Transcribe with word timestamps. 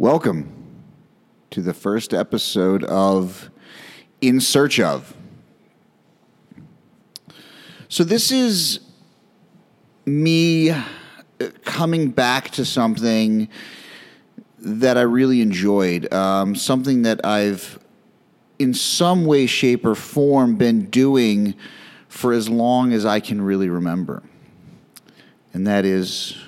Welcome 0.00 0.50
to 1.50 1.60
the 1.60 1.74
first 1.74 2.14
episode 2.14 2.84
of 2.84 3.50
In 4.22 4.40
Search 4.40 4.80
of. 4.80 5.14
So, 7.90 8.02
this 8.02 8.32
is 8.32 8.80
me 10.06 10.70
uh, 10.70 10.84
coming 11.66 12.12
back 12.12 12.48
to 12.52 12.64
something 12.64 13.50
that 14.58 14.96
I 14.96 15.02
really 15.02 15.42
enjoyed, 15.42 16.10
um, 16.14 16.54
something 16.54 17.02
that 17.02 17.22
I've 17.26 17.78
in 18.58 18.72
some 18.72 19.26
way, 19.26 19.44
shape, 19.44 19.84
or 19.84 19.94
form 19.94 20.56
been 20.56 20.86
doing 20.86 21.54
for 22.08 22.32
as 22.32 22.48
long 22.48 22.94
as 22.94 23.04
I 23.04 23.20
can 23.20 23.42
really 23.42 23.68
remember. 23.68 24.22
And 25.52 25.66
that 25.66 25.84
is 25.84 26.38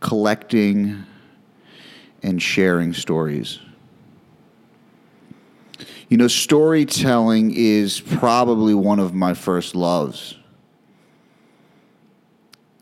collecting 0.00 1.06
and 2.22 2.40
sharing 2.40 2.92
stories. 2.92 3.58
You 6.08 6.18
know, 6.18 6.28
storytelling 6.28 7.54
is 7.54 8.00
probably 8.00 8.74
one 8.74 8.98
of 8.98 9.14
my 9.14 9.34
first 9.34 9.74
loves. 9.74 10.36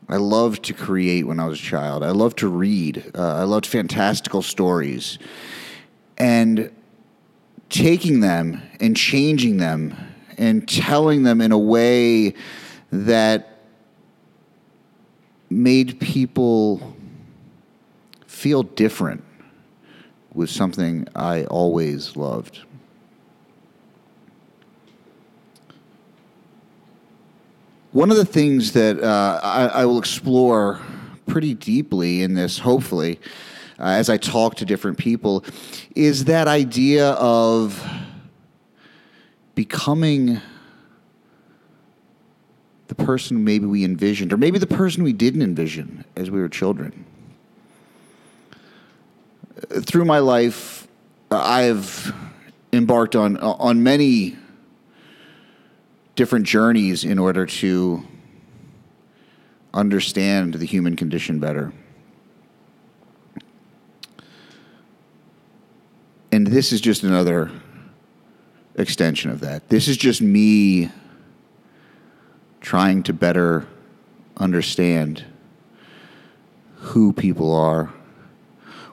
I 0.08 0.16
loved 0.16 0.64
to 0.64 0.74
create 0.74 1.24
when 1.28 1.38
I 1.38 1.46
was 1.46 1.60
a 1.60 1.62
child. 1.62 2.02
I 2.02 2.10
loved 2.10 2.38
to 2.38 2.48
read. 2.48 3.12
Uh, 3.14 3.36
I 3.36 3.44
loved 3.44 3.66
fantastical 3.66 4.42
stories. 4.42 5.20
And 6.18 6.72
taking 7.68 8.18
them 8.18 8.60
and 8.80 8.96
changing 8.96 9.58
them 9.58 9.96
and 10.36 10.68
telling 10.68 11.22
them 11.22 11.40
in 11.40 11.52
a 11.52 11.58
way 11.58 12.34
that 12.90 13.60
made 15.48 16.00
people 16.00 16.96
feel 18.26 18.64
different 18.64 19.22
was 20.32 20.50
something 20.50 21.06
I 21.14 21.44
always 21.44 22.16
loved. 22.16 22.60
One 27.92 28.10
of 28.10 28.16
the 28.16 28.24
things 28.24 28.72
that 28.72 29.02
uh, 29.02 29.40
I, 29.42 29.66
I, 29.66 29.84
will 29.84 29.98
explore 29.98 30.80
pretty 31.26 31.54
deeply 31.54 32.22
in 32.22 32.34
this, 32.34 32.58
hopefully, 32.58 33.18
uh, 33.80 33.84
as 33.84 34.08
I 34.08 34.16
talk 34.16 34.54
to 34.56 34.64
different 34.64 34.96
people, 34.96 35.44
is 35.96 36.26
that 36.26 36.46
idea 36.46 37.10
of 37.12 37.84
becoming 39.56 40.40
the 42.86 42.94
person 42.94 43.42
maybe 43.42 43.66
we 43.66 43.84
envisioned, 43.84 44.32
or 44.32 44.36
maybe 44.36 44.60
the 44.60 44.66
person 44.68 45.02
we 45.02 45.12
didn't 45.12 45.42
envision 45.42 46.04
as 46.14 46.30
we 46.30 46.40
were 46.40 46.48
children. 46.48 47.04
Through 49.68 50.04
my 50.06 50.18
life, 50.18 50.88
uh, 51.30 51.38
I've 51.38 52.14
embarked 52.72 53.14
on 53.14 53.36
on 53.36 53.82
many 53.82 54.36
different 56.16 56.46
journeys 56.46 57.04
in 57.04 57.18
order 57.18 57.46
to 57.46 58.06
understand 59.72 60.54
the 60.54 60.66
human 60.66 60.96
condition 60.96 61.38
better. 61.38 61.72
And 66.32 66.46
this 66.46 66.72
is 66.72 66.80
just 66.80 67.02
another 67.02 67.50
extension 68.76 69.30
of 69.30 69.40
that. 69.40 69.68
This 69.68 69.88
is 69.88 69.96
just 69.96 70.22
me 70.22 70.90
trying 72.60 73.02
to 73.04 73.12
better 73.12 73.66
understand 74.36 75.24
who 76.76 77.12
people 77.12 77.54
are, 77.54 77.92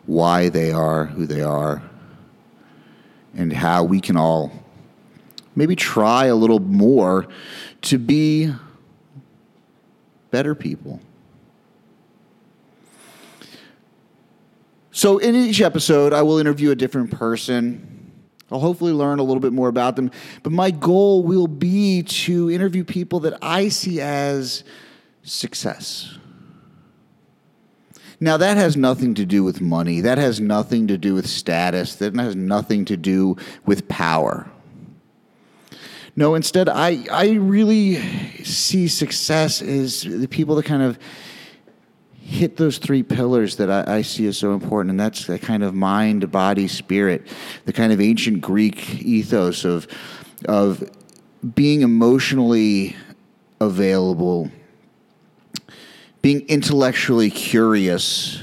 why 0.08 0.50
they 0.50 0.72
are 0.72 1.06
who 1.06 1.28
they 1.28 1.42
are, 1.42 1.84
and 3.36 3.54
how 3.54 3.84
we 3.84 4.02
can 4.02 4.18
all 4.18 4.52
maybe 5.56 5.76
try 5.76 6.26
a 6.26 6.36
little 6.36 6.60
more 6.60 7.28
to 7.82 8.00
be 8.00 8.52
better 10.32 10.56
people. 10.56 11.00
So, 14.92 15.20
in 15.20 15.36
each 15.36 15.62
episode, 15.62 16.12
I 16.12 16.24
will 16.24 16.40
interview 16.40 16.72
a 16.72 16.76
different 16.76 17.12
person. 17.12 18.12
I'll 18.52 18.60
hopefully 18.60 18.94
learn 18.94 19.20
a 19.20 19.24
little 19.24 19.42
bit 19.42 19.54
more 19.54 19.68
about 19.68 19.96
them. 19.96 20.10
But 20.42 20.54
my 20.54 20.72
goal 20.72 21.22
will 21.22 21.48
be 21.48 22.02
to 22.04 22.50
interview 22.50 22.84
people 22.84 23.20
that 23.20 23.38
I 23.42 23.68
see 23.68 24.02
as 24.02 24.64
success. 25.22 26.18
Now, 28.20 28.38
that 28.38 28.58
has 28.58 28.76
nothing 28.76 29.14
to 29.16 29.26
do 29.26 29.44
with 29.44 29.62
money. 29.62 30.02
That 30.02 30.18
has 30.18 30.40
nothing 30.40 30.88
to 30.88 30.98
do 30.98 31.14
with 31.14 31.28
status. 31.28 31.96
That 31.96 32.16
has 32.16 32.36
nothing 32.36 32.86
to 32.86 32.98
do 32.98 33.38
with 33.66 33.88
power. 33.88 34.50
No, 36.16 36.34
instead, 36.34 36.68
I, 36.68 37.06
I 37.12 37.34
really 37.34 37.96
see 38.44 38.88
success 38.88 39.62
as 39.62 40.02
the 40.02 40.28
people 40.28 40.56
that 40.56 40.66
kind 40.66 40.82
of 40.82 40.98
hit 42.28 42.58
those 42.58 42.80
three 42.80 43.04
pillars 43.04 43.58
that 43.58 43.70
I, 43.70 43.98
I, 43.98 44.02
see 44.02 44.26
as 44.26 44.38
so 44.38 44.54
important, 44.54 44.90
and 44.90 45.00
that's 45.00 45.28
the 45.28 45.38
kind 45.38 45.64
of 45.64 45.76
mind, 45.76 46.30
body, 46.32 46.68
spirit, 46.68 47.28
the 47.66 47.72
kind 47.72 47.94
of 47.94 48.02
ancient 48.02 48.42
Greek 48.42 49.00
ethos 49.00 49.64
of 49.64 49.88
of 50.46 50.90
being 51.56 51.82
emotionally 51.82 52.96
available, 53.62 54.52
being 56.28 56.46
intellectually 56.50 57.30
curious, 57.30 58.42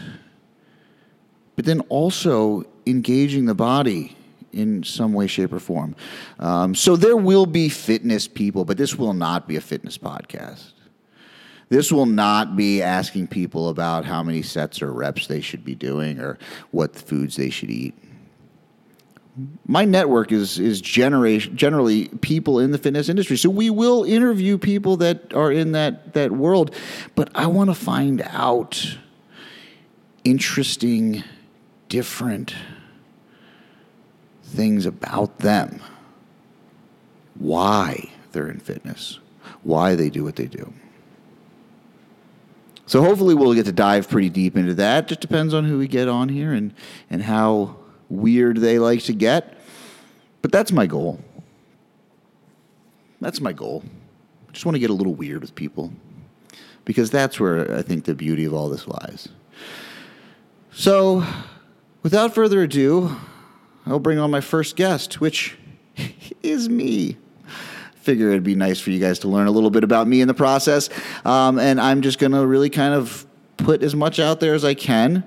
but 1.55 1.67
then 1.67 1.81
also 1.91 2.65
engaging 2.87 3.45
the 3.45 3.55
body 3.55 4.17
in 4.55 4.83
some 4.83 5.13
way, 5.13 5.27
shape, 5.27 5.53
or 5.53 5.59
form. 5.59 5.95
Um, 6.39 6.75
so 6.75 6.97
there 6.97 7.19
will 7.19 7.45
be 7.45 7.69
fitness 7.69 8.27
people, 8.27 8.65
but 8.65 8.79
this 8.79 8.97
will 8.97 9.13
not 9.13 9.47
be 9.47 9.57
a 9.57 9.61
fitness 9.61 9.99
podcast. 9.99 10.73
This 11.69 11.93
will 11.93 12.07
not 12.07 12.57
be 12.57 12.81
asking 12.81 13.27
people 13.27 13.69
about 13.69 14.07
how 14.07 14.23
many 14.23 14.41
sets 14.41 14.81
or 14.81 14.91
reps 14.91 15.27
they 15.27 15.43
should 15.43 15.63
be 15.63 15.75
doing 15.75 16.19
or 16.21 16.39
what 16.71 16.97
foods 16.97 17.37
they 17.37 17.51
should 17.51 17.69
eat. 17.69 17.95
My 19.67 19.85
network 19.85 20.31
is 20.31 20.61
is 20.61 20.81
generation, 20.81 21.57
generally 21.57 22.09
people 22.21 22.61
in 22.61 22.71
the 22.71 22.79
fitness 22.79 23.09
industry. 23.09 23.37
So 23.37 23.51
we 23.51 23.69
will 23.69 24.05
interview 24.05 24.59
people 24.59 24.97
that 24.99 25.35
are 25.35 25.51
in 25.51 25.73
that 25.73 26.15
that 26.15 26.31
world, 26.31 26.75
but 27.15 27.31
I 27.35 27.49
want 27.49 27.71
to 27.71 27.75
find 27.75 28.23
out 28.23 28.97
interesting 30.23 31.25
different 31.89 32.55
things 34.43 34.87
about 34.87 35.39
them. 35.39 35.81
Why 37.35 38.11
they're 38.31 38.49
in 38.49 38.61
fitness, 38.61 39.19
why 39.63 39.97
they 39.97 40.11
do 40.11 40.23
what 40.23 40.37
they 40.37 40.47
do. 40.47 40.73
So 42.87 43.03
hopefully 43.03 43.35
we'll 43.35 43.55
get 43.55 43.67
to 43.67 43.73
dive 43.73 44.09
pretty 44.09 44.29
deep 44.29 44.57
into 44.57 44.75
that. 44.75 45.09
Just 45.09 45.21
depends 45.21 45.55
on 45.55 45.65
who 45.65 45.79
we 45.79 45.89
get 45.89 46.07
on 46.07 46.29
here 46.29 46.53
and, 46.53 46.75
and 47.09 47.23
how 47.23 47.77
weird 48.17 48.59
they 48.59 48.79
like 48.79 49.03
to 49.05 49.13
get. 49.13 49.59
But 50.43 50.53
that's 50.53 50.73
my 50.73 50.87
goal. 50.87 51.21
That's 53.21 53.41
my 53.41 53.53
goal. 53.53 53.83
I 54.49 54.53
just 54.53 54.67
want 54.67 54.77
to 54.77 54.79
get 54.79 54.91
a 54.91 54.95
little 54.95 55.15
weird 55.15 55.41
with 55.41 55.55
people 55.55 55.93
because 56.85 57.11
that's 57.11 57.41
where 57.41 57.75
I 57.75 57.83
think 57.83 58.05
the 58.05 58.15
beauty 58.15 58.45
of 58.45 58.53
all 58.53 58.69
this 58.69 58.87
lies. 58.87 59.29
So, 60.73 61.25
without 62.03 62.35
further 62.35 62.63
ado, 62.63 63.17
I'll 63.87 64.01
bring 64.01 64.19
on 64.19 64.31
my 64.31 64.41
first 64.41 64.77
guest, 64.77 65.21
which 65.21 65.57
is 66.43 66.69
me 66.69 67.17
figure 68.05 68.29
it'd 68.29 68.45
be 68.45 68.55
nice 68.55 68.79
for 68.79 68.91
you 68.91 69.01
guys 69.01 69.19
to 69.21 69.29
learn 69.29 69.47
a 69.47 69.51
little 69.51 69.71
bit 69.71 69.83
about 69.83 70.07
me 70.07 70.21
in 70.21 70.29
the 70.29 70.35
process. 70.35 70.91
Um, 71.25 71.59
and 71.59 71.81
I'm 71.81 72.03
just 72.03 72.19
going 72.19 72.33
to 72.33 72.47
really 72.47 72.69
kind 72.69 72.93
of 72.93 73.27
put 73.57 73.83
as 73.83 73.95
much 73.95 74.19
out 74.19 74.41
there 74.41 74.55
as 74.55 74.65
I 74.65 74.75
can 74.75 75.25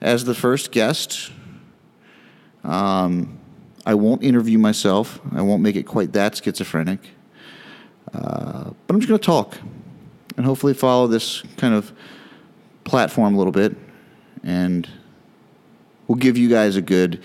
as 0.00 0.24
the 0.24 0.34
first 0.34 0.72
guest. 0.72 1.30
Um, 2.68 3.38
I 3.86 3.94
won't 3.94 4.22
interview 4.22 4.58
myself, 4.58 5.20
I 5.32 5.40
won't 5.40 5.62
make 5.62 5.74
it 5.74 5.84
quite 5.84 6.12
that 6.12 6.36
schizophrenic. 6.36 7.00
Uh, 8.12 8.70
but 8.86 8.94
I'm 8.94 9.00
just 9.00 9.08
going 9.08 9.18
to 9.18 9.24
talk 9.24 9.58
and 10.36 10.44
hopefully 10.44 10.74
follow 10.74 11.06
this 11.06 11.42
kind 11.56 11.74
of 11.74 11.92
platform 12.84 13.34
a 13.34 13.38
little 13.38 13.52
bit. 13.52 13.74
And 14.44 14.88
we'll 16.06 16.16
give 16.16 16.36
you 16.36 16.48
guys 16.48 16.76
a 16.76 16.82
good 16.82 17.22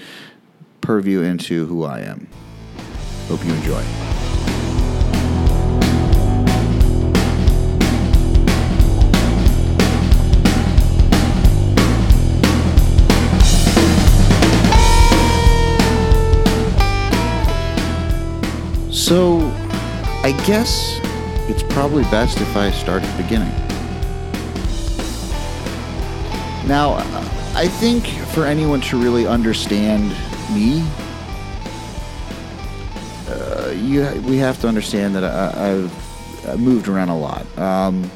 purview 0.81 1.21
into 1.21 1.65
who 1.65 1.83
I 1.83 1.99
am. 1.99 2.27
Hope 3.27 3.45
you 3.45 3.53
enjoy. 3.53 4.22
Guess 20.45 20.99
it's 21.49 21.63
probably 21.63 22.03
best 22.03 22.41
if 22.41 22.57
I 22.57 22.69
start 22.71 23.01
at 23.01 23.17
the 23.17 23.23
beginning. 23.23 23.51
Now, 26.67 26.95
I 27.55 27.67
think 27.67 28.05
for 28.33 28.45
anyone 28.45 28.81
to 28.81 29.01
really 29.01 29.25
understand 29.25 30.09
me, 30.53 30.85
uh, 33.29 33.71
you 33.75 34.03
we 34.27 34.37
have 34.37 34.59
to 34.61 34.67
understand 34.67 35.15
that 35.15 35.23
I, 35.23 35.71
I've, 35.71 36.47
I've 36.47 36.59
moved 36.59 36.89
around 36.89 37.09
a 37.09 37.17
lot. 37.17 37.45
Um, 37.57 38.11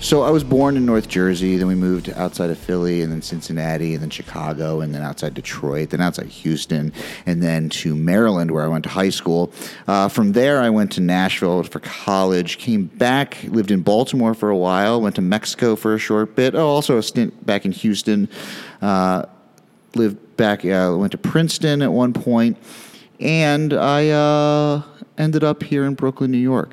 so 0.00 0.22
I 0.22 0.30
was 0.30 0.44
born 0.44 0.76
in 0.76 0.84
North 0.84 1.08
Jersey, 1.08 1.56
then 1.56 1.66
we 1.66 1.74
moved 1.74 2.10
outside 2.10 2.50
of 2.50 2.58
Philly, 2.58 3.02
and 3.02 3.10
then 3.10 3.22
Cincinnati, 3.22 3.94
and 3.94 4.02
then 4.02 4.10
Chicago, 4.10 4.80
and 4.80 4.94
then 4.94 5.02
outside 5.02 5.34
Detroit, 5.34 5.90
then 5.90 6.00
outside 6.00 6.26
Houston, 6.26 6.92
and 7.24 7.42
then 7.42 7.70
to 7.70 7.96
Maryland, 7.96 8.50
where 8.50 8.62
I 8.62 8.68
went 8.68 8.84
to 8.84 8.90
high 8.90 9.08
school. 9.08 9.52
Uh, 9.88 10.08
from 10.08 10.32
there, 10.32 10.60
I 10.60 10.68
went 10.68 10.92
to 10.92 11.00
Nashville 11.00 11.62
for 11.62 11.80
college, 11.80 12.58
came 12.58 12.84
back, 12.84 13.38
lived 13.44 13.70
in 13.70 13.82
Baltimore 13.82 14.34
for 14.34 14.50
a 14.50 14.56
while, 14.56 15.00
went 15.00 15.16
to 15.16 15.22
Mexico 15.22 15.76
for 15.76 15.94
a 15.94 15.98
short 15.98 16.36
bit, 16.36 16.54
oh, 16.54 16.66
also 16.66 16.98
a 16.98 17.02
stint 17.02 17.46
back 17.46 17.64
in 17.64 17.72
Houston, 17.72 18.28
uh, 18.82 19.24
lived 19.94 20.36
back, 20.36 20.64
uh, 20.64 20.94
went 20.96 21.12
to 21.12 21.18
Princeton 21.18 21.80
at 21.80 21.90
one 21.90 22.12
point, 22.12 22.58
and 23.18 23.72
I 23.72 24.10
uh, 24.10 24.82
ended 25.16 25.42
up 25.42 25.62
here 25.62 25.84
in 25.84 25.94
Brooklyn, 25.94 26.30
New 26.30 26.38
York. 26.38 26.70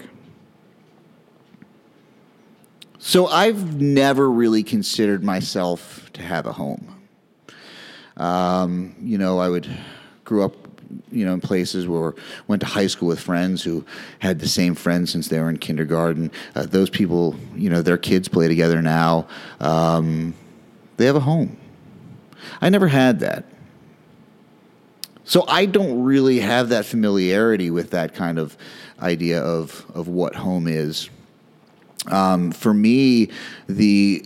So 3.05 3.27
I've 3.27 3.81
never 3.81 4.31
really 4.31 4.63
considered 4.63 5.25
myself 5.25 6.09
to 6.13 6.21
have 6.21 6.45
a 6.45 6.53
home. 6.53 7.01
Um, 8.15 8.95
you 9.01 9.17
know, 9.17 9.39
I 9.39 9.49
would 9.49 9.67
grew 10.23 10.41
up, 10.45 10.55
you 11.11 11.25
know, 11.25 11.33
in 11.33 11.41
places 11.41 11.85
where 11.85 12.15
went 12.47 12.61
to 12.61 12.65
high 12.65 12.87
school 12.87 13.09
with 13.09 13.19
friends 13.19 13.61
who 13.61 13.83
had 14.19 14.39
the 14.39 14.47
same 14.47 14.73
friends 14.73 15.11
since 15.11 15.27
they 15.27 15.37
were 15.37 15.49
in 15.49 15.57
kindergarten. 15.57 16.31
Uh, 16.55 16.65
those 16.65 16.89
people, 16.89 17.35
you 17.57 17.69
know, 17.69 17.81
their 17.81 17.97
kids 17.97 18.29
play 18.29 18.47
together 18.47 18.81
now. 18.81 19.27
Um, 19.59 20.33
they 20.95 21.05
have 21.05 21.17
a 21.17 21.19
home. 21.19 21.57
I 22.61 22.69
never 22.69 22.87
had 22.87 23.19
that. 23.19 23.43
So 25.25 25.43
I 25.49 25.65
don't 25.65 26.03
really 26.03 26.39
have 26.39 26.69
that 26.69 26.85
familiarity 26.85 27.69
with 27.69 27.89
that 27.89 28.15
kind 28.15 28.39
of 28.39 28.55
idea 29.01 29.43
of 29.43 29.85
of 29.93 30.07
what 30.07 30.35
home 30.35 30.69
is. 30.69 31.09
Um, 32.07 32.51
for 32.51 32.73
me, 32.73 33.29
the 33.67 34.25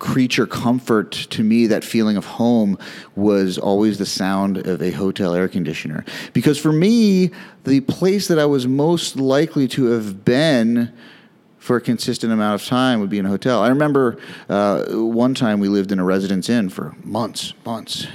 creature 0.00 0.46
comfort 0.46 1.12
to 1.12 1.44
me, 1.44 1.66
that 1.66 1.84
feeling 1.84 2.16
of 2.16 2.24
home 2.24 2.78
was 3.14 3.58
always 3.58 3.98
the 3.98 4.06
sound 4.06 4.66
of 4.66 4.82
a 4.82 4.90
hotel 4.90 5.34
air 5.34 5.46
conditioner. 5.46 6.04
Because 6.32 6.58
for 6.58 6.72
me, 6.72 7.30
the 7.64 7.80
place 7.80 8.26
that 8.28 8.38
I 8.38 8.46
was 8.46 8.66
most 8.66 9.16
likely 9.16 9.68
to 9.68 9.86
have 9.86 10.24
been 10.24 10.92
for 11.58 11.76
a 11.76 11.80
consistent 11.80 12.32
amount 12.32 12.60
of 12.60 12.66
time 12.66 13.00
would 13.00 13.10
be 13.10 13.18
in 13.18 13.26
a 13.26 13.28
hotel. 13.28 13.62
I 13.62 13.68
remember 13.68 14.18
uh, 14.48 14.86
one 14.86 15.34
time 15.34 15.60
we 15.60 15.68
lived 15.68 15.92
in 15.92 15.98
a 15.98 16.04
residence 16.04 16.48
inn 16.48 16.70
for 16.70 16.96
months, 17.04 17.52
months. 17.66 18.06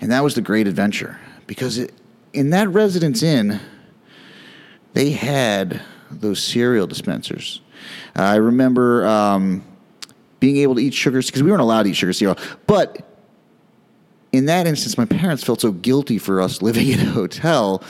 And 0.00 0.12
that 0.12 0.22
was 0.22 0.34
the 0.34 0.40
great 0.40 0.68
adventure 0.68 1.18
because 1.48 1.76
it, 1.76 1.92
in 2.32 2.50
that 2.50 2.68
residence 2.68 3.24
inn, 3.24 3.60
they 4.92 5.10
had 5.10 5.82
those 6.10 6.42
cereal 6.42 6.86
dispensers 6.86 7.60
I 8.14 8.36
remember 8.36 9.06
um, 9.06 9.64
being 10.40 10.56
able 10.58 10.74
to 10.76 10.80
eat 10.80 10.94
sugars 10.94 11.26
because 11.26 11.42
we 11.42 11.50
weren't 11.50 11.62
allowed 11.62 11.84
to 11.84 11.90
eat 11.90 11.96
sugar 11.96 12.12
cereal. 12.12 12.38
But 12.66 13.06
in 14.32 14.46
that 14.46 14.66
instance, 14.66 14.96
my 14.96 15.04
parents 15.04 15.44
felt 15.44 15.60
so 15.60 15.72
guilty 15.72 16.18
for 16.18 16.40
us 16.40 16.62
living 16.62 16.88
in 16.88 17.00
a 17.00 17.10
hotel 17.10 17.82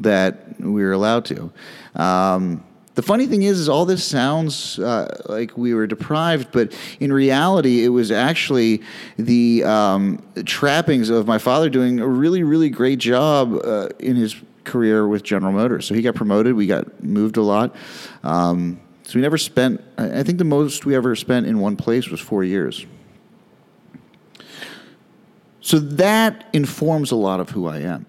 that 0.00 0.60
we 0.60 0.82
were 0.82 0.92
allowed 0.92 1.24
to. 1.26 1.52
Um, 1.94 2.64
the 2.94 3.02
funny 3.02 3.26
thing 3.26 3.42
is, 3.42 3.58
is 3.58 3.68
all 3.68 3.84
this 3.84 4.04
sounds 4.04 4.78
uh, 4.78 5.20
like 5.26 5.58
we 5.58 5.74
were 5.74 5.86
deprived, 5.86 6.52
but 6.52 6.72
in 7.00 7.12
reality, 7.12 7.84
it 7.84 7.88
was 7.88 8.12
actually 8.12 8.82
the 9.16 9.64
um, 9.64 10.22
trappings 10.44 11.10
of 11.10 11.26
my 11.26 11.38
father 11.38 11.68
doing 11.68 11.98
a 11.98 12.06
really, 12.06 12.44
really 12.44 12.70
great 12.70 13.00
job 13.00 13.60
uh, 13.64 13.88
in 13.98 14.14
his 14.14 14.36
career 14.62 15.08
with 15.08 15.24
General 15.24 15.52
Motors. 15.52 15.86
So 15.86 15.94
he 15.94 16.02
got 16.02 16.14
promoted. 16.14 16.54
We 16.54 16.68
got 16.68 17.02
moved 17.02 17.36
a 17.36 17.42
lot. 17.42 17.74
Um, 18.22 18.80
so 19.04 19.18
we 19.18 19.20
never 19.20 19.36
spent, 19.38 19.82
I 19.98 20.22
think 20.22 20.38
the 20.38 20.44
most 20.44 20.86
we 20.86 20.96
ever 20.96 21.14
spent 21.14 21.46
in 21.46 21.60
one 21.60 21.76
place 21.76 22.08
was 22.08 22.20
four 22.20 22.42
years. 22.42 22.86
So 25.60 25.78
that 25.78 26.48
informs 26.52 27.10
a 27.10 27.16
lot 27.16 27.38
of 27.38 27.50
who 27.50 27.66
I 27.66 27.80
am. 27.80 28.06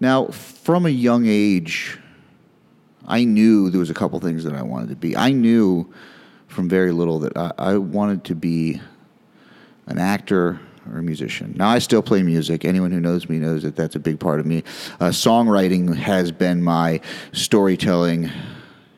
Now, 0.00 0.26
from 0.26 0.84
a 0.84 0.90
young 0.90 1.26
age, 1.26 1.98
I 3.06 3.24
knew 3.24 3.70
there 3.70 3.80
was 3.80 3.90
a 3.90 3.94
couple 3.94 4.18
things 4.18 4.42
that 4.44 4.54
I 4.54 4.62
wanted 4.62 4.88
to 4.90 4.96
be. 4.96 5.16
I 5.16 5.30
knew 5.30 5.92
from 6.48 6.68
very 6.68 6.90
little 6.90 7.20
that 7.20 7.36
I, 7.36 7.52
I 7.58 7.76
wanted 7.76 8.24
to 8.24 8.34
be 8.34 8.80
an 9.86 9.98
actor, 9.98 10.60
or 10.90 10.98
a 10.98 11.02
musician. 11.02 11.54
Now, 11.56 11.68
I 11.68 11.78
still 11.78 12.02
play 12.02 12.22
music. 12.22 12.64
Anyone 12.64 12.90
who 12.90 13.00
knows 13.00 13.28
me 13.28 13.38
knows 13.38 13.62
that 13.62 13.76
that's 13.76 13.96
a 13.96 13.98
big 13.98 14.20
part 14.20 14.40
of 14.40 14.46
me. 14.46 14.62
Uh, 15.00 15.06
songwriting 15.06 15.94
has 15.94 16.30
been 16.30 16.62
my 16.62 17.00
storytelling, 17.32 18.30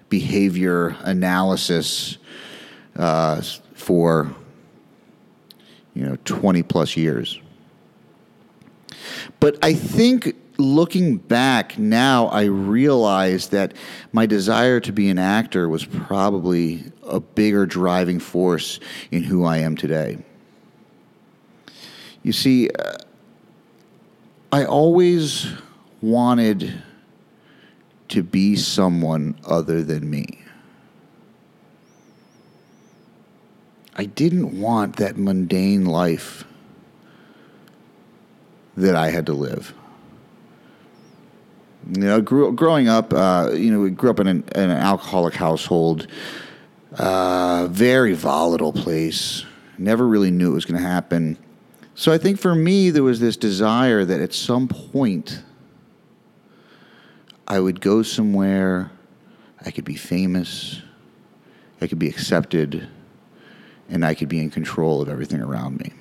behavior 0.08 0.96
analysis 1.00 2.18
uh, 2.96 3.40
for 3.74 4.34
you 5.94 6.04
know 6.04 6.16
20 6.24 6.62
plus 6.62 6.96
years. 6.96 7.40
But 9.40 9.58
I 9.62 9.74
think 9.74 10.34
looking 10.58 11.16
back 11.16 11.78
now, 11.78 12.26
I 12.28 12.44
realize 12.44 13.48
that 13.48 13.74
my 14.12 14.26
desire 14.26 14.80
to 14.80 14.92
be 14.92 15.08
an 15.10 15.18
actor 15.18 15.68
was 15.68 15.84
probably 15.84 16.84
a 17.02 17.20
bigger 17.20 17.66
driving 17.66 18.18
force 18.18 18.80
in 19.10 19.22
who 19.22 19.44
I 19.44 19.58
am 19.58 19.76
today. 19.76 20.18
You 22.26 22.32
see, 22.32 22.68
uh, 22.70 22.96
I 24.50 24.64
always 24.64 25.46
wanted 26.02 26.82
to 28.08 28.22
be 28.24 28.56
someone 28.56 29.38
other 29.46 29.84
than 29.84 30.10
me. 30.10 30.40
I 33.94 34.06
didn't 34.06 34.60
want 34.60 34.96
that 34.96 35.16
mundane 35.16 35.84
life 35.84 36.42
that 38.76 38.96
I 38.96 39.10
had 39.10 39.26
to 39.26 39.32
live. 39.32 39.72
You 41.92 42.00
know, 42.00 42.20
grew, 42.20 42.52
growing 42.52 42.88
up, 42.88 43.12
uh, 43.12 43.52
you 43.54 43.70
know, 43.70 43.78
we 43.78 43.90
grew 43.90 44.10
up 44.10 44.18
in 44.18 44.26
an, 44.26 44.44
in 44.52 44.62
an 44.62 44.78
alcoholic 44.78 45.34
household, 45.34 46.08
uh, 46.98 47.68
very 47.70 48.14
volatile 48.14 48.72
place. 48.72 49.44
Never 49.78 50.04
really 50.08 50.32
knew 50.32 50.50
it 50.50 50.54
was 50.54 50.64
going 50.64 50.82
to 50.82 50.88
happen. 50.88 51.38
So 51.98 52.12
I 52.12 52.18
think 52.18 52.38
for 52.38 52.54
me, 52.54 52.90
there 52.90 53.02
was 53.02 53.20
this 53.20 53.38
desire 53.38 54.04
that 54.04 54.20
at 54.20 54.34
some 54.34 54.68
point 54.68 55.42
I 57.48 57.58
would 57.58 57.80
go 57.80 58.02
somewhere, 58.02 58.92
I 59.64 59.70
could 59.70 59.86
be 59.86 59.96
famous, 59.96 60.82
I 61.80 61.86
could 61.86 61.98
be 61.98 62.06
accepted, 62.06 62.86
and 63.88 64.04
I 64.04 64.12
could 64.12 64.28
be 64.28 64.40
in 64.40 64.50
control 64.50 65.00
of 65.00 65.08
everything 65.08 65.40
around 65.40 65.80
me. 65.80 65.94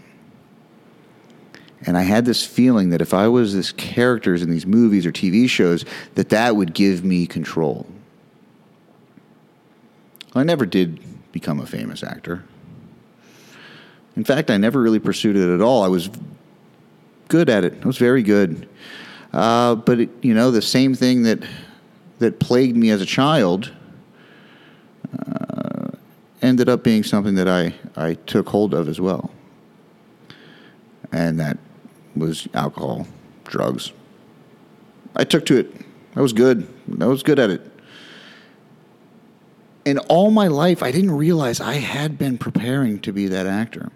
And 1.86 1.98
I 1.98 2.02
had 2.02 2.26
this 2.26 2.46
feeling 2.46 2.90
that 2.90 3.02
if 3.02 3.14
I 3.14 3.30
was 3.30 3.54
this 3.54 3.72
characters 3.72 4.42
in 4.42 4.50
these 4.50 4.66
movies 4.66 5.06
or 5.06 5.14
TV 5.14 5.50
shows, 5.50 5.86
that 6.16 6.28
that 6.28 6.58
would 6.58 6.74
give 6.74 7.06
me 7.06 7.26
control. 7.26 7.88
I 10.34 10.44
never 10.44 10.66
did 10.66 11.00
become 11.32 11.62
a 11.62 11.66
famous 11.66 12.04
actor. 12.04 12.44
In 14.16 14.24
fact, 14.24 14.50
I 14.50 14.58
never 14.58 14.82
really 14.82 15.00
pursued 15.00 15.36
it 15.36 15.54
at 15.54 15.62
all. 15.62 15.84
I 15.84 15.88
was 15.88 16.10
good 17.28 17.50
at 17.50 17.66
it. 17.66 17.74
I 17.84 17.88
was 17.88 17.98
very 17.98 18.24
good. 18.24 18.68
Uh, 19.34 19.76
but 19.76 20.00
it, 20.02 20.10
you 20.22 20.34
know, 20.34 20.52
the 20.52 20.62
same 20.62 20.96
thing 20.96 21.24
that 21.24 21.44
that 22.20 22.40
plagued 22.40 22.78
me 22.78 22.90
as 22.92 23.02
a 23.02 23.06
child 23.06 23.74
uh, 25.20 25.90
ended 26.42 26.70
up 26.70 26.84
being 26.84 27.04
something 27.04 27.36
that 27.36 27.48
I 27.50 27.74
I 27.98 28.14
took 28.14 28.48
hold 28.48 28.74
of 28.74 28.88
as 28.88 29.02
well, 29.02 29.32
and 31.12 31.40
that 31.42 31.58
was 32.16 32.48
alcohol, 32.54 33.08
drugs. 33.44 33.92
I 35.18 35.26
took 35.26 35.46
to 35.48 35.58
it. 35.58 35.74
I 36.16 36.22
was 36.22 36.32
good. 36.32 36.68
I 37.02 37.08
was 37.08 37.24
good 37.24 37.40
at 37.40 37.50
it. 37.50 37.62
And 39.86 40.00
all 40.08 40.32
my 40.32 40.48
life, 40.48 40.82
I 40.82 40.92
didn't 40.92 41.12
realize 41.12 41.60
I 41.60 41.76
had 41.76 42.18
been 42.18 42.38
preparing 42.38 43.00
to 43.02 43.12
be 43.12 43.28
that 43.28 43.46
actor. 43.46 43.92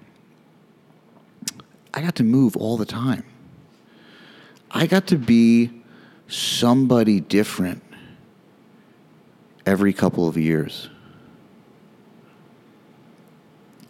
I 1.99 2.01
got 2.01 2.15
to 2.15 2.23
move 2.23 2.55
all 2.55 2.77
the 2.77 2.85
time. 2.85 3.25
I 4.71 4.87
got 4.87 5.07
to 5.07 5.17
be 5.17 5.69
somebody 6.29 7.19
different 7.19 7.83
every 9.65 9.91
couple 9.91 10.25
of 10.25 10.37
years. 10.37 10.89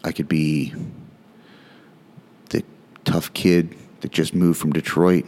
I 0.03 0.11
could 0.11 0.27
be 0.27 0.73
the 2.49 2.63
tough 3.05 3.31
kid 3.33 3.75
that 4.01 4.11
just 4.11 4.33
moved 4.33 4.59
from 4.59 4.73
Detroit. 4.73 5.27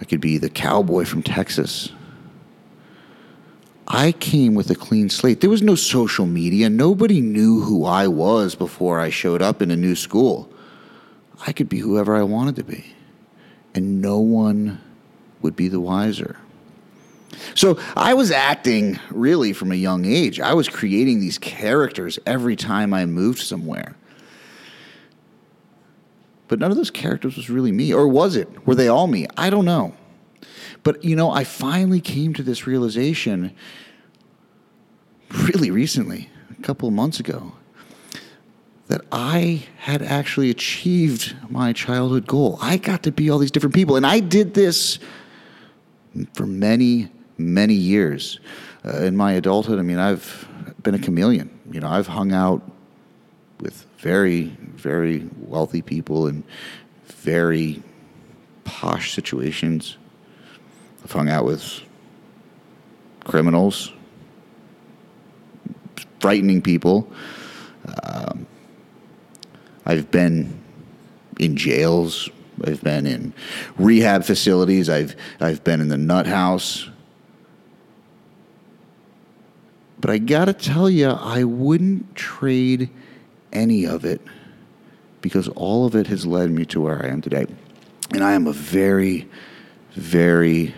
I 0.00 0.04
could 0.04 0.20
be 0.20 0.38
the 0.38 0.50
cowboy 0.50 1.04
from 1.04 1.22
Texas. 1.22 1.92
I 3.94 4.10
came 4.10 4.54
with 4.54 4.70
a 4.70 4.74
clean 4.74 5.08
slate. 5.08 5.40
There 5.40 5.48
was 5.48 5.62
no 5.62 5.76
social 5.76 6.26
media. 6.26 6.68
Nobody 6.68 7.20
knew 7.20 7.60
who 7.60 7.84
I 7.84 8.08
was 8.08 8.56
before 8.56 8.98
I 8.98 9.08
showed 9.08 9.40
up 9.40 9.62
in 9.62 9.70
a 9.70 9.76
new 9.76 9.94
school. 9.94 10.50
I 11.46 11.52
could 11.52 11.68
be 11.68 11.78
whoever 11.78 12.16
I 12.16 12.24
wanted 12.24 12.56
to 12.56 12.64
be, 12.64 12.92
and 13.72 14.00
no 14.00 14.18
one 14.18 14.80
would 15.42 15.54
be 15.54 15.68
the 15.68 15.78
wiser. 15.78 16.36
So 17.54 17.78
I 17.96 18.14
was 18.14 18.32
acting 18.32 18.98
really 19.10 19.52
from 19.52 19.70
a 19.70 19.76
young 19.76 20.04
age. 20.04 20.40
I 20.40 20.54
was 20.54 20.68
creating 20.68 21.20
these 21.20 21.38
characters 21.38 22.18
every 22.26 22.56
time 22.56 22.92
I 22.92 23.06
moved 23.06 23.40
somewhere. 23.40 23.94
But 26.48 26.58
none 26.58 26.72
of 26.72 26.76
those 26.76 26.90
characters 26.90 27.36
was 27.36 27.48
really 27.48 27.70
me. 27.70 27.94
Or 27.94 28.08
was 28.08 28.34
it? 28.34 28.66
Were 28.66 28.74
they 28.74 28.88
all 28.88 29.06
me? 29.06 29.28
I 29.36 29.50
don't 29.50 29.64
know. 29.64 29.94
But, 30.82 31.02
you 31.04 31.16
know, 31.16 31.30
I 31.30 31.44
finally 31.44 32.00
came 32.00 32.34
to 32.34 32.42
this 32.42 32.66
realization 32.66 33.54
really 35.42 35.70
recently, 35.70 36.30
a 36.50 36.62
couple 36.62 36.90
months 36.90 37.20
ago, 37.20 37.52
that 38.88 39.00
I 39.10 39.66
had 39.78 40.02
actually 40.02 40.50
achieved 40.50 41.34
my 41.48 41.72
childhood 41.72 42.26
goal. 42.26 42.58
I 42.60 42.76
got 42.76 43.02
to 43.04 43.12
be 43.12 43.30
all 43.30 43.38
these 43.38 43.50
different 43.50 43.74
people. 43.74 43.96
And 43.96 44.06
I 44.06 44.20
did 44.20 44.54
this 44.54 44.98
for 46.34 46.46
many, 46.46 47.10
many 47.38 47.74
years. 47.74 48.40
Uh, 48.84 48.98
in 48.98 49.16
my 49.16 49.32
adulthood, 49.32 49.78
I 49.78 49.82
mean, 49.82 49.98
I've 49.98 50.46
been 50.82 50.94
a 50.94 50.98
chameleon. 50.98 51.50
You 51.70 51.80
know, 51.80 51.88
I've 51.88 52.06
hung 52.06 52.32
out 52.32 52.62
with 53.60 53.86
very, 53.98 54.54
very 54.74 55.26
wealthy 55.38 55.80
people 55.80 56.26
in 56.26 56.44
very 57.06 57.82
posh 58.64 59.14
situations. 59.14 59.96
I've 61.02 61.12
hung 61.12 61.30
out 61.30 61.46
with 61.46 61.80
criminals, 63.24 63.93
frightening 66.24 66.62
people. 66.62 67.06
Um, 68.02 68.46
I've 69.84 70.10
been 70.10 70.58
in 71.38 71.54
jails. 71.54 72.30
I've 72.66 72.82
been 72.82 73.06
in 73.06 73.34
rehab 73.76 74.24
facilities. 74.24 74.88
I've 74.88 75.16
I've 75.38 75.62
been 75.64 75.82
in 75.82 75.88
the 75.88 75.98
nut 75.98 76.26
house. 76.26 76.88
But 80.00 80.08
I 80.08 80.16
gotta 80.16 80.54
tell 80.54 80.88
you, 80.88 81.10
I 81.10 81.44
wouldn't 81.44 82.16
trade 82.16 82.88
any 83.52 83.84
of 83.84 84.06
it 84.06 84.22
because 85.20 85.48
all 85.48 85.84
of 85.84 85.94
it 85.94 86.06
has 86.06 86.24
led 86.24 86.50
me 86.50 86.64
to 86.64 86.80
where 86.80 87.04
I 87.04 87.08
am 87.08 87.20
today. 87.20 87.44
And 88.14 88.24
I 88.24 88.32
am 88.32 88.46
a 88.46 88.52
very, 88.54 89.28
very, 89.90 90.74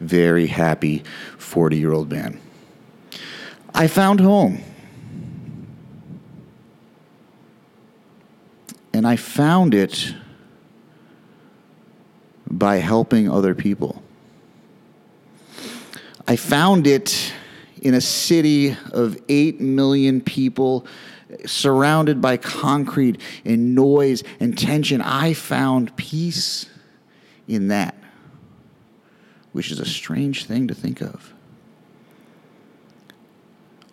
very 0.00 0.48
happy 0.48 1.02
40 1.38 1.78
year 1.78 1.92
old 1.92 2.10
man. 2.10 2.38
I 3.74 3.86
found 3.86 4.20
home. 4.20 4.62
And 8.92 9.06
I 9.06 9.16
found 9.16 9.74
it 9.74 10.14
by 12.48 12.76
helping 12.76 13.30
other 13.30 13.54
people. 13.54 14.02
I 16.26 16.36
found 16.36 16.86
it 16.86 17.32
in 17.80 17.94
a 17.94 18.00
city 18.00 18.76
of 18.92 19.18
8 19.28 19.60
million 19.60 20.20
people 20.20 20.86
surrounded 21.46 22.20
by 22.20 22.36
concrete 22.36 23.20
and 23.44 23.74
noise 23.74 24.22
and 24.38 24.56
tension. 24.56 25.00
I 25.00 25.32
found 25.32 25.96
peace 25.96 26.68
in 27.48 27.68
that, 27.68 27.96
which 29.52 29.70
is 29.70 29.80
a 29.80 29.86
strange 29.86 30.44
thing 30.44 30.68
to 30.68 30.74
think 30.74 31.00
of. 31.00 31.32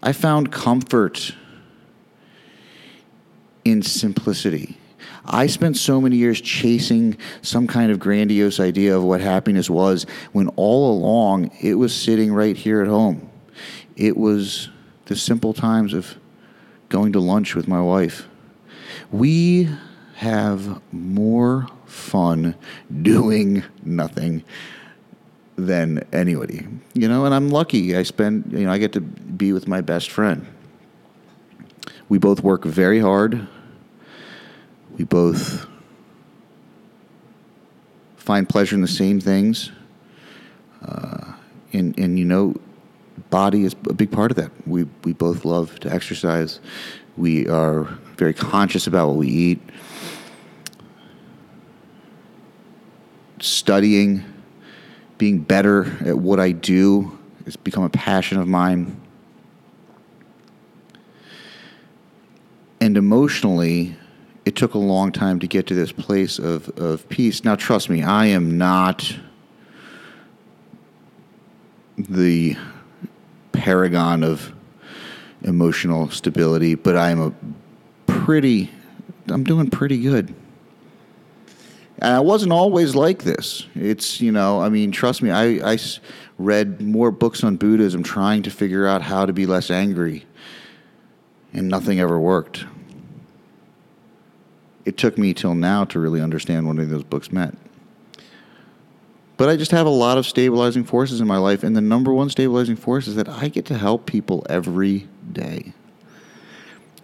I 0.04 0.14
found 0.14 0.52
comfort 0.52 1.34
in 3.66 3.82
simplicity. 3.82 4.79
I 5.26 5.48
spent 5.48 5.78
so 5.78 6.02
many 6.02 6.16
years 6.16 6.42
chasing 6.42 7.18
some 7.42 7.68
kind 7.68 7.92
of 7.92 8.00
grandiose 8.00 8.60
idea 8.60 8.96
of 8.96 9.04
what 9.04 9.22
happiness 9.22 9.70
was 9.70 10.06
when 10.32 10.48
all 10.50 10.92
along 10.92 11.52
it 11.62 11.76
was 11.76 11.96
sitting 11.96 12.34
right 12.34 12.58
here 12.58 12.82
at 12.82 12.88
home. 12.88 13.30
It 13.96 14.18
was 14.18 14.70
the 15.06 15.16
simple 15.16 15.54
times 15.54 15.94
of 15.94 16.18
going 16.90 17.14
to 17.14 17.20
lunch 17.20 17.56
with 17.56 17.68
my 17.68 17.82
wife. 17.82 18.28
We 19.12 19.70
have 20.16 20.82
more 20.92 21.68
fun 21.86 22.56
doing 23.02 23.64
nothing 23.84 24.44
than 25.56 26.04
anybody, 26.14 26.68
you 26.94 27.08
know, 27.08 27.26
and 27.26 27.34
I'm 27.34 27.50
lucky. 27.50 27.96
I 27.96 28.04
spend, 28.04 28.52
you 28.52 28.66
know, 28.66 28.72
I 28.72 28.78
get 28.78 28.94
to 28.94 29.02
be 29.02 29.54
with 29.54 29.68
my 29.68 29.82
best 29.82 30.10
friend. 30.10 30.46
We 32.08 32.18
both 32.18 32.42
work 32.42 32.66
very 32.66 33.00
hard. 33.00 33.48
We 35.00 35.06
both 35.06 35.66
find 38.18 38.48
pleasure 38.48 38.76
in 38.76 38.82
the 38.82 38.88
same 38.88 39.22
things. 39.22 39.72
Uh, 40.86 41.36
and, 41.72 41.98
and, 41.98 42.20
you 42.20 42.26
know, 42.26 42.56
body 43.30 43.64
is 43.64 43.78
a 43.90 43.94
big 43.94 44.12
part 44.12 44.30
of 44.30 44.36
that. 44.36 44.52
We, 44.68 44.84
we 45.06 45.14
both 45.14 45.46
love 45.46 45.80
to 45.80 45.92
exercise. 45.92 46.60
We 47.16 47.48
are 47.48 47.86
very 48.18 48.34
conscious 48.34 48.88
about 48.88 49.08
what 49.08 49.16
we 49.16 49.30
eat. 49.30 49.62
Studying, 53.40 54.26
being 55.18 55.40
better 55.40 55.86
at 56.06 56.18
what 56.20 56.42
I 56.42 56.52
do 56.52 57.18
has 57.46 57.56
become 57.56 57.86
a 57.86 57.90
passion 57.90 58.38
of 58.38 58.50
mine. 58.50 59.00
And 62.82 62.98
emotionally, 62.98 63.96
it 64.46 64.56
took 64.56 64.74
a 64.74 64.80
long 64.80 65.12
time 65.12 65.40
to 65.40 65.48
get 65.48 65.68
to 65.68 65.74
this 65.74 65.92
place 65.92 66.40
of, 66.40 66.70
of 66.78 67.08
peace. 67.10 67.44
Now, 67.44 67.56
trust 67.56 67.90
me, 67.90 68.04
I 68.04 68.28
am 68.28 68.58
not 68.58 69.16
the 71.98 72.56
paragon 73.52 74.24
of 74.24 74.54
emotional 75.44 76.10
stability, 76.10 76.76
but 76.76 76.96
I'm 76.96 77.22
a 77.22 77.34
pretty, 78.08 78.72
I'm 79.28 79.44
doing 79.44 79.70
pretty 79.70 80.02
good. 80.02 80.34
And 82.02 82.14
I 82.16 82.20
wasn't 82.22 82.54
always 82.54 82.96
like 82.96 83.24
this. 83.24 83.66
It's, 83.76 84.22
you 84.22 84.32
know, 84.32 84.62
I 84.62 84.70
mean, 84.70 84.92
trust 84.92 85.22
me, 85.22 85.32
I, 85.32 85.74
I 85.74 85.78
read 86.38 86.82
more 86.82 87.12
books 87.12 87.44
on 87.44 87.58
Buddhism 87.58 88.04
trying 88.04 88.44
to 88.44 88.50
figure 88.50 88.88
out 88.88 89.02
how 89.02 89.26
to 89.26 89.34
be 89.34 89.46
less 89.46 89.70
angry, 89.70 90.26
and 91.52 91.68
nothing 91.68 92.00
ever 92.00 92.18
worked. 92.18 92.64
It 94.86 94.98
took 94.98 95.18
me 95.18 95.34
till 95.34 95.56
now 95.56 95.84
to 95.86 96.00
really 96.00 96.22
understand 96.22 96.66
what 96.66 96.78
any 96.78 96.84
of 96.84 96.90
those 96.90 97.04
books 97.04 97.32
meant. 97.32 97.58
But 99.38 99.48
I 99.48 99.56
just 99.56 99.72
have 99.72 99.86
a 99.86 99.92
lot 99.92 100.18
of 100.18 100.26
stabilizing 100.26 100.84
forces 100.84 101.22
in 101.22 101.28
my 101.28 101.38
life. 101.38 101.64
And 101.64 101.76
the 101.76 101.82
number 101.82 102.14
one 102.14 102.30
stabilizing 102.30 102.76
force 102.76 103.08
is 103.08 103.16
that 103.16 103.30
I 103.30 103.48
get 103.48 103.66
to 103.68 103.78
help 103.78 104.06
people 104.06 104.46
every 104.50 105.08
day. 105.32 105.72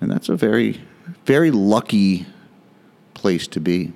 And 0.02 0.12
that's 0.12 0.28
a 0.28 0.36
very, 0.36 0.82
very 1.26 1.52
lucky 1.52 2.26
place 3.14 3.48
to 3.48 3.62
be. 3.62 3.94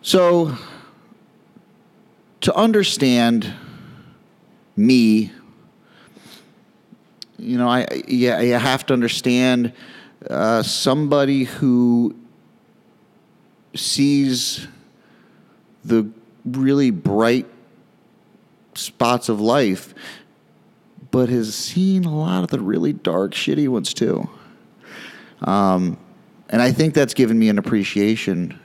So, 0.00 0.56
to 2.40 2.54
understand 2.56 3.52
me, 4.76 5.30
you 7.38 7.58
know, 7.58 7.68
I 7.68 8.02
yeah, 8.08 8.40
you 8.40 8.54
have 8.54 8.86
to 8.86 8.94
understand 8.94 9.72
uh, 10.28 10.62
somebody 10.62 11.44
who 11.44 12.14
sees 13.74 14.66
the 15.84 16.08
really 16.44 16.90
bright 16.90 17.46
spots 18.74 19.28
of 19.28 19.40
life, 19.40 19.94
but 21.10 21.28
has 21.28 21.54
seen 21.54 22.04
a 22.04 22.14
lot 22.14 22.44
of 22.44 22.50
the 22.50 22.60
really 22.60 22.92
dark, 22.92 23.32
shitty 23.32 23.68
ones 23.68 23.92
too. 23.92 24.28
Um, 25.42 25.98
and 26.48 26.62
I 26.62 26.72
think 26.72 26.94
that's 26.94 27.14
given 27.14 27.38
me 27.38 27.48
an 27.48 27.58
appreciation 27.58 28.58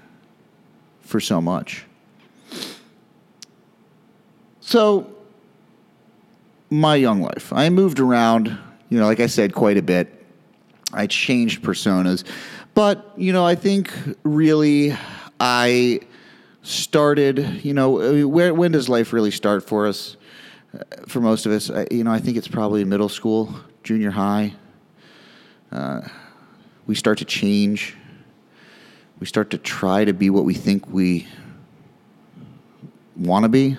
for 1.01 1.19
so 1.19 1.41
much. 1.41 1.85
So, 4.59 5.09
my 6.69 6.95
young 6.95 7.21
life, 7.21 7.53
I 7.53 7.69
moved 7.69 8.01
around, 8.01 8.57
you 8.89 8.99
know, 8.99 9.05
like 9.05 9.21
I 9.21 9.27
said, 9.27 9.53
quite 9.53 9.77
a 9.77 9.81
bit. 9.81 10.16
I 10.94 11.08
changed 11.08 11.63
personas, 11.63 12.24
but, 12.74 13.13
you 13.17 13.34
know, 13.34 13.46
I 13.46 13.56
think 13.56 13.91
really 14.24 14.96
I 15.39 16.00
started, 16.63 17.63
you 17.63 17.74
know, 17.74 18.27
where 18.27 18.53
when 18.53 18.72
does 18.72 18.89
life 18.89 19.13
really 19.13 19.32
start 19.32 19.63
for 19.63 19.88
us? 19.88 20.17
Uh, 20.74 20.84
for 21.08 21.22
most 21.22 21.46
of 21.46 21.51
us, 21.51 21.70
you 21.91 22.03
know, 22.03 22.12
I 22.12 22.20
think 22.20 22.38
it's 22.38 22.48
probably 22.48 22.84
middle 22.84 23.10
school, 23.10 23.53
junior 23.84 24.12
high. 24.12 24.53
Uh, 25.72 26.01
we 26.86 26.96
start 26.96 27.17
to 27.20 27.25
change. 27.25 27.96
We 29.20 29.27
start 29.27 29.50
to 29.51 29.58
try 29.58 30.06
to 30.06 30.13
be 30.13 30.29
what 30.29 30.46
we 30.46 30.53
think 30.53 30.88
we 30.88 31.27
want 33.15 33.44
to 33.44 33.50
be. 33.50 33.77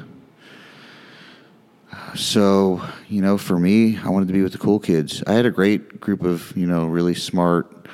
So 2.14 2.82
you 3.08 3.22
know, 3.22 3.38
for 3.38 3.58
me, 3.58 3.98
I 3.98 4.08
wanted 4.08 4.28
to 4.28 4.34
be 4.34 4.42
with 4.42 4.52
the 4.52 4.58
cool 4.58 4.78
kids. 4.78 5.22
I 5.26 5.32
had 5.32 5.46
a 5.46 5.50
great 5.50 6.00
group 6.00 6.22
of 6.22 6.56
you 6.56 6.66
know 6.66 6.86
really 6.86 7.14
smart, 7.14 7.86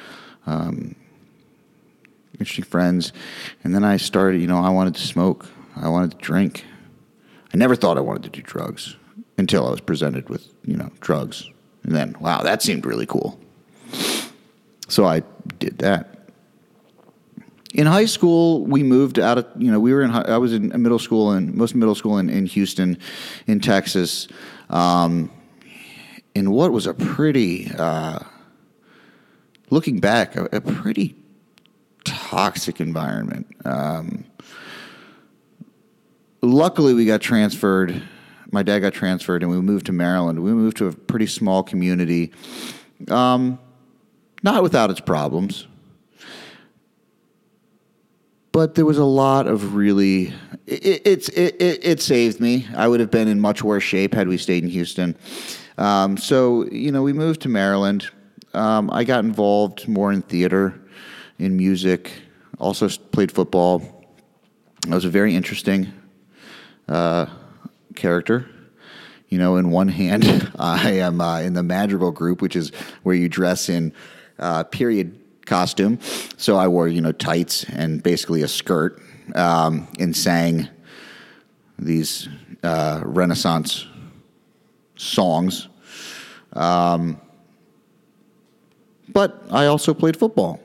um, 0.46 0.94
interesting 2.38 2.64
friends, 2.64 3.12
and 3.62 3.75
then 3.75 3.84
I 3.84 3.96
started. 3.96 4.40
You 4.40 4.46
know, 4.46 4.58
I 4.58 4.70
wanted 4.70 4.94
to 4.96 5.02
smoke. 5.02 5.46
I 5.76 5.88
wanted 5.88 6.12
to 6.12 6.18
drink. 6.18 6.64
I 7.52 7.56
never 7.56 7.76
thought 7.76 7.99
I 7.99 8.00
wanted 8.00 8.25
to 8.25 8.30
do 8.30 8.42
drugs 8.42 8.96
until 9.38 9.66
I 9.66 9.70
was 9.70 9.80
presented 9.80 10.28
with 10.28 10.49
you 10.64 10.76
know 10.76 10.90
drugs, 11.00 11.50
and 11.82 11.94
then 11.94 12.16
wow, 12.20 12.42
that 12.42 12.62
seemed 12.62 12.87
really 12.87 13.06
cool. 13.06 13.38
So 14.88 15.04
I 15.06 15.23
did 15.58 15.78
that. 15.78 16.13
In 17.74 17.86
high 17.86 18.04
school, 18.04 18.64
we 18.64 18.84
moved 18.84 19.18
out 19.18 19.36
of, 19.36 19.46
you 19.58 19.70
know, 19.72 19.80
we 19.80 19.92
were 19.92 20.02
in, 20.02 20.12
I 20.12 20.38
was 20.38 20.52
in 20.52 20.68
middle 20.80 21.00
school 21.00 21.32
and 21.32 21.52
most 21.54 21.74
middle 21.74 21.96
school 21.96 22.18
in, 22.18 22.30
in 22.30 22.46
Houston, 22.46 22.98
in 23.48 23.58
Texas. 23.58 24.28
Um, 24.70 25.28
in 26.36 26.52
what 26.52 26.70
was 26.70 26.86
a 26.86 26.94
pretty, 26.94 27.68
uh, 27.76 28.20
looking 29.70 29.98
back, 29.98 30.36
a, 30.36 30.44
a, 30.52 30.60
pretty 30.60 31.16
toxic 32.04 32.80
environment. 32.80 33.46
Um, 33.64 34.24
luckily, 36.42 36.94
we 36.94 37.06
got 37.06 37.20
transferred. 37.20 38.02
My 38.52 38.62
dad 38.62 38.80
got 38.80 38.94
transferred, 38.94 39.42
and 39.42 39.50
we 39.50 39.60
moved 39.60 39.86
to 39.86 39.92
Maryland. 39.92 40.44
We 40.44 40.52
moved 40.52 40.76
to 40.76 40.86
a 40.86 40.92
pretty 40.92 41.26
small 41.26 41.64
community, 41.64 42.32
um, 43.08 43.58
not 44.44 44.62
without 44.62 44.90
its 44.90 45.00
problems 45.00 45.66
but 48.54 48.76
there 48.76 48.87
was 48.87 48.99
a 48.99 49.04
lot 49.04 49.49
of 49.49 49.75
really 49.75 50.32
it, 50.66 51.02
it's 51.04 51.28
it, 51.30 51.56
it, 51.61 51.84
it, 51.84 52.00
saved 52.00 52.38
me. 52.38 52.68
I 52.76 52.87
would 52.87 53.00
have 53.00 53.11
been 53.11 53.26
in 53.26 53.40
much 53.40 53.64
worse 53.64 53.82
shape 53.82 54.14
had 54.14 54.28
we 54.28 54.38
stayed 54.38 54.62
in 54.62 54.70
houston. 54.70 55.16
Um, 55.76 56.16
so 56.16 56.64
you 56.66 56.92
know 56.92 57.02
we 57.02 57.12
moved 57.12 57.42
to 57.42 57.49
maryland. 57.49 58.08
Um, 58.54 58.90
i 58.92 59.02
got 59.02 59.25
involved 59.25 59.88
more 59.88 60.12
in 60.12 60.23
theater 60.23 60.80
in 61.40 61.56
music 61.56 62.12
also 62.58 62.88
played 62.88 63.32
football. 63.32 64.06
I 64.88 64.94
was 64.94 65.04
a 65.04 65.11
very 65.11 65.34
interesting 65.34 65.92
uh, 66.88 67.26
character. 67.96 68.49
You 69.30 69.38
know 69.38 69.56
in 69.56 69.73
one 69.73 69.88
hand 69.88 70.52
i 70.61 70.92
am 70.92 71.20
uh, 71.20 71.40
in 71.40 71.54
the 71.54 71.64
madrigal 71.64 72.12
group 72.12 72.40
which 72.40 72.54
is 72.54 72.70
where 73.02 73.16
you 73.16 73.28
dress 73.28 73.68
in 73.68 73.92
uh, 74.38 74.62
period 74.62 75.18
costume. 75.46 75.98
So 76.36 76.56
I 76.56 76.68
wore, 76.68 76.88
you 76.88 77.00
know, 77.00 77.12
tights 77.12 77.64
and 77.64 78.02
basically 78.02 78.42
a 78.42 78.48
skirt 78.48 79.00
um, 79.34 79.88
and 79.98 80.16
sang 80.16 80.68
these 81.78 82.28
uh, 82.62 83.02
Renaissance 83.04 83.86
songs. 84.96 85.68
Um, 86.52 87.20
but 89.08 89.44
I 89.50 89.66
also 89.66 89.94
played 89.94 90.16
football. 90.16 90.60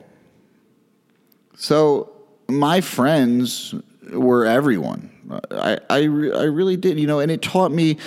So 1.56 2.12
my 2.48 2.80
friends 2.80 3.74
were 4.12 4.46
everyone. 4.46 5.10
I, 5.50 5.78
I, 5.88 5.98
I 5.98 6.44
really 6.44 6.76
did, 6.76 6.98
you 6.98 7.06
know, 7.06 7.20
and 7.20 7.30
it 7.30 7.42
taught 7.42 7.70
me. 7.70 7.98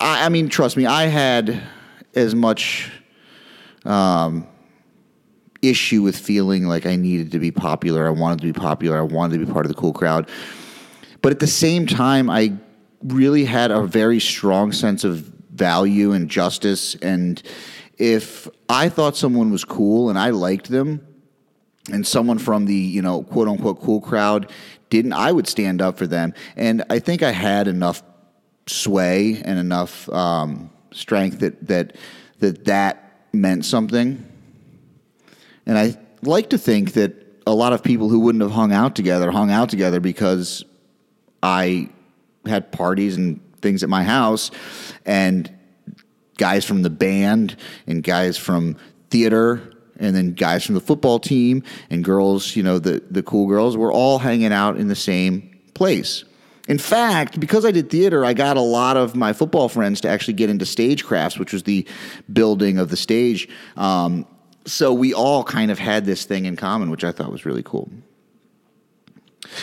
I, 0.00 0.26
I 0.26 0.28
mean, 0.28 0.48
trust 0.48 0.76
me, 0.76 0.86
I 0.86 1.04
had 1.04 1.62
as 2.14 2.34
much 2.34 2.90
um, 3.84 4.46
issue 5.62 6.02
with 6.02 6.16
feeling 6.16 6.66
like 6.66 6.86
I 6.86 6.96
needed 6.96 7.32
to 7.32 7.38
be 7.38 7.50
popular. 7.50 8.06
I 8.06 8.10
wanted 8.10 8.40
to 8.40 8.46
be 8.46 8.52
popular. 8.52 8.98
I 8.98 9.02
wanted 9.02 9.38
to 9.38 9.46
be 9.46 9.52
part 9.52 9.66
of 9.66 9.70
the 9.70 9.80
cool 9.80 9.92
crowd. 9.92 10.28
But 11.22 11.32
at 11.32 11.40
the 11.40 11.46
same 11.46 11.86
time, 11.86 12.30
I 12.30 12.54
really 13.02 13.44
had 13.44 13.70
a 13.70 13.82
very 13.82 14.20
strong 14.20 14.72
sense 14.72 15.04
of 15.04 15.18
value 15.50 16.12
and 16.12 16.28
justice. 16.28 16.94
And 16.96 17.42
if 17.98 18.48
I 18.68 18.88
thought 18.88 19.16
someone 19.16 19.50
was 19.50 19.64
cool 19.64 20.10
and 20.10 20.18
I 20.18 20.30
liked 20.30 20.68
them, 20.68 21.04
and 21.90 22.06
someone 22.06 22.38
from 22.38 22.66
the 22.66 22.74
you 22.74 23.00
know 23.00 23.22
quote 23.22 23.48
unquote 23.48 23.80
cool 23.80 24.00
crowd 24.00 24.50
didn't, 24.90 25.14
I 25.14 25.32
would 25.32 25.48
stand 25.48 25.80
up 25.80 25.96
for 25.96 26.06
them. 26.06 26.34
And 26.56 26.84
I 26.90 26.98
think 26.98 27.22
I 27.22 27.30
had 27.30 27.66
enough 27.66 28.02
sway 28.66 29.40
and 29.42 29.58
enough 29.58 30.08
um, 30.10 30.70
strength 30.92 31.40
that 31.40 31.66
that 31.66 31.96
that 32.40 32.66
that 32.66 33.26
meant 33.32 33.64
something 33.64 34.27
and 35.68 35.78
I 35.78 35.96
like 36.22 36.50
to 36.50 36.58
think 36.58 36.94
that 36.94 37.14
a 37.46 37.54
lot 37.54 37.72
of 37.72 37.84
people 37.84 38.08
who 38.08 38.18
wouldn't 38.18 38.42
have 38.42 38.50
hung 38.50 38.72
out 38.72 38.96
together 38.96 39.30
hung 39.30 39.50
out 39.52 39.68
together 39.68 40.00
because 40.00 40.64
I 41.42 41.88
had 42.44 42.72
parties 42.72 43.16
and 43.16 43.40
things 43.60 43.82
at 43.82 43.88
my 43.88 44.02
house, 44.02 44.50
and 45.06 45.52
guys 46.36 46.64
from 46.64 46.82
the 46.82 46.90
band 46.90 47.56
and 47.86 48.02
guys 48.02 48.36
from 48.36 48.76
theater 49.10 49.72
and 49.98 50.14
then 50.14 50.32
guys 50.32 50.64
from 50.64 50.74
the 50.76 50.80
football 50.80 51.18
team 51.18 51.62
and 51.90 52.04
girls, 52.04 52.54
you 52.54 52.62
know, 52.62 52.78
the, 52.78 53.02
the 53.10 53.22
cool 53.22 53.48
girls, 53.48 53.76
were 53.76 53.92
all 53.92 54.18
hanging 54.18 54.52
out 54.52 54.76
in 54.76 54.88
the 54.88 54.94
same 54.94 55.58
place. 55.74 56.24
In 56.68 56.78
fact, 56.78 57.40
because 57.40 57.64
I 57.64 57.70
did 57.72 57.90
theater, 57.90 58.24
I 58.24 58.34
got 58.34 58.56
a 58.56 58.62
lot 58.62 58.96
of 58.96 59.16
my 59.16 59.32
football 59.32 59.68
friends 59.68 60.00
to 60.02 60.08
actually 60.08 60.34
get 60.34 60.50
into 60.50 60.64
stagecrafts, 60.64 61.38
which 61.38 61.52
was 61.52 61.64
the 61.64 61.86
building 62.32 62.78
of 62.78 62.90
the 62.90 62.96
stage. 62.96 63.48
Um, 63.76 64.26
so 64.68 64.92
we 64.92 65.14
all 65.14 65.42
kind 65.42 65.70
of 65.70 65.78
had 65.78 66.04
this 66.04 66.24
thing 66.24 66.44
in 66.44 66.56
common, 66.56 66.90
which 66.90 67.04
I 67.04 67.12
thought 67.12 67.32
was 67.32 67.44
really 67.44 67.62
cool. 67.62 67.90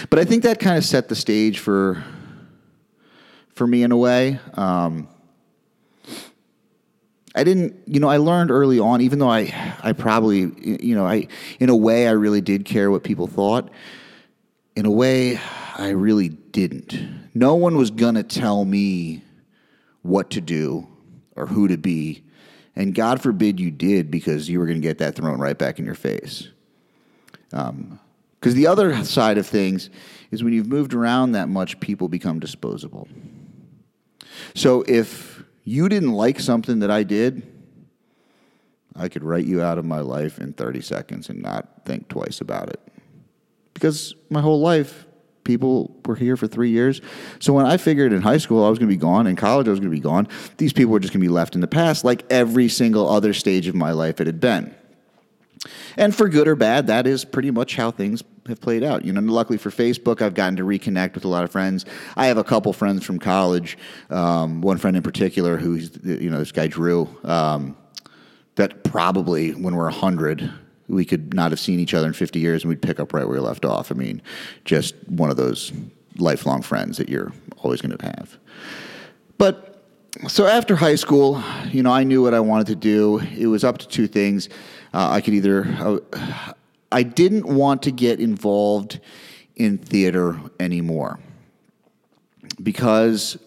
But 0.10 0.20
I 0.20 0.26
think 0.26 0.44
that 0.44 0.60
kind 0.60 0.78
of 0.78 0.84
set 0.84 1.10
the 1.10 1.16
stage 1.16 1.60
for 1.60 2.04
for 3.54 3.66
me 3.66 3.84
in 3.84 3.92
a 3.92 3.98
way. 3.98 4.40
Um, 4.56 5.08
I 7.34 7.44
didn't, 7.44 7.76
you 7.86 8.00
know, 8.00 8.08
I 8.08 8.18
learned 8.18 8.50
early 8.50 8.80
on, 8.80 9.02
even 9.02 9.20
though 9.20 9.30
I, 9.30 9.74
I 9.84 9.92
probably, 9.92 10.52
you 10.82 10.96
know, 10.96 11.06
I, 11.06 11.28
in 11.60 11.70
a 11.70 11.76
way, 11.76 12.08
I 12.08 12.12
really 12.12 12.40
did 12.40 12.64
care 12.64 12.90
what 12.90 13.04
people 13.04 13.28
thought. 13.28 13.70
In 14.76 14.86
a 14.86 14.92
way, 14.92 15.40
I 15.78 15.90
really 15.90 16.30
didn't. 16.30 16.98
No 17.34 17.56
one 17.56 17.78
was 17.78 17.92
gonna 17.92 18.24
tell 18.24 18.64
me 18.64 19.24
what 20.02 20.30
to 20.32 20.42
do 20.42 20.88
or 21.36 21.46
who 21.46 21.68
to 21.68 21.78
be 21.78 22.25
and 22.76 22.94
God 22.94 23.22
forbid 23.22 23.60
you 23.60 23.72
did 23.72 24.12
because 24.12 24.50
you 24.50 24.60
were 24.60 24.66
going 24.66 24.82
to 24.82 24.88
get 24.88 24.98
that 24.98 25.16
thrown 25.16 25.40
right 25.40 25.58
back 25.58 25.80
in 25.80 25.86
your 25.86 25.96
face. 25.96 26.50
Because 27.50 27.70
um, 27.70 28.00
the 28.42 28.68
other 28.68 29.04
side 29.06 29.38
of 29.38 29.48
things 29.48 29.90
is 30.32 30.44
when 30.44 30.54
you've 30.54 30.68
moved 30.68 30.94
around 30.94 31.32
that 31.34 31.48
much, 31.48 31.80
people 31.80 32.10
become 32.10 32.40
disposable. 32.40 33.08
So 34.54 34.84
if 34.88 35.44
you 35.64 35.88
didn't 35.88 36.12
like 36.12 36.40
something 36.40 36.80
that 36.80 36.92
I 36.92 37.04
did, 37.04 37.44
I 38.96 39.10
could 39.10 39.24
write 39.24 39.46
you 39.46 39.62
out 39.62 39.78
of 39.78 39.86
my 39.86 40.00
life 40.00 40.40
in 40.40 40.54
30 40.54 40.82
seconds 40.82 41.30
and 41.30 41.42
not 41.42 41.86
think 41.86 42.08
twice 42.08 42.42
about 42.42 42.70
it. 42.70 42.80
Because 43.74 44.16
my 44.30 44.42
whole 44.42 44.62
life, 44.62 45.05
people 45.46 45.96
were 46.06 46.16
here 46.16 46.36
for 46.36 46.48
three 46.48 46.72
years. 46.72 47.00
So 47.40 47.54
when 47.54 47.66
I 47.66 47.78
figured 47.78 48.12
in 48.12 48.22
high 48.22 48.38
school 48.38 48.66
I 48.66 48.70
was 48.70 48.78
going 48.78 48.90
to 48.90 48.94
be 48.94 49.00
gone, 49.00 49.28
in 49.28 49.38
college 49.38 49.68
I 49.68 49.72
was 49.72 49.80
going 49.80 49.92
to 49.92 49.96
be 49.96 50.02
gone, 50.02 50.28
these 50.58 50.74
people 50.74 50.92
were 50.92 51.00
just 51.00 51.14
going 51.14 51.22
to 51.22 51.28
be 51.28 51.34
left 51.34 51.56
in 51.56 51.62
the 51.62 51.68
past, 51.68 52.04
like 52.04 52.26
every 52.30 52.68
single 52.68 53.08
other 53.08 53.34
stage 53.34 53.68
of 53.68 53.76
my 53.76 53.92
life 53.92 54.20
it 54.20 54.28
had 54.28 54.42
been. 54.42 54.76
And 55.98 56.14
for 56.14 56.28
good 56.28 56.48
or 56.48 56.56
bad, 56.56 56.88
that 56.88 57.08
is 57.08 57.24
pretty 57.24 57.52
much 57.52 57.76
how 57.76 57.92
things 57.92 58.24
have 58.48 58.62
played 58.62 58.84
out. 58.84 59.06
You 59.06 59.14
know, 59.14 59.22
luckily 59.22 59.58
for 59.58 59.70
Facebook, 59.70 60.22
I've 60.22 60.34
gotten 60.34 60.58
to 60.58 60.64
reconnect 60.64 61.16
with 61.16 61.26
a 61.26 61.28
lot 61.28 61.44
of 61.44 61.52
friends. 61.52 61.86
I 62.16 62.28
have 62.28 62.38
a 62.38 62.44
couple 62.44 62.74
friends 62.74 63.04
from 63.06 63.20
college. 63.20 63.78
Um, 64.10 64.62
one 64.62 64.78
friend 64.78 64.96
in 64.98 65.04
particular, 65.04 65.58
who's 65.58 65.98
you 66.04 66.30
know 66.30 66.40
this 66.40 66.52
guy 66.52 66.68
Drew. 66.68 67.10
Um, 67.24 67.78
that 68.56 68.84
probably 68.84 69.52
when 69.52 69.76
we're 69.76 69.90
hundred, 69.90 70.50
we 70.88 71.06
could 71.06 71.34
not 71.34 71.52
have 71.52 71.60
seen 71.60 71.80
each 71.80 71.94
other 71.94 72.08
in 72.08 72.14
50 72.14 72.40
years 72.40 72.64
and 72.64 72.70
we'd 72.70 72.82
pick 72.82 73.00
up 73.00 73.14
right 73.14 73.28
where 73.28 73.40
we 73.40 73.46
left 73.46 73.66
off. 73.66 73.92
I 73.92 73.96
mean, 73.96 74.22
just 74.66 74.96
one 75.08 75.30
of 75.30 75.38
those 75.38 75.72
lifelong 76.18 76.62
friends 76.62 76.98
that 76.98 77.10
you're 77.10 77.32
always 77.64 77.82
going 77.82 77.98
to 77.98 78.06
have. 78.06 78.38
But 79.38 79.84
so 80.28 80.46
after 80.46 80.76
high 80.76 80.96
school, 80.96 81.44
you 81.72 81.84
know, 81.84 81.92
I 81.92 82.04
knew 82.04 82.22
what 82.22 82.34
I 82.34 82.40
wanted 82.40 82.68
to 82.68 82.76
do. 82.76 83.20
It 83.20 83.48
was 83.48 83.64
up 83.64 83.80
to 83.80 83.88
two 83.88 84.08
things. 84.08 84.48
Uh, 84.94 85.10
I 85.10 85.22
could 85.22 85.34
either, 85.34 85.66
uh, 85.66 85.98
I 86.92 87.04
didn't 87.04 87.46
want 87.46 87.84
to 87.84 87.92
get 87.92 88.20
involved 88.20 89.00
in 89.56 89.78
theater 89.78 90.40
anymore 90.60 91.20
because 92.62 93.38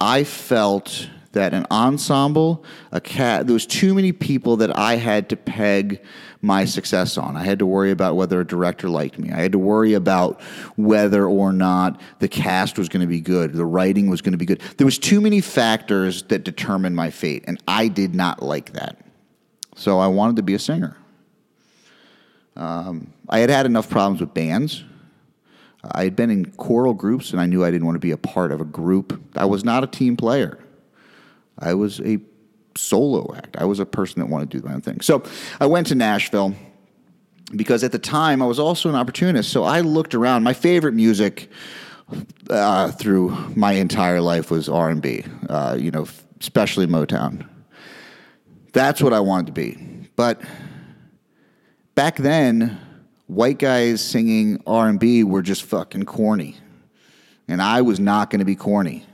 I 0.00 0.24
felt 0.24 1.08
that 1.32 1.54
an 1.54 1.66
ensemble, 1.70 2.64
a 2.90 3.00
cat, 3.00 3.46
there 3.46 3.54
was 3.54 3.66
too 3.66 3.94
many 3.94 4.12
people 4.12 4.58
that 4.58 4.76
I 4.76 4.96
had 4.96 5.28
to 5.30 5.36
peg 5.36 6.02
my 6.42 6.64
success 6.64 7.16
on. 7.16 7.36
I 7.36 7.44
had 7.44 7.60
to 7.60 7.66
worry 7.66 7.92
about 7.92 8.16
whether 8.16 8.40
a 8.40 8.46
director 8.46 8.88
liked 8.88 9.18
me. 9.18 9.30
I 9.30 9.40
had 9.40 9.52
to 9.52 9.58
worry 9.58 9.94
about 9.94 10.40
whether 10.76 11.26
or 11.26 11.52
not 11.52 12.00
the 12.18 12.28
cast 12.28 12.78
was 12.78 12.88
going 12.88 13.00
to 13.00 13.06
be 13.06 13.20
good, 13.20 13.52
the 13.52 13.64
writing 13.64 14.10
was 14.10 14.20
going 14.20 14.32
to 14.32 14.38
be 14.38 14.44
good. 14.44 14.60
There 14.76 14.84
was 14.84 14.98
too 14.98 15.20
many 15.20 15.40
factors 15.40 16.24
that 16.24 16.42
determined 16.42 16.96
my 16.96 17.10
fate, 17.10 17.44
and 17.46 17.62
I 17.68 17.88
did 17.88 18.14
not 18.14 18.42
like 18.42 18.72
that. 18.72 18.98
So 19.76 20.00
I 20.00 20.08
wanted 20.08 20.36
to 20.36 20.42
be 20.42 20.54
a 20.54 20.58
singer. 20.58 20.96
Um, 22.56 23.12
I 23.28 23.38
had 23.38 23.48
had 23.48 23.64
enough 23.64 23.88
problems 23.88 24.20
with 24.20 24.34
bands. 24.34 24.84
I 25.84 26.04
had 26.04 26.14
been 26.14 26.30
in 26.30 26.52
choral 26.52 26.94
groups 26.94 27.32
and 27.32 27.40
I 27.40 27.46
knew 27.46 27.64
I 27.64 27.70
didn't 27.70 27.86
want 27.86 27.96
to 27.96 28.00
be 28.00 28.10
a 28.12 28.16
part 28.16 28.52
of 28.52 28.60
a 28.60 28.64
group. 28.64 29.20
I 29.34 29.46
was 29.46 29.64
not 29.64 29.82
a 29.82 29.86
team 29.86 30.16
player. 30.16 30.58
I 31.58 31.74
was 31.74 32.00
a 32.00 32.18
solo 32.76 33.34
act. 33.36 33.56
I 33.56 33.64
was 33.64 33.78
a 33.80 33.86
person 33.86 34.20
that 34.20 34.26
wanted 34.26 34.50
to 34.50 34.60
do 34.60 34.66
my 34.66 34.74
own 34.74 34.80
thing. 34.80 35.00
So 35.00 35.22
I 35.60 35.66
went 35.66 35.86
to 35.88 35.94
Nashville 35.94 36.54
because 37.54 37.84
at 37.84 37.92
the 37.92 37.98
time 37.98 38.42
I 38.42 38.46
was 38.46 38.58
also 38.58 38.88
an 38.88 38.94
opportunist. 38.94 39.50
So 39.50 39.64
I 39.64 39.80
looked 39.80 40.14
around. 40.14 40.42
My 40.42 40.52
favorite 40.52 40.94
music 40.94 41.50
uh, 42.50 42.90
through 42.92 43.30
my 43.54 43.72
entire 43.72 44.20
life 44.20 44.50
was 44.50 44.68
R 44.68 44.90
and 44.90 45.02
B. 45.02 45.24
Uh, 45.48 45.76
you 45.78 45.90
know, 45.90 46.06
especially 46.40 46.86
Motown. 46.86 47.46
That's 48.72 49.02
what 49.02 49.12
I 49.12 49.20
wanted 49.20 49.46
to 49.46 49.52
be. 49.52 50.08
But 50.16 50.40
back 51.94 52.16
then, 52.16 52.78
white 53.26 53.58
guys 53.58 54.00
singing 54.00 54.62
R 54.66 54.88
and 54.88 54.98
B 54.98 55.24
were 55.24 55.42
just 55.42 55.62
fucking 55.64 56.04
corny, 56.04 56.56
and 57.48 57.60
I 57.60 57.82
was 57.82 58.00
not 58.00 58.30
going 58.30 58.40
to 58.40 58.44
be 58.44 58.56
corny. 58.56 59.06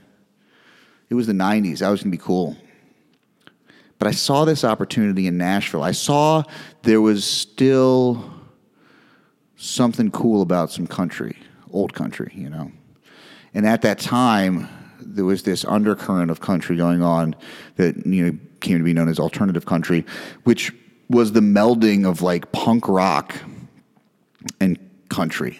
It 1.09 1.15
was 1.15 1.27
the 1.27 1.33
'90s. 1.33 1.81
I 1.81 1.89
was 1.89 2.01
going 2.01 2.11
to 2.11 2.17
be 2.17 2.23
cool. 2.23 2.55
But 3.99 4.07
I 4.07 4.11
saw 4.11 4.45
this 4.45 4.63
opportunity 4.63 5.27
in 5.27 5.37
Nashville. 5.37 5.83
I 5.83 5.91
saw 5.91 6.43
there 6.83 7.01
was 7.01 7.25
still 7.25 8.33
something 9.57 10.09
cool 10.09 10.41
about 10.41 10.71
some 10.71 10.87
country, 10.87 11.37
old 11.71 11.93
country, 11.93 12.31
you 12.33 12.49
know. 12.49 12.71
And 13.53 13.67
at 13.67 13.81
that 13.81 13.99
time, 13.99 14.69
there 15.01 15.25
was 15.25 15.43
this 15.43 15.65
undercurrent 15.65 16.31
of 16.31 16.39
country 16.39 16.77
going 16.77 17.01
on 17.01 17.35
that 17.75 18.05
you 18.05 18.25
know 18.25 18.37
came 18.61 18.77
to 18.77 18.83
be 18.83 18.93
known 18.93 19.09
as 19.09 19.19
alternative 19.19 19.65
country, 19.65 20.05
which 20.43 20.73
was 21.09 21.33
the 21.33 21.39
melding 21.41 22.07
of 22.07 22.21
like 22.21 22.51
punk 22.51 22.87
rock 22.87 23.35
and 24.61 24.77
country. 25.09 25.59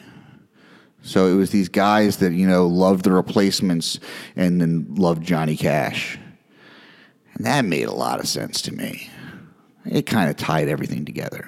So 1.01 1.27
it 1.27 1.35
was 1.35 1.49
these 1.49 1.69
guys 1.69 2.17
that 2.17 2.33
you 2.33 2.47
know 2.47 2.67
loved 2.67 3.03
the 3.03 3.11
replacements 3.11 3.99
and 4.35 4.61
then 4.61 4.95
loved 4.95 5.23
Johnny 5.23 5.57
Cash. 5.57 6.18
And 7.39 7.45
that 7.45 7.63
made 7.63 7.87
a 7.87 7.93
lot 7.93 8.19
of 8.19 8.27
sense 8.27 8.61
to 8.63 8.73
me. 8.73 9.09
It 9.85 10.05
kind 10.05 10.29
of 10.29 10.35
tied 10.35 10.67
everything 10.67 11.05
together. 11.05 11.47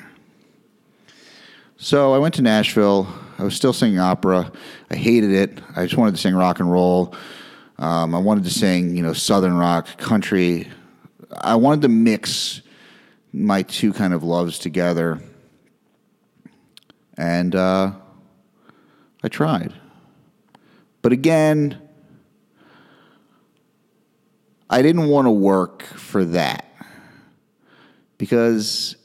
So 1.75 2.13
I 2.13 2.17
went 2.17 2.33
to 2.35 2.41
Nashville. 2.41 3.13
I 3.37 3.43
was 3.43 3.55
still 3.55 3.73
singing 3.73 3.99
opera. 3.99 4.49
I 4.89 4.95
hated 4.95 5.31
it. 5.31 5.59
I 5.75 5.83
just 5.83 5.97
wanted 5.97 6.15
to 6.15 6.21
sing 6.21 6.33
rock 6.33 6.61
and 6.61 6.71
roll. 6.71 7.13
Um, 7.77 8.15
I 8.15 8.19
wanted 8.19 8.45
to 8.45 8.51
sing, 8.51 8.95
you 8.95 9.03
know, 9.03 9.11
southern 9.11 9.57
rock, 9.57 9.97
country. 9.97 10.69
I 11.41 11.55
wanted 11.55 11.81
to 11.81 11.89
mix 11.89 12.61
my 13.33 13.61
two 13.61 13.91
kind 13.91 14.13
of 14.13 14.23
loves 14.23 14.59
together. 14.59 15.21
And 17.17 17.53
uh, 17.53 17.91
I 19.23 19.27
tried. 19.27 19.73
But 21.01 21.11
again, 21.11 21.81
I 24.71 24.81
didn't 24.81 25.09
want 25.09 25.25
to 25.25 25.31
work 25.31 25.83
for 25.83 26.23
that 26.23 26.65
because 28.17 28.95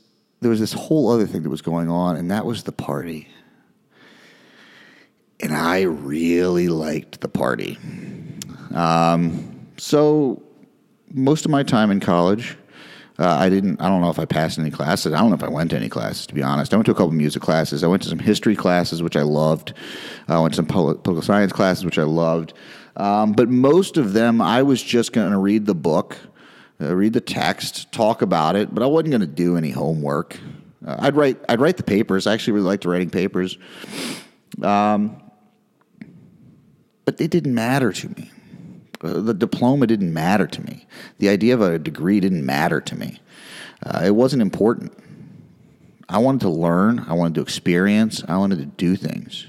there 0.40 0.50
was 0.50 0.60
this 0.60 0.72
whole 0.72 1.10
other 1.10 1.26
thing 1.26 1.42
that 1.42 1.50
was 1.50 1.60
going 1.60 1.90
on, 1.90 2.14
and 2.14 2.30
that 2.30 2.46
was 2.46 2.62
the 2.62 2.72
party. 2.72 3.26
And 5.40 5.52
I 5.52 5.82
really 5.82 6.68
liked 6.68 7.20
the 7.20 7.28
party. 7.28 7.78
Um, 8.72 9.66
so, 9.76 10.40
most 11.12 11.44
of 11.44 11.50
my 11.50 11.64
time 11.64 11.90
in 11.90 11.98
college, 11.98 12.56
uh, 13.18 13.26
I 13.26 13.48
didn't. 13.48 13.80
I 13.80 13.88
don't 13.88 14.02
know 14.02 14.10
if 14.10 14.20
I 14.20 14.24
passed 14.24 14.60
any 14.60 14.70
classes. 14.70 15.12
I 15.12 15.18
don't 15.18 15.30
know 15.30 15.36
if 15.36 15.42
I 15.42 15.48
went 15.48 15.70
to 15.70 15.76
any 15.76 15.88
classes. 15.88 16.26
To 16.28 16.34
be 16.34 16.44
honest, 16.44 16.72
I 16.72 16.76
went 16.76 16.86
to 16.86 16.92
a 16.92 16.94
couple 16.94 17.10
music 17.10 17.42
classes. 17.42 17.82
I 17.82 17.88
went 17.88 18.02
to 18.02 18.08
some 18.08 18.18
history 18.20 18.54
classes, 18.54 19.02
which 19.02 19.16
I 19.16 19.22
loved. 19.22 19.72
I 20.28 20.38
went 20.38 20.52
to 20.52 20.56
some 20.56 20.66
political 20.66 21.22
science 21.22 21.52
classes, 21.52 21.84
which 21.84 21.98
I 21.98 22.04
loved. 22.04 22.52
Um, 22.96 23.32
but 23.32 23.48
most 23.48 23.96
of 23.96 24.12
them, 24.12 24.40
I 24.40 24.62
was 24.62 24.82
just 24.82 25.12
going 25.12 25.30
to 25.30 25.38
read 25.38 25.66
the 25.66 25.74
book, 25.74 26.16
uh, 26.80 26.94
read 26.94 27.12
the 27.12 27.20
text, 27.20 27.92
talk 27.92 28.22
about 28.22 28.56
it, 28.56 28.74
but 28.74 28.82
I 28.82 28.86
wasn't 28.86 29.10
going 29.10 29.20
to 29.20 29.26
do 29.26 29.56
any 29.56 29.70
homework. 29.70 30.38
Uh, 30.84 30.96
I'd 31.00 31.16
write. 31.16 31.38
I'd 31.48 31.60
write 31.60 31.76
the 31.76 31.82
papers. 31.82 32.26
I 32.26 32.34
actually 32.34 32.54
really 32.54 32.66
liked 32.66 32.84
writing 32.84 33.10
papers, 33.10 33.58
um, 34.62 35.20
but 37.04 37.18
they 37.18 37.26
didn't 37.26 37.54
matter 37.54 37.92
to 37.92 38.08
me. 38.08 38.30
Uh, 39.02 39.20
the 39.20 39.34
diploma 39.34 39.86
didn't 39.86 40.12
matter 40.12 40.46
to 40.46 40.62
me. 40.62 40.86
The 41.18 41.28
idea 41.28 41.54
of 41.54 41.60
a 41.60 41.78
degree 41.78 42.20
didn't 42.20 42.46
matter 42.46 42.80
to 42.80 42.96
me. 42.96 43.20
Uh, 43.84 44.02
it 44.04 44.14
wasn't 44.14 44.42
important. 44.42 44.92
I 46.08 46.18
wanted 46.18 46.42
to 46.42 46.50
learn. 46.50 47.04
I 47.08 47.14
wanted 47.14 47.34
to 47.34 47.40
experience. 47.42 48.22
I 48.28 48.36
wanted 48.36 48.58
to 48.58 48.66
do 48.66 48.96
things. 48.96 49.46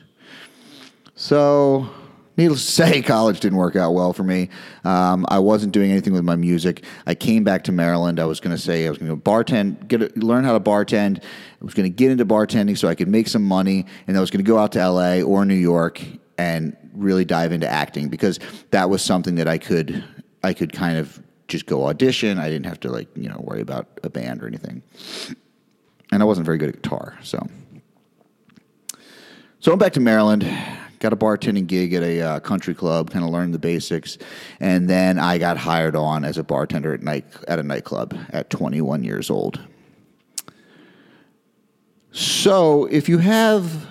So 1.15 1.89
Needless 2.37 2.65
to 2.65 2.71
say, 2.71 3.01
college 3.03 3.39
didn't 3.39 3.57
work 3.57 3.75
out 3.75 3.93
well 3.93 4.13
for 4.13 4.23
me. 4.23 4.49
Um, 4.83 5.25
I 5.27 5.39
wasn't 5.39 5.73
doing 5.73 5.91
anything 5.91 6.13
with 6.13 6.23
my 6.23 6.35
music. 6.35 6.83
I 7.05 7.15
came 7.15 7.43
back 7.43 7.63
to 7.65 7.71
Maryland. 7.71 8.19
I 8.19 8.25
was 8.25 8.39
going 8.39 8.55
to 8.55 8.61
say 8.61 8.85
I 8.85 8.89
was 8.89 8.99
going 8.99 9.09
to 9.09 9.17
bartend, 9.17 9.87
get 9.87 10.01
a, 10.01 10.11
learn 10.15 10.43
how 10.43 10.53
to 10.53 10.59
bartend. 10.59 11.23
I 11.23 11.65
was 11.65 11.73
going 11.73 11.91
to 11.91 11.95
get 11.95 12.11
into 12.11 12.25
bartending 12.25 12.77
so 12.77 12.87
I 12.87 12.95
could 12.95 13.07
make 13.07 13.27
some 13.27 13.43
money, 13.43 13.85
and 14.07 14.15
I 14.15 14.21
was 14.21 14.29
going 14.29 14.43
to 14.43 14.47
go 14.47 14.59
out 14.59 14.71
to 14.73 14.89
LA 14.89 15.21
or 15.21 15.45
New 15.45 15.55
York 15.55 16.01
and 16.37 16.77
really 16.93 17.25
dive 17.25 17.51
into 17.51 17.67
acting 17.67 18.09
because 18.09 18.39
that 18.69 18.89
was 18.89 19.01
something 19.01 19.35
that 19.35 19.47
I 19.47 19.57
could 19.57 20.03
I 20.43 20.53
could 20.53 20.71
kind 20.71 20.97
of 20.97 21.21
just 21.47 21.65
go 21.65 21.87
audition. 21.87 22.37
I 22.37 22.49
didn't 22.49 22.67
have 22.67 22.79
to 22.81 22.91
like 22.91 23.07
you 23.15 23.29
know 23.29 23.39
worry 23.43 23.61
about 23.61 23.87
a 24.03 24.09
band 24.09 24.43
or 24.43 24.47
anything, 24.47 24.83
and 26.11 26.21
I 26.21 26.25
wasn't 26.25 26.45
very 26.45 26.59
good 26.59 26.69
at 26.69 26.81
guitar, 26.81 27.17
so. 27.23 27.45
So 29.59 29.73
I'm 29.73 29.79
back 29.79 29.93
to 29.93 29.99
Maryland 29.99 30.43
got 30.99 31.13
a 31.13 31.15
bartending 31.15 31.67
gig 31.67 31.93
at 31.93 32.03
a 32.03 32.21
uh, 32.21 32.39
country 32.39 32.73
club, 32.73 33.11
kind 33.11 33.23
of 33.23 33.31
learned 33.31 33.53
the 33.53 33.59
basics, 33.59 34.17
and 34.59 34.89
then 34.89 35.19
I 35.19 35.37
got 35.37 35.57
hired 35.57 35.95
on 35.95 36.23
as 36.23 36.37
a 36.37 36.43
bartender 36.43 36.93
at 36.93 37.01
night 37.01 37.25
at 37.47 37.59
a 37.59 37.63
nightclub 37.63 38.17
at 38.29 38.49
21 38.49 39.03
years 39.03 39.29
old. 39.29 39.59
So 42.11 42.85
if 42.85 43.09
you 43.09 43.19
have 43.19 43.85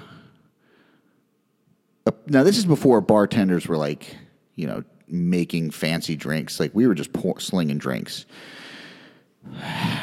a, 2.06 2.12
now, 2.26 2.42
this 2.42 2.58
is 2.58 2.64
before 2.64 3.00
bartenders 3.00 3.68
were 3.68 3.76
like, 3.76 4.16
you 4.54 4.66
know, 4.66 4.82
making 5.08 5.70
fancy 5.70 6.16
drinks. 6.16 6.58
Like 6.58 6.74
we 6.74 6.86
were 6.86 6.94
just 6.94 7.12
pour, 7.12 7.38
slinging 7.40 7.78
drinks. 7.78 8.26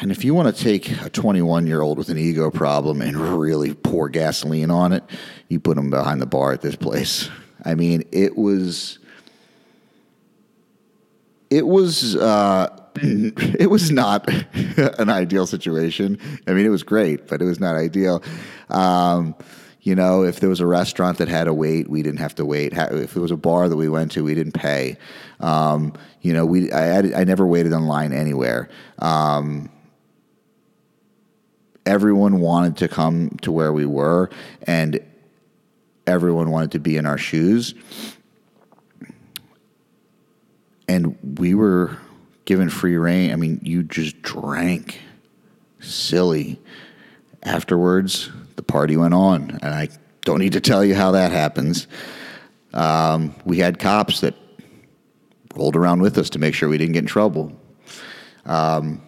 And 0.00 0.10
if 0.10 0.24
you 0.24 0.34
want 0.34 0.54
to 0.54 0.62
take 0.62 0.90
a 1.02 1.08
21 1.08 1.66
year 1.66 1.80
old 1.80 1.98
with 1.98 2.08
an 2.08 2.18
ego 2.18 2.50
problem 2.50 3.00
and 3.00 3.16
really 3.16 3.74
pour 3.74 4.08
gasoline 4.08 4.70
on 4.70 4.92
it, 4.92 5.04
you 5.48 5.60
put 5.60 5.78
him 5.78 5.90
behind 5.90 6.20
the 6.20 6.26
bar 6.26 6.52
at 6.52 6.60
this 6.60 6.76
place. 6.76 7.30
I 7.64 7.74
mean, 7.74 8.04
it 8.12 8.36
was. 8.36 8.98
It 11.50 11.66
was. 11.66 12.16
Uh, 12.16 12.68
it 12.96 13.70
was 13.70 13.90
not 13.90 14.28
an 14.98 15.08
ideal 15.08 15.46
situation. 15.46 16.18
I 16.46 16.52
mean, 16.52 16.66
it 16.66 16.70
was 16.70 16.82
great, 16.82 17.26
but 17.26 17.40
it 17.40 17.44
was 17.44 17.58
not 17.58 17.76
ideal. 17.76 18.22
Um, 18.70 19.34
you 19.84 19.94
know, 19.94 20.24
if 20.24 20.40
there 20.40 20.48
was 20.48 20.60
a 20.60 20.66
restaurant 20.66 21.18
that 21.18 21.28
had 21.28 21.46
a 21.46 21.52
wait, 21.52 21.90
we 21.90 22.02
didn't 22.02 22.20
have 22.20 22.34
to 22.36 22.44
wait. 22.46 22.72
If 22.72 23.12
there 23.12 23.22
was 23.22 23.30
a 23.30 23.36
bar 23.36 23.68
that 23.68 23.76
we 23.76 23.90
went 23.90 24.12
to, 24.12 24.24
we 24.24 24.34
didn't 24.34 24.52
pay. 24.52 24.96
Um, 25.40 25.92
you 26.22 26.32
know, 26.32 26.46
we 26.46 26.72
I, 26.72 27.20
I 27.20 27.24
never 27.24 27.46
waited 27.46 27.74
on 27.74 27.86
line 27.86 28.14
anywhere. 28.14 28.70
Um, 28.98 29.70
everyone 31.84 32.40
wanted 32.40 32.78
to 32.78 32.88
come 32.88 33.36
to 33.42 33.52
where 33.52 33.74
we 33.74 33.84
were, 33.84 34.30
and 34.62 35.00
everyone 36.06 36.50
wanted 36.50 36.72
to 36.72 36.78
be 36.78 36.96
in 36.96 37.04
our 37.04 37.18
shoes. 37.18 37.74
And 40.88 41.38
we 41.38 41.54
were 41.54 41.98
given 42.46 42.70
free 42.70 42.96
reign. 42.96 43.32
I 43.32 43.36
mean, 43.36 43.60
you 43.62 43.82
just 43.82 44.22
drank 44.22 45.02
silly. 45.78 46.58
Afterwards, 47.42 48.30
the 48.56 48.62
party 48.62 48.96
went 48.96 49.14
on, 49.14 49.58
and 49.62 49.74
I 49.74 49.88
don't 50.22 50.38
need 50.38 50.52
to 50.52 50.60
tell 50.60 50.84
you 50.84 50.94
how 50.94 51.12
that 51.12 51.32
happens. 51.32 51.86
Um, 52.72 53.34
we 53.44 53.58
had 53.58 53.78
cops 53.78 54.20
that 54.20 54.34
rolled 55.54 55.76
around 55.76 56.02
with 56.02 56.18
us 56.18 56.30
to 56.30 56.38
make 56.38 56.54
sure 56.54 56.68
we 56.68 56.78
didn't 56.78 56.94
get 56.94 57.04
in 57.04 57.06
trouble. 57.06 57.52
Um, 58.44 59.00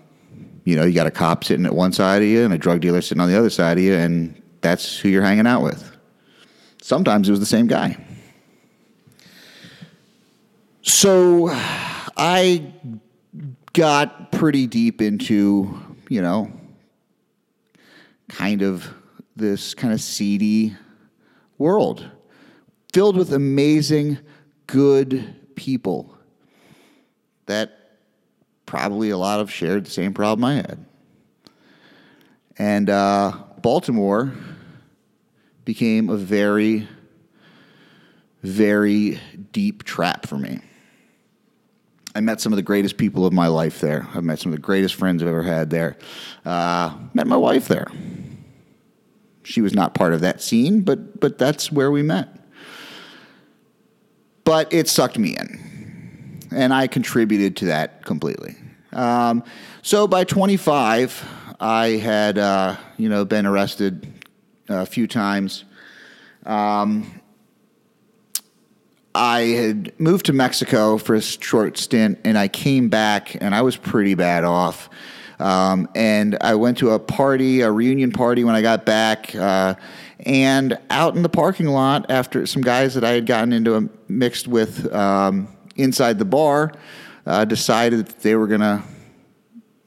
you 0.65 0.77
know, 0.77 0.85
you 0.85 0.95
got 0.95 1.07
a 1.07 1.13
cop 1.13 1.45
sitting 1.45 1.67
at 1.67 1.75
one 1.75 1.93
side 1.93 2.23
of 2.23 2.29
you 2.29 2.45
and 2.45 2.53
a 2.53 2.59
drug 2.59 2.81
dealer 2.81 3.01
sitting 3.01 3.21
on 3.21 3.29
the 3.29 3.39
other 3.39 3.51
side 3.51 3.79
of 3.79 3.85
you, 3.85 3.95
and 3.95 4.41
that's 4.61 4.99
who 4.99 5.09
you're 5.09 5.23
hanging 5.23 5.47
out 5.47 5.63
with. 5.63 5.97
Sometimes 6.83 7.29
it 7.29 7.33
was 7.33 7.41
the 7.41 7.47
same 7.47 7.67
guy. 7.67 7.97
So 10.83 11.49
I 11.51 12.73
got 13.73 14.33
pretty 14.33 14.67
deep 14.67 15.03
into, 15.03 15.79
you 16.09 16.23
know, 16.23 16.51
kind 18.29 18.63
of 18.63 18.89
this 19.37 19.75
kind 19.75 19.93
of 19.93 20.01
seedy 20.01 20.75
world 21.59 22.09
filled 22.93 23.17
with 23.17 23.33
amazing, 23.33 24.19
good 24.67 25.37
people 25.55 26.17
that 27.47 27.99
probably 28.65 29.11
a 29.11 29.19
lot 29.19 29.39
of 29.39 29.51
shared 29.51 29.85
the 29.85 29.91
same 29.91 30.13
problem 30.13 30.45
I 30.45 30.55
had. 30.55 30.85
And 32.59 32.91
uh, 32.91 33.33
Baltimore 33.61 34.33
became 35.65 36.09
a 36.09 36.17
very 36.17 36.89
very 38.43 39.19
deep 39.53 39.83
trap 39.83 40.27
for 40.27 40.39
me. 40.39 40.61
I 42.15 42.21
met 42.21 42.41
some 42.41 42.53
of 42.53 42.57
the 42.57 42.63
greatest 42.63 42.97
people 42.97 43.27
of 43.27 43.33
my 43.33 43.49
life 43.49 43.81
there. 43.81 44.09
I've 44.15 44.25
met 44.25 44.39
some 44.39 44.53
of 44.53 44.57
the 44.57 44.63
greatest 44.63 44.95
friends 44.95 45.23
I've 45.23 45.29
ever 45.29 45.43
had 45.43 45.69
there. 45.69 45.99
Uh, 46.45 46.97
met 47.13 47.27
my 47.27 47.37
wife 47.37 47.69
there. 47.69 47.89
She 49.47 49.61
was 49.61 49.75
not 49.75 49.95
part 49.95 50.13
of 50.13 50.23
that 50.23 50.43
scene, 50.43 50.81
but 50.81 51.21
but 51.21 51.39
that's 51.39 51.71
where 51.71 51.93
we 51.93 52.03
met. 52.03 52.37
But 54.43 54.73
it 54.73 54.89
sucked 54.89 55.19
me 55.19 55.37
in, 55.37 56.41
and 56.51 56.75
I 56.75 56.89
contributed 56.89 57.57
to 57.59 57.67
that 57.67 58.05
completely. 58.05 58.57
Um, 58.93 59.45
so 59.83 60.09
by 60.09 60.25
25, 60.25 61.55
I 61.61 61.87
had 61.91 62.39
uh, 62.39 62.75
you 62.97 63.09
know 63.09 63.25
been 63.25 63.47
arrested 63.47 64.13
a 64.69 64.85
few 64.85 65.07
times. 65.07 65.65
Um, 66.45 67.21
I 69.15 69.41
had 69.43 69.99
moved 70.01 70.27
to 70.27 70.33
Mexico 70.33 70.99
for 70.99 71.15
a 71.15 71.23
short 71.23 71.79
stint, 71.79 72.19
and 72.25 72.37
I 72.37 72.49
came 72.49 72.89
back, 72.89 73.41
and 73.41 73.55
I 73.55 73.63
was 73.63 73.77
pretty 73.77 74.15
bad 74.15 74.43
off. 74.43 74.91
Um, 75.39 75.89
and 75.95 76.37
I 76.41 76.55
went 76.55 76.79
to 76.79 76.91
a 76.91 76.99
party, 76.99 77.61
a 77.61 77.71
reunion 77.71 78.13
party, 78.13 78.45
when 78.45 78.55
I 78.55 78.63
got 78.63 78.87
back. 78.87 79.35
Uh, 79.35 79.75
and 80.21 80.79
out 80.91 81.15
in 81.15 81.23
the 81.23 81.29
parking 81.29 81.67
lot, 81.67 82.11
after 82.11 82.47
some 82.47 82.63
guys 82.63 82.95
that 82.95 83.05
I 83.05 83.11
had 83.11 83.27
gotten 83.27 83.53
into 83.53 83.77
a 83.77 83.89
mixed 84.09 84.49
with 84.49 84.93
um, 84.95 85.49
inside 85.77 86.19
the 86.19 86.25
bar, 86.25 86.73
uh, 87.27 87.45
decided 87.45 88.07
that 88.07 88.21
they 88.21 88.35
were 88.35 88.47
gonna, 88.47 88.83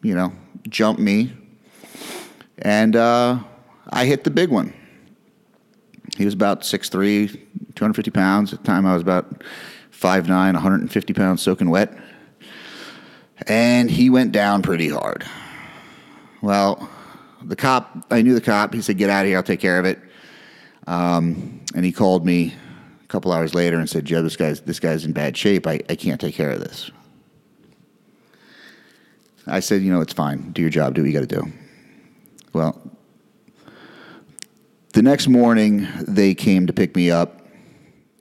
you 0.03 0.13
know, 0.13 0.31
jump 0.67 0.99
me, 0.99 1.33
and 2.59 2.95
uh, 2.95 3.39
I 3.89 4.05
hit 4.05 4.23
the 4.23 4.29
big 4.29 4.49
one. 4.49 4.73
He 6.17 6.25
was 6.25 6.33
about 6.33 6.61
6'3", 6.61 7.31
250 7.75 8.11
pounds. 8.11 8.53
At 8.53 8.59
the 8.59 8.65
time, 8.65 8.85
I 8.85 8.93
was 8.93 9.01
about 9.01 9.43
5'9", 9.91 10.27
150 10.27 11.13
pounds 11.13 11.41
soaking 11.41 11.69
wet. 11.69 11.97
And 13.47 13.89
he 13.89 14.09
went 14.09 14.31
down 14.31 14.61
pretty 14.61 14.89
hard. 14.89 15.25
Well, 16.41 16.89
the 17.41 17.55
cop, 17.55 18.05
I 18.11 18.21
knew 18.21 18.33
the 18.33 18.41
cop. 18.41 18.73
He 18.73 18.81
said, 18.81 18.97
get 18.97 19.09
out 19.09 19.21
of 19.21 19.27
here. 19.27 19.37
I'll 19.37 19.43
take 19.43 19.59
care 19.59 19.79
of 19.79 19.85
it. 19.85 19.99
Um, 20.87 21.61
and 21.75 21.85
he 21.85 21.91
called 21.91 22.25
me 22.25 22.55
a 23.03 23.07
couple 23.07 23.31
hours 23.31 23.53
later 23.53 23.77
and 23.77 23.89
said, 23.89 24.05
Joe, 24.05 24.21
this 24.21 24.35
guy's, 24.35 24.61
this 24.61 24.79
guy's 24.79 25.05
in 25.05 25.13
bad 25.13 25.37
shape. 25.37 25.67
I, 25.67 25.79
I 25.89 25.95
can't 25.95 26.19
take 26.19 26.35
care 26.35 26.51
of 26.51 26.59
this. 26.59 26.91
I 29.47 29.61
said, 29.61 29.81
you 29.81 29.91
know, 29.91 30.01
it's 30.01 30.13
fine. 30.13 30.51
Do 30.51 30.61
your 30.61 30.69
job. 30.69 30.93
Do 30.95 31.01
what 31.01 31.07
you 31.07 31.13
got 31.13 31.27
to 31.27 31.35
do. 31.41 31.51
Well, 32.53 32.79
the 34.93 35.01
next 35.01 35.27
morning, 35.27 35.87
they 36.01 36.33
came 36.33 36.67
to 36.67 36.73
pick 36.73 36.95
me 36.95 37.11
up. 37.11 37.41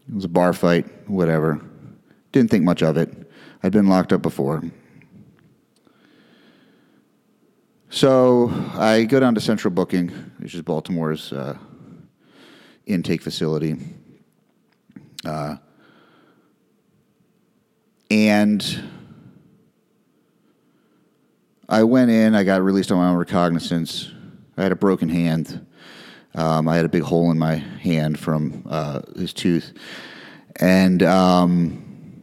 It 0.09 0.15
was 0.15 0.25
a 0.25 0.29
bar 0.29 0.53
fight, 0.53 0.87
whatever. 1.09 1.61
Didn't 2.33 2.51
think 2.51 2.65
much 2.65 2.83
of 2.83 2.97
it. 2.97 3.31
I'd 3.63 3.73
been 3.73 3.89
locked 3.89 4.13
up 4.13 4.23
before. 4.23 4.63
So 7.91 8.51
I 8.75 9.05
go 9.05 9.19
down 9.19 9.35
to 9.35 9.41
Central 9.41 9.73
Booking, 9.73 10.09
which 10.39 10.55
is 10.55 10.61
Baltimore's 10.61 11.33
uh, 11.33 11.57
intake 12.85 13.23
facility. 13.23 13.77
Uh, 15.25 15.57
and 18.11 18.83
I 21.67 21.83
went 21.83 22.11
in, 22.11 22.35
I 22.35 22.45
got 22.45 22.63
released 22.63 22.93
on 22.93 22.99
my 22.99 23.09
own 23.09 23.17
recognizance. 23.17 24.13
I 24.59 24.65
had 24.65 24.73
a 24.73 24.77
broken 24.77 25.09
hand. 25.09 25.67
Um, 26.35 26.69
I 26.69 26.77
had 26.77 26.85
a 26.85 26.91
big 26.91 27.03
hole 27.03 27.31
in 27.31 27.39
my 27.39 27.55
hand 27.55 28.19
from 28.19 28.65
uh, 28.69 29.01
his 29.17 29.33
tooth. 29.33 29.73
And 30.57 31.03
um, 31.03 32.23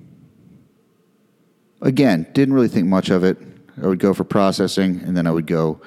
again, 1.82 2.28
didn't 2.34 2.54
really 2.54 2.68
think 2.68 2.86
much 2.88 3.10
of 3.10 3.24
it. 3.24 3.55
I 3.82 3.88
would 3.88 4.00
go 4.00 4.14
for 4.14 4.24
processing, 4.24 5.02
and 5.06 5.16
then 5.16 5.28
I 5.28 5.32
would 5.32 5.48
go 5.48 5.82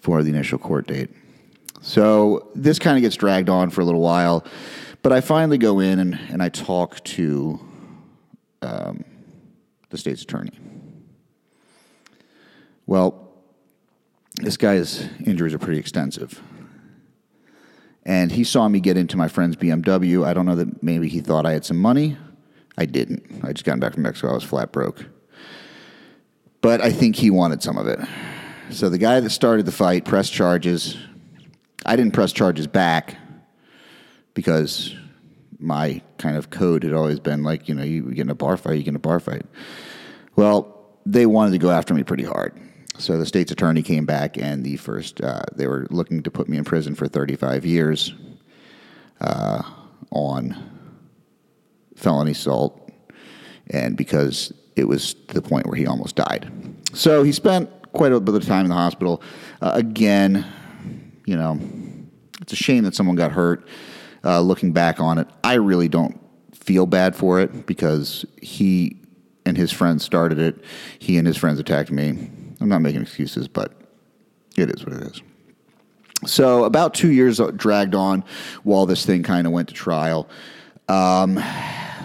for 0.00 0.22
the 0.22 0.30
initial 0.30 0.58
court 0.58 0.86
date. 0.86 1.10
So 1.80 2.48
this 2.54 2.78
kind 2.78 2.96
of 2.96 3.02
gets 3.02 3.16
dragged 3.16 3.48
on 3.48 3.70
for 3.70 3.80
a 3.80 3.84
little 3.84 4.00
while, 4.00 4.44
but 5.02 5.12
I 5.12 5.20
finally 5.20 5.58
go 5.58 5.80
in 5.80 5.98
and, 5.98 6.18
and 6.30 6.42
I 6.42 6.48
talk 6.48 7.02
to 7.04 7.60
um, 8.62 9.04
the 9.90 9.98
state's 9.98 10.22
attorney. 10.22 10.52
Well, 12.86 13.32
this 14.36 14.56
guy's 14.56 15.08
injuries 15.24 15.54
are 15.54 15.58
pretty 15.58 15.80
extensive. 15.80 16.40
And 18.04 18.32
he 18.32 18.42
saw 18.42 18.68
me 18.68 18.80
get 18.80 18.96
into 18.96 19.16
my 19.16 19.28
friend's 19.28 19.56
BMW. 19.56 20.24
I 20.24 20.34
don't 20.34 20.46
know 20.46 20.56
that 20.56 20.82
maybe 20.82 21.08
he 21.08 21.20
thought 21.20 21.46
I 21.46 21.52
had 21.52 21.64
some 21.64 21.78
money. 21.78 22.16
I 22.76 22.86
didn't. 22.86 23.44
I 23.44 23.52
just 23.52 23.64
gotten 23.64 23.80
back 23.80 23.94
from 23.94 24.02
Mexico. 24.02 24.30
I 24.30 24.34
was 24.34 24.44
flat 24.44 24.72
broke. 24.72 25.06
But 26.62 26.80
I 26.80 26.90
think 26.90 27.16
he 27.16 27.30
wanted 27.30 27.62
some 27.62 27.76
of 27.76 27.86
it. 27.86 28.00
So 28.70 28.88
the 28.88 28.96
guy 28.96 29.20
that 29.20 29.30
started 29.30 29.66
the 29.66 29.72
fight 29.72 30.06
pressed 30.06 30.32
charges. 30.32 30.96
I 31.84 31.96
didn't 31.96 32.14
press 32.14 32.32
charges 32.32 32.66
back 32.66 33.16
because 34.34 34.94
my 35.58 36.00
kind 36.18 36.36
of 36.36 36.50
code 36.50 36.84
had 36.84 36.92
always 36.92 37.20
been 37.20 37.42
like, 37.42 37.68
you 37.68 37.74
know, 37.74 37.82
you 37.82 38.02
get 38.12 38.22
in 38.22 38.30
a 38.30 38.34
bar 38.34 38.56
fight, 38.56 38.78
you 38.78 38.84
get 38.84 38.90
in 38.90 38.96
a 38.96 39.00
bar 39.00 39.20
fight. 39.20 39.44
Well, 40.36 40.96
they 41.04 41.26
wanted 41.26 41.50
to 41.52 41.58
go 41.58 41.70
after 41.70 41.92
me 41.92 42.04
pretty 42.04 42.24
hard. 42.24 42.58
So 42.98 43.18
the 43.18 43.26
state's 43.26 43.50
attorney 43.50 43.82
came 43.82 44.06
back, 44.06 44.36
and 44.38 44.64
the 44.64 44.76
first 44.76 45.20
uh, 45.20 45.42
they 45.54 45.66
were 45.66 45.86
looking 45.90 46.22
to 46.22 46.30
put 46.30 46.48
me 46.48 46.58
in 46.58 46.64
prison 46.64 46.94
for 46.94 47.08
35 47.08 47.64
years 47.64 48.14
uh, 49.20 49.62
on 50.10 50.70
felony 51.96 52.32
assault, 52.32 52.81
and 53.72 53.96
because 53.96 54.52
it 54.76 54.86
was 54.86 55.14
to 55.14 55.34
the 55.34 55.42
point 55.42 55.66
where 55.66 55.76
he 55.76 55.86
almost 55.86 56.16
died. 56.16 56.50
So 56.94 57.22
he 57.22 57.32
spent 57.32 57.70
quite 57.92 58.12
a 58.12 58.20
bit 58.20 58.34
of 58.34 58.46
time 58.46 58.64
in 58.64 58.68
the 58.68 58.74
hospital. 58.74 59.22
Uh, 59.60 59.72
again, 59.74 60.46
you 61.26 61.36
know, 61.36 61.58
it's 62.40 62.52
a 62.52 62.56
shame 62.56 62.84
that 62.84 62.94
someone 62.94 63.16
got 63.16 63.32
hurt. 63.32 63.66
Uh, 64.24 64.40
looking 64.40 64.72
back 64.72 65.00
on 65.00 65.18
it, 65.18 65.26
I 65.42 65.54
really 65.54 65.88
don't 65.88 66.20
feel 66.54 66.86
bad 66.86 67.16
for 67.16 67.40
it 67.40 67.66
because 67.66 68.24
he 68.40 68.96
and 69.44 69.56
his 69.56 69.72
friends 69.72 70.04
started 70.04 70.38
it. 70.38 70.62
He 71.00 71.18
and 71.18 71.26
his 71.26 71.36
friends 71.36 71.58
attacked 71.58 71.90
me. 71.90 72.30
I'm 72.60 72.68
not 72.68 72.78
making 72.78 73.02
excuses, 73.02 73.48
but 73.48 73.74
it 74.56 74.70
is 74.70 74.86
what 74.86 74.94
it 74.94 75.02
is. 75.02 75.22
So 76.24 76.64
about 76.64 76.94
two 76.94 77.10
years 77.10 77.40
dragged 77.56 77.96
on 77.96 78.22
while 78.62 78.86
this 78.86 79.04
thing 79.04 79.24
kind 79.24 79.44
of 79.44 79.52
went 79.52 79.68
to 79.68 79.74
trial. 79.74 80.28
Um, 80.88 81.42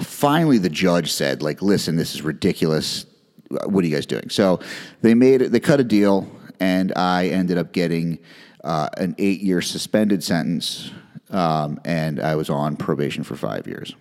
finally, 0.02 0.58
the 0.58 0.70
judge 0.70 1.12
said, 1.12 1.42
"Like, 1.42 1.62
listen, 1.62 1.96
this 1.96 2.16
is 2.16 2.22
ridiculous. 2.22 3.06
What 3.66 3.84
are 3.84 3.88
you 3.88 3.96
guys 3.96 4.06
doing?" 4.06 4.30
So 4.30 4.60
they 5.02 5.14
made 5.14 5.42
it. 5.42 5.52
They 5.52 5.60
cut 5.60 5.80
a 5.80 5.84
deal, 5.84 6.30
and 6.60 6.94
I 6.96 7.28
ended 7.28 7.58
up 7.58 7.72
getting 7.72 8.20
uh, 8.64 8.90
an 8.98 9.16
eight-year 9.18 9.62
suspended 9.62 10.24
sentence, 10.24 10.92
um, 11.30 11.80
and 11.86 12.20
I 12.20 12.36
was 12.36 12.50
on 12.50 12.76
probation 12.76 13.24
for 13.24 13.36
five 13.36 13.68
years. 13.68 13.96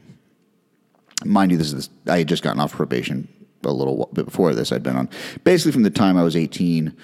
Mind 1.24 1.50
you, 1.50 1.58
this 1.58 1.72
is 1.72 1.88
I 2.06 2.18
had 2.18 2.28
just 2.28 2.42
gotten 2.42 2.60
off 2.60 2.72
probation 2.72 3.28
a 3.64 3.72
little 3.72 4.08
bit 4.12 4.24
before 4.26 4.54
this. 4.54 4.72
I'd 4.72 4.82
been 4.82 4.96
on 4.96 5.08
basically 5.44 5.72
from 5.72 5.82
the 5.82 5.90
time 5.90 6.16
I 6.16 6.22
was 6.22 6.36
18 6.36 6.96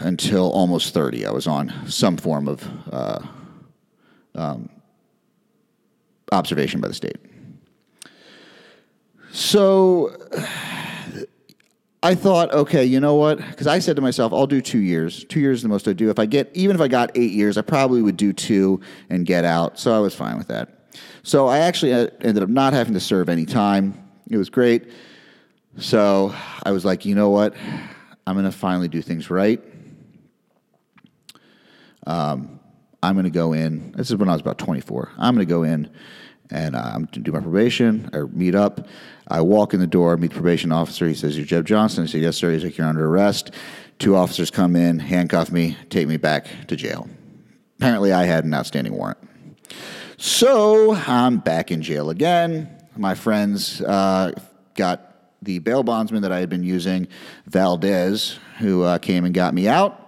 until 0.00 0.50
almost 0.50 0.94
30. 0.94 1.26
I 1.26 1.30
was 1.30 1.46
on 1.46 1.72
some 1.86 2.16
form 2.16 2.48
of 2.48 2.68
uh, 2.92 3.20
um, 4.34 4.68
observation 6.32 6.80
by 6.80 6.88
the 6.88 6.94
state. 6.94 7.18
So 9.38 10.16
I 12.02 12.16
thought, 12.16 12.52
okay, 12.52 12.84
you 12.84 12.98
know 12.98 13.14
what? 13.14 13.38
Because 13.38 13.68
I 13.68 13.78
said 13.78 13.94
to 13.94 14.02
myself, 14.02 14.32
I'll 14.32 14.48
do 14.48 14.60
two 14.60 14.80
years. 14.80 15.22
Two 15.26 15.38
years 15.38 15.58
is 15.58 15.62
the 15.62 15.68
most 15.68 15.86
I 15.86 15.92
do. 15.92 16.10
If 16.10 16.18
I 16.18 16.26
get, 16.26 16.50
even 16.54 16.74
if 16.74 16.82
I 16.82 16.88
got 16.88 17.12
eight 17.14 17.30
years, 17.30 17.56
I 17.56 17.62
probably 17.62 18.02
would 18.02 18.16
do 18.16 18.32
two 18.32 18.80
and 19.08 19.24
get 19.24 19.44
out. 19.44 19.78
So 19.78 19.94
I 19.94 20.00
was 20.00 20.12
fine 20.12 20.38
with 20.38 20.48
that. 20.48 20.90
So 21.22 21.46
I 21.46 21.58
actually 21.58 21.94
uh, 21.94 22.08
ended 22.20 22.42
up 22.42 22.48
not 22.48 22.72
having 22.72 22.94
to 22.94 23.00
serve 23.00 23.28
any 23.28 23.46
time. 23.46 24.10
It 24.28 24.36
was 24.38 24.50
great. 24.50 24.90
So 25.76 26.34
I 26.64 26.72
was 26.72 26.84
like, 26.84 27.04
you 27.04 27.14
know 27.14 27.30
what? 27.30 27.54
I'm 28.26 28.34
going 28.34 28.44
to 28.44 28.50
finally 28.50 28.88
do 28.88 29.00
things 29.02 29.30
right. 29.30 29.62
Um, 32.08 32.58
I'm 33.04 33.14
going 33.14 33.22
to 33.22 33.30
go 33.30 33.52
in. 33.52 33.92
This 33.92 34.10
is 34.10 34.16
when 34.16 34.28
I 34.28 34.32
was 34.32 34.40
about 34.40 34.58
24. 34.58 35.12
I'm 35.16 35.36
going 35.36 35.46
to 35.46 35.50
go 35.50 35.62
in 35.62 35.88
and 36.50 36.76
uh, 36.76 36.80
I'm 36.80 37.04
going 37.04 37.06
to 37.08 37.20
do 37.20 37.32
my 37.32 37.40
probation 37.40 38.10
or 38.12 38.26
meet 38.28 38.54
up. 38.54 38.86
I 39.28 39.42
walk 39.42 39.74
in 39.74 39.80
the 39.80 39.86
door, 39.86 40.16
meet 40.16 40.28
the 40.30 40.36
probation 40.36 40.72
officer. 40.72 41.06
He 41.06 41.14
says, 41.14 41.36
You're 41.36 41.46
Jeb 41.46 41.66
Johnson. 41.66 42.04
I 42.04 42.06
say, 42.06 42.18
Yes, 42.18 42.36
sir. 42.36 42.50
He's 42.50 42.64
like, 42.64 42.78
You're 42.78 42.86
under 42.86 43.06
arrest. 43.06 43.52
Two 43.98 44.16
officers 44.16 44.50
come 44.50 44.76
in, 44.76 44.98
handcuff 44.98 45.50
me, 45.50 45.76
take 45.90 46.08
me 46.08 46.16
back 46.16 46.46
to 46.68 46.76
jail. 46.76 47.08
Apparently, 47.78 48.12
I 48.12 48.24
had 48.24 48.44
an 48.44 48.54
outstanding 48.54 48.94
warrant. 48.94 49.18
So 50.16 50.94
I'm 50.94 51.38
back 51.38 51.70
in 51.70 51.82
jail 51.82 52.10
again. 52.10 52.68
My 52.96 53.14
friends 53.14 53.80
uh, 53.82 54.32
got 54.74 55.08
the 55.42 55.58
bail 55.60 55.82
bondsman 55.82 56.22
that 56.22 56.32
I 56.32 56.40
had 56.40 56.48
been 56.48 56.64
using, 56.64 57.06
Valdez, 57.46 58.38
who 58.58 58.82
uh, 58.82 58.98
came 58.98 59.24
and 59.24 59.34
got 59.34 59.54
me 59.54 59.68
out. 59.68 60.04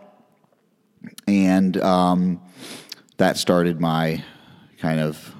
And 1.29 1.77
um, 1.81 2.41
that 3.19 3.37
started 3.37 3.81
my 3.81 4.25
kind 4.79 5.01
of 5.01 5.35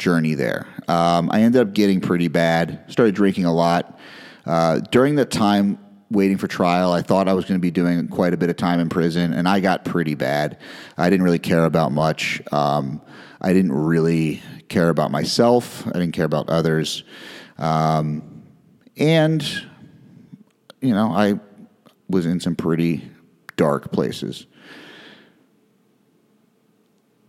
journey 0.00 0.34
there. 0.34 0.66
Um, 0.88 1.30
I 1.30 1.42
ended 1.42 1.60
up 1.60 1.72
getting 1.72 2.00
pretty 2.00 2.26
bad. 2.26 2.82
Started 2.88 3.14
drinking 3.14 3.44
a 3.44 3.54
lot. 3.54 4.00
Uh, 4.44 4.80
during 4.90 5.14
that 5.16 5.30
time 5.30 5.78
waiting 6.10 6.38
for 6.38 6.48
trial, 6.48 6.92
I 6.92 7.02
thought 7.02 7.28
I 7.28 7.34
was 7.34 7.44
going 7.44 7.60
to 7.60 7.62
be 7.62 7.70
doing 7.70 8.08
quite 8.08 8.34
a 8.34 8.36
bit 8.36 8.50
of 8.50 8.56
time 8.56 8.80
in 8.80 8.88
prison, 8.88 9.32
and 9.32 9.46
I 9.46 9.60
got 9.60 9.84
pretty 9.84 10.16
bad. 10.16 10.58
I 10.98 11.08
didn't 11.08 11.24
really 11.24 11.38
care 11.38 11.64
about 11.64 11.92
much. 11.92 12.42
Um, 12.52 13.00
I 13.40 13.52
didn't 13.52 13.72
really 13.72 14.42
care 14.68 14.88
about 14.88 15.12
myself. 15.12 15.86
I 15.86 15.92
didn't 15.92 16.12
care 16.12 16.24
about 16.24 16.50
others. 16.50 17.04
Um, 17.58 18.42
and, 18.96 19.42
you 20.80 20.94
know, 20.94 21.12
I 21.12 21.38
was 22.08 22.26
in 22.26 22.40
some 22.40 22.56
pretty 22.56 23.08
dark 23.56 23.92
places. 23.92 24.46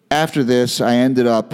After 0.09 0.43
this, 0.43 0.81
I 0.81 0.95
ended 0.95 1.27
up 1.27 1.53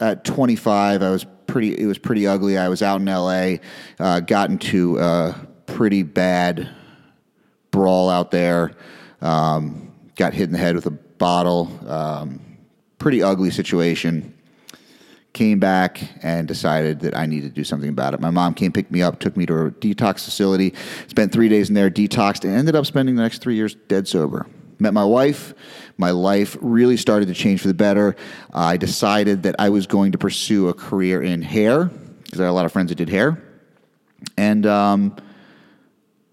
at 0.00 0.24
25. 0.24 1.02
I 1.02 1.10
was 1.10 1.26
pretty, 1.46 1.78
it 1.78 1.86
was 1.86 1.98
pretty 1.98 2.26
ugly. 2.26 2.58
I 2.58 2.68
was 2.68 2.82
out 2.82 3.00
in 3.00 3.06
LA, 3.06 3.56
uh, 3.98 4.20
got 4.20 4.50
into 4.50 4.98
a 4.98 5.46
pretty 5.66 6.02
bad 6.02 6.68
brawl 7.70 8.08
out 8.08 8.30
there, 8.30 8.72
um, 9.20 9.92
got 10.16 10.34
hit 10.34 10.44
in 10.44 10.52
the 10.52 10.58
head 10.58 10.74
with 10.74 10.86
a 10.86 10.90
bottle. 10.90 11.70
Um, 11.88 12.40
pretty 12.98 13.22
ugly 13.22 13.50
situation 13.50 14.32
came 15.32 15.60
back 15.60 16.00
and 16.22 16.48
decided 16.48 17.00
that 17.00 17.14
I 17.14 17.26
needed 17.26 17.48
to 17.48 17.54
do 17.54 17.62
something 17.62 17.90
about 17.90 18.14
it. 18.14 18.20
My 18.20 18.30
mom 18.30 18.54
came, 18.54 18.72
picked 18.72 18.90
me 18.90 19.02
up, 19.02 19.20
took 19.20 19.36
me 19.36 19.44
to 19.44 19.66
a 19.66 19.70
detox 19.70 20.24
facility, 20.24 20.74
spent 21.08 21.30
three 21.30 21.50
days 21.50 21.68
in 21.68 21.74
there, 21.74 21.90
detoxed, 21.90 22.44
and 22.44 22.54
ended 22.54 22.74
up 22.74 22.86
spending 22.86 23.16
the 23.16 23.22
next 23.22 23.42
three 23.42 23.54
years 23.54 23.74
dead 23.74 24.08
sober. 24.08 24.46
Met 24.78 24.92
my 24.92 25.04
wife. 25.04 25.54
My 25.96 26.10
life 26.10 26.56
really 26.60 26.96
started 26.96 27.28
to 27.28 27.34
change 27.34 27.62
for 27.62 27.68
the 27.68 27.74
better. 27.74 28.16
I 28.52 28.76
decided 28.76 29.44
that 29.44 29.56
I 29.58 29.70
was 29.70 29.86
going 29.86 30.12
to 30.12 30.18
pursue 30.18 30.68
a 30.68 30.74
career 30.74 31.22
in 31.22 31.42
hair 31.42 31.84
because 31.84 32.40
I 32.40 32.44
had 32.44 32.50
a 32.50 32.52
lot 32.52 32.66
of 32.66 32.72
friends 32.72 32.90
that 32.90 32.96
did 32.96 33.08
hair. 33.08 33.42
And 34.36 34.66
um, 34.66 35.16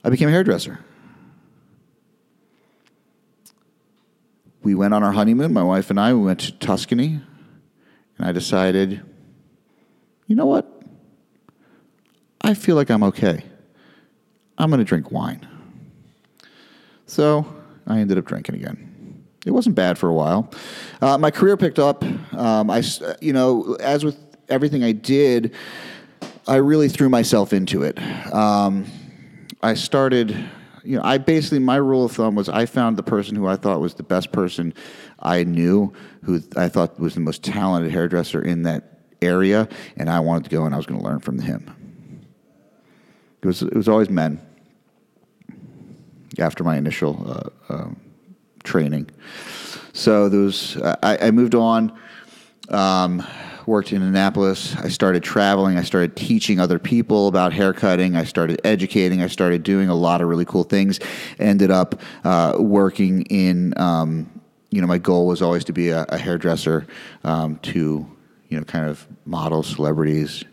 I 0.04 0.10
became 0.10 0.28
a 0.28 0.32
hairdresser. 0.32 0.80
We 4.62 4.76
went 4.76 4.94
on 4.94 5.04
our 5.04 5.12
honeymoon, 5.12 5.54
my 5.54 5.64
wife 5.64 5.90
and 5.90 6.00
I. 6.00 6.14
We 6.14 6.22
went 6.22 6.40
to 6.42 6.52
Tuscany 6.54 7.22
and 8.18 8.28
I 8.28 8.32
decided, 8.32 9.04
you 10.28 10.36
know 10.36 10.46
what? 10.46 10.70
I 12.42 12.54
feel 12.54 12.76
like 12.76 12.90
I'm 12.90 13.04
okay. 13.04 13.44
I'm 14.58 14.70
going 14.70 14.80
to 14.80 14.86
drink 14.86 15.12
wine. 15.12 15.48
So 17.06 17.46
I 17.88 18.00
ended 18.00 18.18
up 18.18 18.26
drinking 18.26 18.56
again. 18.56 19.26
It 19.46 19.52
wasn't 19.52 19.76
bad 19.76 19.98
for 19.98 20.10
a 20.10 20.14
while. 20.14 20.52
Uh, 21.02 21.18
my 21.18 21.32
career 21.32 21.58
picked 21.58 21.80
up. 21.80 22.04
Um, 22.34 22.70
I, 22.70 22.84
you 23.20 23.34
know, 23.34 23.76
as 23.80 24.06
with 24.06 24.18
everything 24.50 24.84
I 24.84 24.94
did, 24.94 25.54
I 26.48 26.56
really 26.56 26.88
threw 26.88 27.10
myself 27.10 27.52
into 27.52 27.84
it. 27.84 28.00
Um, 28.34 28.86
I 29.62 29.74
started 29.74 30.50
you 30.84 30.98
know, 30.98 31.04
I 31.04 31.18
basically 31.18 31.60
my 31.60 31.78
rule 31.78 32.06
of 32.06 32.12
thumb 32.12 32.36
was 32.36 32.50
I 32.50 32.66
found 32.66 32.98
the 32.98 33.04
person 33.04 33.36
who 33.36 33.48
I 33.48 33.56
thought 33.56 33.80
was 33.80 33.94
the 33.94 34.04
best 34.04 34.32
person 34.32 34.74
I 35.20 35.44
knew, 35.44 35.94
who 36.24 36.42
I 36.58 36.68
thought 36.68 37.00
was 37.00 37.14
the 37.14 37.22
most 37.22 37.44
talented 37.44 37.92
hairdresser 37.92 38.42
in 38.42 38.64
that 38.64 39.00
area, 39.22 39.70
and 39.96 40.10
I 40.10 40.20
wanted 40.20 40.44
to 40.46 40.50
go 40.50 40.66
and 40.66 40.74
I 40.74 40.78
was 40.78 40.86
going 40.86 41.00
to 41.00 41.06
learn 41.06 41.20
from 41.20 41.40
him. 41.40 42.28
It 43.42 43.48
was 43.48 43.62
it 43.62 43.76
was 43.76 43.88
always 43.88 44.10
men. 44.10 44.42
After 46.40 46.64
my 46.64 46.78
initial 46.78 47.52
uh, 47.70 47.74
uh, 47.74 47.90
training, 48.64 49.10
so 49.94 50.30
was 50.30 50.78
I, 50.78 51.18
I 51.22 51.32
moved 51.32 51.56
on. 51.56 51.98
Um, 52.70 53.26
worked 53.66 53.94
in 53.94 54.02
Annapolis. 54.02 54.76
I 54.76 54.90
started 54.90 55.24
traveling. 55.24 55.78
I 55.78 55.84
started 55.84 56.16
teaching 56.16 56.60
other 56.60 56.80
people 56.80 57.28
about 57.28 57.54
haircutting. 57.54 58.16
I 58.16 58.24
started 58.24 58.60
educating. 58.64 59.22
I 59.22 59.28
started 59.28 59.64
doing 59.64 59.90
a 59.90 59.96
lot 59.96 60.22
of 60.22 60.28
really 60.28 60.46
cool 60.46 60.64
things. 60.64 61.00
Ended 61.40 61.72
up 61.72 62.02
uh, 62.24 62.56
working 62.60 63.24
in, 63.24 63.74
um, 63.78 64.30
you 64.70 64.82
know, 64.82 64.88
my 64.88 64.98
goal 64.98 65.28
was 65.28 65.42
always 65.42 65.64
to 65.66 65.74
be 65.74 65.90
a, 65.90 66.06
a 66.10 66.18
hairdresser 66.18 66.88
um, 67.24 67.58
to, 67.60 68.06
you 68.50 68.58
know, 68.58 68.64
kind 68.64 68.88
of 68.88 69.08
model 69.26 69.64
celebrities. 69.64 70.44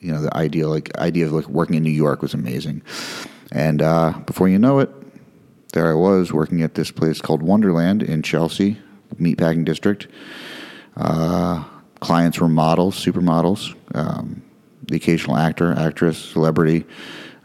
You 0.00 0.12
know, 0.12 0.20
the 0.20 0.34
ideal 0.36 0.68
like 0.68 0.96
idea 0.98 1.26
of 1.26 1.32
like 1.32 1.48
working 1.48 1.76
in 1.76 1.82
New 1.82 1.90
York 1.90 2.22
was 2.22 2.34
amazing. 2.34 2.82
And 3.52 3.80
uh, 3.82 4.12
before 4.26 4.48
you 4.48 4.58
know 4.58 4.80
it, 4.80 4.90
there 5.74 5.90
I 5.90 5.94
was 5.94 6.32
working 6.32 6.62
at 6.62 6.74
this 6.74 6.92
place 6.92 7.20
called 7.20 7.42
Wonderland 7.42 8.02
in 8.02 8.22
Chelsea, 8.22 8.78
meatpacking 9.16 9.64
district. 9.64 10.06
Uh, 10.96 11.64
clients 11.98 12.38
were 12.38 12.48
models, 12.48 13.04
supermodels, 13.04 13.74
um, 13.92 14.40
the 14.86 14.96
occasional 14.96 15.36
actor, 15.36 15.72
actress, 15.76 16.16
celebrity. 16.16 16.84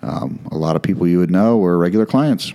Um, 0.04 0.48
a 0.52 0.58
lot 0.58 0.76
of 0.76 0.84
people 0.84 1.08
you 1.08 1.18
would 1.18 1.32
know 1.32 1.58
were 1.58 1.78
regular 1.78 2.06
clients. 2.06 2.54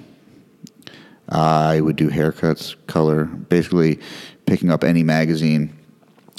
I 1.28 1.80
would 1.80 1.96
do 1.96 2.08
haircuts, 2.08 2.76
color, 2.86 3.24
basically 3.24 3.98
picking 4.46 4.70
up 4.70 4.84
any 4.84 5.02
magazine, 5.02 5.76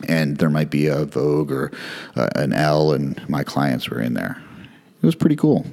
and 0.08 0.38
there 0.38 0.50
might 0.50 0.70
be 0.70 0.88
a 0.88 1.04
Vogue 1.04 1.52
or 1.52 1.72
uh, 2.16 2.30
an 2.36 2.54
Elle, 2.54 2.94
and 2.94 3.30
my 3.30 3.44
clients 3.44 3.90
were 3.90 4.00
in 4.00 4.14
there. 4.14 4.42
It 5.02 5.06
was 5.06 5.16
pretty 5.16 5.36
cool. 5.36 5.66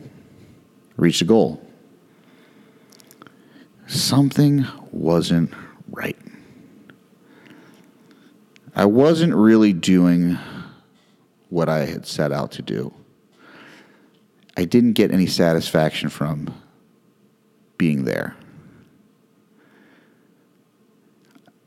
Reached 0.96 1.22
a 1.22 1.27
goal. 1.27 1.62
Something 3.92 4.66
wasn't 4.90 5.52
right. 5.90 6.16
I 8.74 8.87
wasn't 8.87 9.35
really 9.35 9.74
doing 9.74 10.38
what 11.50 11.68
I 11.68 11.85
had 11.85 12.07
set 12.07 12.33
out 12.33 12.52
to 12.52 12.62
do. 12.62 12.94
I 14.57 14.64
didn't 14.64 14.94
get 14.94 15.11
any 15.11 15.26
satisfaction 15.26 16.09
from 16.09 16.55
being 17.76 18.05
there. 18.05 18.35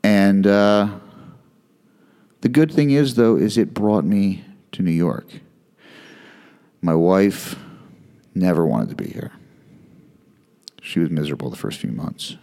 And 0.02 0.48
uh, 0.48 0.98
the 2.40 2.48
good 2.48 2.72
thing 2.72 2.90
is, 2.90 3.14
though, 3.14 3.36
is 3.36 3.56
it 3.56 3.72
brought 3.72 4.04
me 4.04 4.44
to 4.72 4.82
New 4.82 4.90
York. 4.90 5.26
My 6.82 6.94
wife 6.96 7.54
never 8.34 8.66
wanted 8.66 8.88
to 8.88 8.96
be 8.96 9.10
here. 9.10 9.30
She 10.86 11.00
was 11.00 11.10
miserable 11.10 11.50
the 11.50 11.56
first 11.56 11.80
few 11.80 11.90
months. 11.90 12.36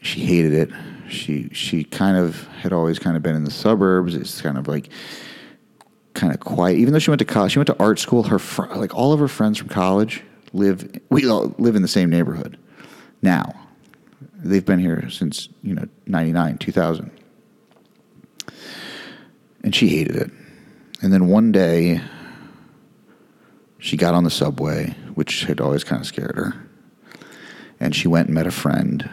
She 0.00 0.20
hated 0.20 0.52
it 0.52 0.70
she 1.08 1.48
she 1.52 1.84
kind 1.84 2.16
of 2.16 2.46
had 2.48 2.72
always 2.72 2.98
kind 2.98 3.16
of 3.16 3.22
been 3.22 3.34
in 3.34 3.44
the 3.44 3.50
suburbs. 3.50 4.14
It's 4.14 4.40
kind 4.40 4.58
of 4.58 4.68
like 4.68 4.90
kind 6.14 6.32
of 6.32 6.40
quiet. 6.40 6.78
Even 6.78 6.92
though 6.92 6.98
she 6.98 7.10
went 7.10 7.18
to 7.20 7.24
college, 7.24 7.52
she 7.52 7.58
went 7.58 7.68
to 7.68 7.78
art 7.80 7.98
school. 7.98 8.24
Her 8.24 8.38
fr- 8.38 8.74
like 8.74 8.94
all 8.94 9.12
of 9.12 9.20
her 9.20 9.28
friends 9.28 9.58
from 9.58 9.68
college 9.68 10.22
live 10.52 11.00
we 11.10 11.28
all 11.28 11.54
live 11.58 11.76
in 11.76 11.82
the 11.82 11.88
same 11.88 12.10
neighborhood 12.10 12.58
now. 13.22 13.52
They've 14.34 14.64
been 14.64 14.78
here 14.78 15.08
since 15.10 15.48
you 15.62 15.74
know 15.74 15.86
ninety 16.06 16.32
nine 16.32 16.58
two 16.58 16.72
thousand, 16.72 17.10
and 19.62 19.74
she 19.74 19.88
hated 19.88 20.16
it. 20.16 20.30
And 21.00 21.12
then 21.12 21.28
one 21.28 21.52
day, 21.52 22.00
she 23.78 23.96
got 23.96 24.14
on 24.14 24.24
the 24.24 24.30
subway, 24.30 24.94
which 25.18 25.42
had 25.42 25.60
always 25.60 25.82
kind 25.82 26.00
of 26.00 26.06
scared 26.06 26.36
her. 26.36 26.54
And 27.80 27.92
she 27.92 28.06
went 28.06 28.28
and 28.28 28.36
met 28.36 28.46
a 28.46 28.52
friend 28.52 29.10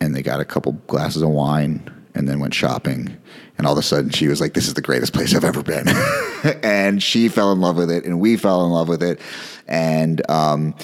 and 0.00 0.14
they 0.16 0.22
got 0.22 0.40
a 0.40 0.44
couple 0.46 0.72
glasses 0.86 1.20
of 1.20 1.28
wine 1.28 1.90
and 2.14 2.26
then 2.26 2.40
went 2.40 2.54
shopping. 2.54 3.14
And 3.58 3.66
all 3.66 3.74
of 3.74 3.78
a 3.78 3.82
sudden, 3.82 4.08
she 4.08 4.26
was 4.26 4.40
like, 4.40 4.54
"This 4.54 4.66
is 4.66 4.72
the 4.72 4.80
greatest 4.80 5.12
place 5.12 5.34
I've 5.34 5.44
ever 5.44 5.62
been," 5.62 5.86
and 6.62 7.02
she 7.02 7.28
fell 7.28 7.52
in 7.52 7.60
love 7.60 7.76
with 7.76 7.90
it, 7.90 8.06
and 8.06 8.18
we 8.18 8.38
fell 8.38 8.64
in 8.64 8.72
love 8.72 8.88
with 8.88 9.02
it, 9.02 9.20
and 9.68 10.28
um, 10.30 10.74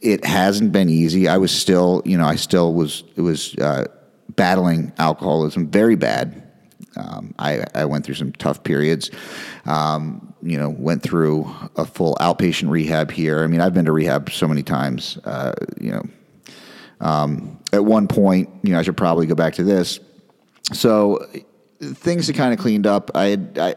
it 0.00 0.24
hasn't 0.24 0.70
been 0.70 0.88
easy. 0.88 1.26
I 1.28 1.38
was 1.38 1.50
still, 1.50 2.02
you 2.04 2.16
know, 2.16 2.26
I 2.26 2.36
still 2.36 2.74
was 2.74 3.02
it 3.16 3.22
was 3.22 3.54
uh, 3.56 3.86
battling 4.36 4.92
alcoholism 4.98 5.68
very 5.68 5.96
bad. 5.96 6.42
Um, 6.96 7.34
I, 7.38 7.64
I, 7.74 7.84
went 7.84 8.06
through 8.06 8.14
some 8.14 8.32
tough 8.32 8.62
periods. 8.62 9.10
Um, 9.66 10.34
you 10.46 10.56
know, 10.56 10.70
went 10.70 11.02
through 11.02 11.52
a 11.76 11.84
full 11.84 12.14
outpatient 12.20 12.70
rehab 12.70 13.10
here. 13.10 13.42
I 13.42 13.46
mean, 13.46 13.60
I've 13.60 13.74
been 13.74 13.84
to 13.86 13.92
rehab 13.92 14.30
so 14.30 14.46
many 14.46 14.62
times. 14.62 15.18
Uh, 15.24 15.52
you 15.80 15.90
know, 15.90 16.02
um, 17.00 17.58
at 17.72 17.84
one 17.84 18.06
point, 18.06 18.48
you 18.62 18.72
know, 18.72 18.78
I 18.78 18.82
should 18.82 18.96
probably 18.96 19.26
go 19.26 19.34
back 19.34 19.54
to 19.54 19.64
this. 19.64 20.00
So 20.72 21.26
things 21.80 22.26
had 22.26 22.36
kind 22.36 22.52
of 22.52 22.58
cleaned 22.58 22.86
up. 22.86 23.10
I 23.14 23.24
had, 23.26 23.58
I, 23.58 23.74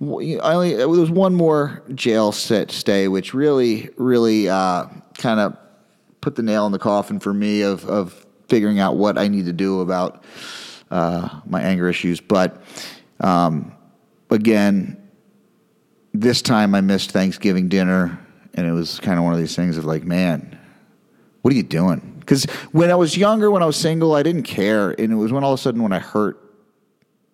I 0.00 0.54
only 0.54 0.74
there 0.74 0.88
was 0.88 1.10
one 1.10 1.34
more 1.34 1.82
jail 1.94 2.30
set 2.32 2.70
stay, 2.70 3.08
which 3.08 3.34
really, 3.34 3.90
really 3.96 4.48
uh, 4.48 4.86
kind 5.18 5.40
of 5.40 5.56
put 6.20 6.36
the 6.36 6.42
nail 6.42 6.66
in 6.66 6.72
the 6.72 6.78
coffin 6.78 7.18
for 7.18 7.34
me 7.34 7.62
of 7.62 7.84
of 7.86 8.24
figuring 8.48 8.78
out 8.78 8.96
what 8.96 9.18
I 9.18 9.28
need 9.28 9.46
to 9.46 9.52
do 9.52 9.80
about 9.80 10.24
uh, 10.90 11.40
my 11.46 11.60
anger 11.60 11.88
issues. 11.88 12.20
But 12.20 12.62
um, 13.20 13.72
again, 14.30 15.07
this 16.12 16.42
time 16.42 16.74
I 16.74 16.80
missed 16.80 17.10
Thanksgiving 17.10 17.68
dinner, 17.68 18.18
and 18.54 18.66
it 18.66 18.72
was 18.72 18.98
kind 19.00 19.18
of 19.18 19.24
one 19.24 19.32
of 19.32 19.38
these 19.38 19.54
things 19.54 19.76
of 19.76 19.84
like, 19.84 20.04
man, 20.04 20.58
what 21.42 21.52
are 21.52 21.56
you 21.56 21.62
doing? 21.62 22.16
Because 22.20 22.44
when 22.72 22.90
I 22.90 22.94
was 22.94 23.16
younger, 23.16 23.50
when 23.50 23.62
I 23.62 23.66
was 23.66 23.76
single, 23.76 24.14
I 24.14 24.22
didn't 24.22 24.42
care. 24.42 24.90
And 24.90 25.12
it 25.12 25.16
was 25.16 25.32
when 25.32 25.44
all 25.44 25.52
of 25.52 25.58
a 25.58 25.62
sudden, 25.62 25.82
when 25.82 25.92
I 25.92 25.98
hurt 25.98 26.38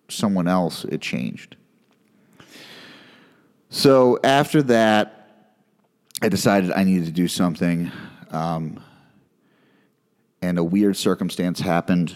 someone 0.07 0.47
else, 0.47 0.85
it 0.85 1.01
changed. 1.01 1.55
So 3.69 4.19
after 4.23 4.61
that, 4.63 5.51
I 6.21 6.29
decided 6.29 6.71
I 6.71 6.83
needed 6.83 7.05
to 7.05 7.11
do 7.11 7.27
something. 7.27 7.91
Um, 8.31 8.81
and 10.41 10.57
a 10.57 10.63
weird 10.63 10.95
circumstance 10.95 11.59
happened 11.59 12.15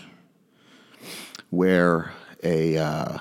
where 1.49 2.13
a 2.43 2.77
uh, 2.77 3.17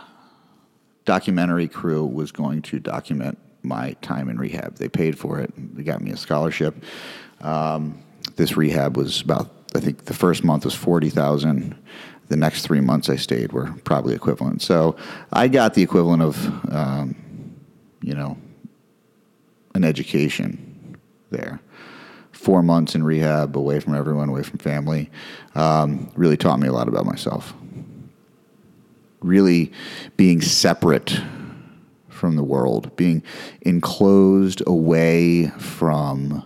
documentary 1.09 1.69
crew 1.69 2.05
was 2.05 2.31
going 2.33 2.61
to 2.61 2.79
document 2.79 3.39
my 3.63 3.97
time 4.03 4.29
in 4.29 4.37
rehab. 4.37 4.77
They 4.77 4.91
paid 4.91 5.19
for 5.19 5.41
it. 5.41 5.51
They 5.75 5.83
got 5.83 6.03
me 6.03 6.11
a 6.11 6.17
scholarship. 6.19 6.75
Um, 7.41 8.03
this 8.37 8.59
rehab 8.59 8.97
was 8.97 9.23
about, 9.23 9.51
I 9.75 9.81
think, 9.81 10.05
the 10.05 10.13
first 10.13 10.45
month 10.45 10.67
was 10.67 10.75
forty 10.75 11.09
thousand. 11.09 11.75
The 12.29 12.37
next 12.37 12.67
three 12.67 12.83
months 12.83 13.09
I 13.09 13.17
stayed 13.17 13.53
were 13.53 13.73
probably 13.85 14.15
equivalent. 14.15 14.61
So 14.61 14.97
I 15.33 15.49
got 15.49 15.73
the 15.73 15.83
equivalent 15.83 16.23
of, 16.23 16.37
um, 16.71 17.17
you 18.03 18.15
know, 18.15 18.37
an 19.75 19.85
education 19.85 20.99
there. 21.31 21.59
Four 22.33 22.63
months 22.63 22.95
in 22.95 23.03
rehab, 23.03 23.57
away 23.57 23.81
from 23.81 23.95
everyone, 23.95 24.29
away 24.29 24.43
from 24.43 24.59
family, 24.59 25.11
um, 25.55 26.13
really 26.17 26.37
taught 26.37 26.61
me 26.61 26.69
a 26.69 26.73
lot 26.73 26.87
about 26.87 27.07
myself. 27.07 27.55
Really 29.29 29.73
being 30.17 30.41
separate 30.41 31.21
from 32.09 32.37
the 32.37 32.43
world, 32.43 32.97
being 32.97 33.23
enclosed 33.61 34.63
away 34.67 35.49
from 35.59 36.43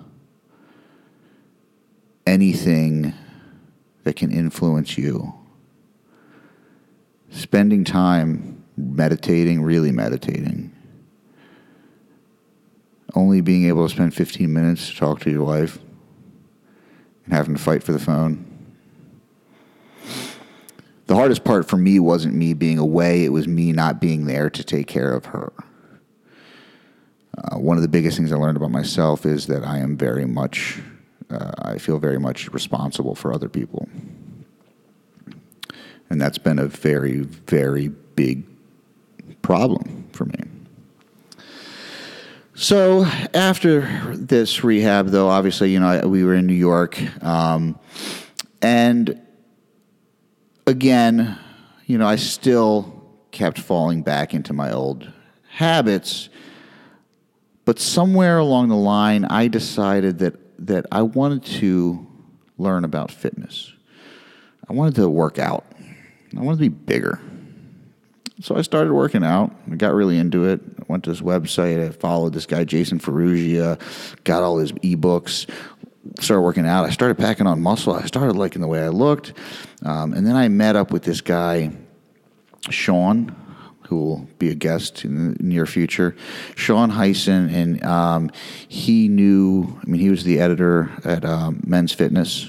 anything 2.27 3.15
that 4.03 4.17
can 4.17 4.33
influence 4.33 4.99
you. 4.99 5.33
Spending 7.31 7.85
time 7.85 8.65
meditating, 8.77 9.63
really 9.63 9.93
meditating. 9.93 10.75
Only 13.15 13.41
being 13.43 13.67
able 13.67 13.87
to 13.87 13.95
spend 13.95 14.13
15 14.13 14.53
minutes 14.53 14.91
to 14.91 14.97
talk 14.97 15.21
to 15.21 15.31
your 15.31 15.45
wife 15.45 15.79
and 17.27 17.33
having 17.33 17.55
to 17.55 17.63
fight 17.63 17.85
for 17.85 17.93
the 17.93 18.01
phone. 18.01 18.52
The 21.07 21.15
hardest 21.15 21.45
part 21.45 21.69
for 21.69 21.77
me 21.77 21.99
wasn't 21.99 22.35
me 22.35 22.55
being 22.55 22.79
away, 22.79 23.25
it 23.25 23.33
was 23.33 23.49
me 23.49 23.73
not 23.73 24.01
being 24.01 24.27
there 24.27 24.49
to 24.51 24.65
take 24.65 24.87
care 24.87 25.13
of 25.13 25.27
her. 25.27 25.53
Uh, 27.37 27.59
one 27.59 27.77
of 27.77 27.83
the 27.83 27.89
biggest 27.89 28.17
things 28.17 28.31
I 28.31 28.37
learned 28.37 28.57
about 28.57 28.71
myself 28.71 29.25
is 29.27 29.47
that 29.47 29.65
I 29.65 29.79
am 29.79 29.97
very 29.97 30.27
much, 30.27 30.81
uh, 31.31 31.53
I 31.59 31.79
feel 31.79 31.99
very 31.99 32.21
much 32.21 32.53
responsible 32.53 33.15
for 33.15 33.33
other 33.33 33.49
people. 33.49 33.89
And 36.11 36.21
that's 36.21 36.39
been 36.39 36.59
a 36.59 36.67
very, 36.67 37.21
very 37.21 37.89
big 37.89 38.45
problem 39.41 40.09
for 40.13 40.27
me. 40.27 40.41
So 42.55 43.05
after 43.33 43.81
this 44.15 44.63
rehab, 44.63 45.09
though, 45.09 45.29
obviously, 45.29 45.73
you 45.73 45.81
know, 45.81 46.07
we 46.07 46.23
were 46.23 46.35
in 46.35 46.47
New 46.47 46.53
York, 46.53 47.01
um, 47.25 47.79
and 48.61 49.21
again, 50.67 51.39
you 51.87 51.99
know, 51.99 52.07
I 52.07 52.17
still 52.17 53.03
kept 53.31 53.59
falling 53.59 54.03
back 54.03 54.35
into 54.35 54.53
my 54.53 54.73
old 54.73 55.11
habits. 55.49 56.29
But 57.65 57.79
somewhere 57.79 58.39
along 58.39 58.69
the 58.69 58.77
line, 58.77 59.25
I 59.25 59.49
decided 59.49 60.19
that, 60.19 60.67
that 60.67 60.87
I 60.91 61.03
wanted 61.03 61.45
to 61.61 62.07
learn 62.59 62.85
about 62.85 63.11
fitness. 63.11 63.73
I 64.69 64.73
wanted 64.73 64.97
to 64.97 65.09
work 65.09 65.39
out. 65.39 65.65
I 66.37 66.41
wanted 66.41 66.59
to 66.59 66.63
be 66.63 66.69
bigger. 66.69 67.21
So 68.41 68.57
I 68.57 68.63
started 68.63 68.93
working 68.93 69.23
out. 69.23 69.55
I 69.71 69.77
got 69.77 69.95
really 69.95 70.19
into 70.19 70.47
it. 70.47 70.61
I 70.81 70.85
went 70.89 71.05
to 71.05 71.11
this 71.11 71.21
website. 71.21 71.85
I 71.85 71.91
followed 71.91 72.33
this 72.33 72.47
guy, 72.47 72.65
Jason 72.65 72.99
Ferruggia, 72.99 73.79
got 74.25 74.43
all 74.43 74.59
his 74.59 74.73
ebooks, 74.73 75.49
started 76.21 76.43
working 76.43 76.67
out. 76.67 76.85
I 76.85 76.91
started 76.91 77.19
packing 77.19 77.47
on 77.47 77.61
muscle. 77.63 77.95
I 77.95 78.05
started 78.07 78.37
liking 78.37 78.63
the 78.63 78.69
way 78.69 78.83
I 78.83 78.89
looked. 78.89 79.33
Um, 79.85 80.13
and 80.13 80.27
then 80.27 80.37
I 80.37 80.49
met 80.49 80.77
up 80.77 80.91
with 80.91 81.03
this 81.03 81.21
guy, 81.21 81.73
Sean, 82.71 83.37
who 83.87 83.97
will 83.97 84.29
be 84.39 84.49
a 84.49 84.55
guest 84.55 85.05
in 85.05 85.35
the 85.35 85.43
near 85.43 85.67
future, 85.67 86.17
Sean 86.57 86.91
Hyson. 86.91 87.51
And 87.51 87.85
um, 87.85 88.31
he 88.69 89.09
knew, 89.09 89.79
I 89.83 89.91
mean, 89.91 90.01
he 90.01 90.11
was 90.11 90.25
the 90.25 90.41
editor 90.41 90.91
at 91.05 91.25
um, 91.25 91.61
Men's 91.67 91.93
Fitness, 91.93 92.49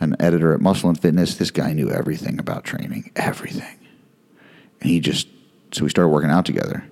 an 0.00 0.14
editor 0.20 0.52
at 0.54 0.60
Muscle 0.60 0.88
and 0.88 1.00
Fitness. 1.00 1.34
This 1.34 1.50
guy 1.50 1.72
knew 1.72 1.90
everything 1.90 2.38
about 2.38 2.64
training, 2.64 3.10
everything. 3.16 3.78
And 4.80 4.90
he 4.90 5.00
just, 5.00 5.26
so 5.72 5.84
we 5.84 5.90
started 5.90 6.10
working 6.10 6.30
out 6.30 6.46
together. 6.46 6.88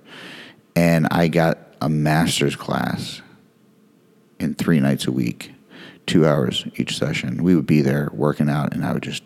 And 0.75 1.07
I 1.09 1.27
got 1.27 1.57
a 1.81 1.89
master's 1.89 2.55
class 2.55 3.21
in 4.39 4.53
three 4.53 4.79
nights 4.79 5.07
a 5.07 5.11
week, 5.11 5.51
two 6.07 6.25
hours 6.25 6.65
each 6.75 6.97
session. 6.97 7.43
We 7.43 7.55
would 7.55 7.67
be 7.67 7.81
there 7.81 8.09
working 8.13 8.49
out, 8.49 8.73
and 8.73 8.83
I 8.83 8.93
would 8.93 9.03
just 9.03 9.23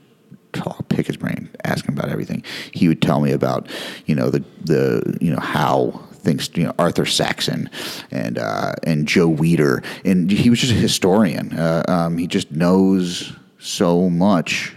talk, 0.54 0.90
pick 0.90 1.08
his 1.08 1.18
brain, 1.18 1.50
ask 1.64 1.86
him 1.86 1.98
about 1.98 2.10
everything. 2.10 2.44
He 2.74 2.88
would 2.88 3.02
tell 3.02 3.22
me 3.22 3.32
about, 3.32 3.68
you 4.06 4.16
know, 4.16 4.30
the 4.30 4.44
the 4.64 5.18
you 5.22 5.32
know 5.32 5.40
how 5.40 6.02
things, 6.12 6.50
you 6.56 6.64
know, 6.64 6.74
Arthur 6.78 7.06
Saxon 7.06 7.70
and 8.12 8.38
uh, 8.38 8.74
and 8.84 9.08
Joe 9.08 9.30
Weider, 9.30 9.84
and 10.04 10.30
he 10.30 10.50
was 10.50 10.60
just 10.60 10.74
a 10.74 10.76
historian. 10.76 11.54
Uh, 11.54 11.84
um, 11.88 12.18
he 12.18 12.28
just 12.28 12.52
knows 12.52 13.34
so 13.60 14.10
much 14.10 14.76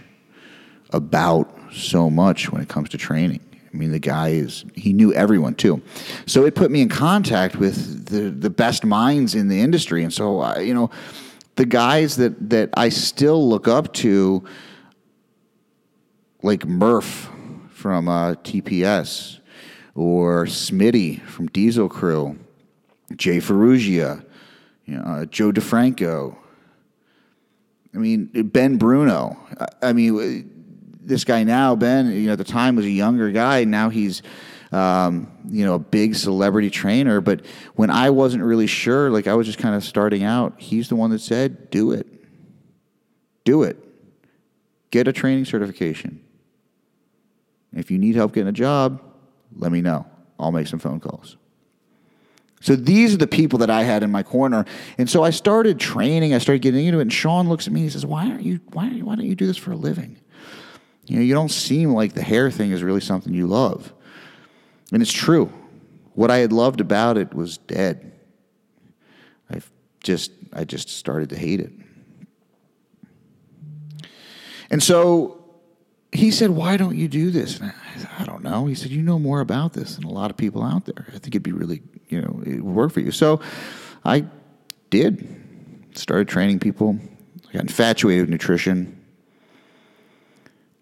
about 0.91 1.51
so 1.73 2.09
much 2.09 2.51
when 2.51 2.61
it 2.61 2.69
comes 2.69 2.89
to 2.89 2.97
training. 2.97 3.41
I 3.75 3.77
mean, 3.77 3.91
the 3.91 3.99
guy 3.99 4.29
is, 4.29 4.63
he 4.73 4.93
knew 4.93 5.13
everyone 5.13 5.53
too. 5.53 5.81
So 6.25 6.45
it 6.45 6.55
put 6.55 6.71
me 6.71 6.81
in 6.81 6.87
contact 6.87 7.57
with 7.57 8.05
the, 8.05 8.29
the 8.29 8.49
best 8.49 8.85
minds 8.85 9.35
in 9.35 9.49
the 9.49 9.59
industry. 9.59 10.01
And 10.01 10.13
so, 10.13 10.41
uh, 10.41 10.59
you 10.59 10.73
know, 10.73 10.89
the 11.55 11.65
guys 11.65 12.17
that, 12.17 12.49
that 12.49 12.69
I 12.75 12.89
still 12.89 13.47
look 13.47 13.67
up 13.67 13.93
to, 13.95 14.43
like 16.43 16.65
Murph 16.65 17.29
from 17.69 18.07
uh, 18.07 18.33
TPS 18.35 19.39
or 19.95 20.45
Smitty 20.45 21.21
from 21.21 21.47
Diesel 21.47 21.89
Crew, 21.89 22.37
Jay 23.15 23.37
Ferruggia, 23.37 24.25
you 24.85 24.97
know, 24.97 25.03
uh, 25.03 25.25
Joe 25.25 25.51
DeFranco. 25.51 26.35
I 27.93 27.97
mean, 27.97 28.25
Ben 28.25 28.77
Bruno. 28.77 29.37
I, 29.59 29.89
I 29.89 29.93
mean, 29.93 30.51
this 31.01 31.23
guy 31.23 31.43
now, 31.43 31.75
Ben, 31.75 32.11
you 32.11 32.27
know, 32.27 32.33
at 32.33 32.37
the 32.37 32.43
time 32.43 32.75
was 32.75 32.85
a 32.85 32.89
younger 32.89 33.31
guy. 33.31 33.63
Now 33.63 33.89
he's, 33.89 34.21
um, 34.75 35.31
you 35.49 35.65
know, 35.65 35.75
a 35.75 35.79
big 35.79 36.15
celebrity 36.15 36.69
trainer. 36.69 37.21
But 37.21 37.45
when 37.75 37.89
I 37.89 38.09
wasn't 38.09 38.43
really 38.43 38.67
sure, 38.67 39.09
like 39.09 39.25
I 39.25 39.33
was 39.33 39.47
just 39.47 39.57
kind 39.57 39.73
of 39.73 39.85
starting 39.85 40.23
out, 40.23 40.55
he's 40.57 40.89
the 40.89 40.97
one 40.97 41.11
that 41.11 41.21
said, 41.21 41.69
do 41.69 41.91
it. 41.91 42.05
Do 43.45 43.63
it. 43.63 43.77
Get 44.91 45.07
a 45.07 45.13
training 45.13 45.45
certification. 45.45 46.21
If 47.73 47.89
you 47.89 47.97
need 47.97 48.15
help 48.15 48.33
getting 48.33 48.49
a 48.49 48.53
job, 48.53 49.01
let 49.55 49.71
me 49.71 49.81
know. 49.81 50.05
I'll 50.37 50.51
make 50.51 50.67
some 50.67 50.79
phone 50.79 50.99
calls. 50.99 51.37
So 52.59 52.75
these 52.75 53.13
are 53.13 53.17
the 53.17 53.27
people 53.27 53.59
that 53.59 53.69
I 53.69 53.83
had 53.83 54.03
in 54.03 54.11
my 54.11 54.23
corner. 54.23 54.65
And 54.97 55.09
so 55.09 55.23
I 55.23 55.29
started 55.29 55.79
training, 55.79 56.33
I 56.33 56.39
started 56.39 56.61
getting 56.61 56.85
into 56.85 56.99
it, 56.99 57.03
and 57.03 57.13
Sean 57.13 57.47
looks 57.47 57.67
at 57.67 57.73
me 57.73 57.81
and 57.81 57.89
he 57.89 57.93
says, 57.93 58.05
Why 58.05 58.27
aren't 58.27 58.43
you 58.43 58.59
why, 58.73 58.89
why 58.89 59.15
don't 59.15 59.25
you 59.25 59.35
do 59.35 59.47
this 59.47 59.57
for 59.57 59.71
a 59.71 59.77
living? 59.77 60.17
You 61.05 61.17
know, 61.17 61.21
you 61.21 61.33
don't 61.33 61.51
seem 61.51 61.93
like 61.93 62.13
the 62.13 62.23
hair 62.23 62.51
thing 62.51 62.71
is 62.71 62.81
really 62.83 63.01
something 63.01 63.33
you 63.33 63.47
love. 63.47 63.93
And 64.91 65.01
it's 65.01 65.11
true. 65.11 65.51
What 66.13 66.31
I 66.31 66.37
had 66.37 66.53
loved 66.53 66.79
about 66.79 67.17
it 67.17 67.33
was 67.33 67.57
dead. 67.57 68.13
I 69.49 69.61
just 70.01 70.31
I 70.53 70.63
just 70.63 70.89
started 70.89 71.29
to 71.29 71.37
hate 71.37 71.59
it. 71.59 71.71
And 74.69 74.81
so 74.81 75.43
he 76.11 76.31
said, 76.31 76.49
Why 76.49 76.77
don't 76.77 76.95
you 76.95 77.07
do 77.07 77.29
this? 77.29 77.59
And 77.59 77.71
I, 77.71 77.99
said, 77.99 78.09
I 78.19 78.25
don't 78.25 78.43
know. 78.43 78.65
He 78.65 78.75
said, 78.75 78.91
You 78.91 79.01
know 79.01 79.19
more 79.19 79.41
about 79.41 79.73
this 79.73 79.95
than 79.95 80.05
a 80.05 80.11
lot 80.11 80.31
of 80.31 80.37
people 80.37 80.63
out 80.63 80.85
there. 80.85 81.05
I 81.09 81.11
think 81.19 81.27
it'd 81.27 81.43
be 81.43 81.51
really, 81.51 81.81
you 82.09 82.21
know, 82.21 82.41
it 82.45 82.63
would 82.63 82.75
work 82.75 82.91
for 82.91 83.01
you. 83.01 83.11
So 83.11 83.41
I 84.03 84.25
did. 84.89 85.27
Started 85.93 86.27
training 86.27 86.59
people. 86.59 86.99
I 87.49 87.53
got 87.53 87.63
infatuated 87.63 88.23
with 88.23 88.29
nutrition. 88.29 89.01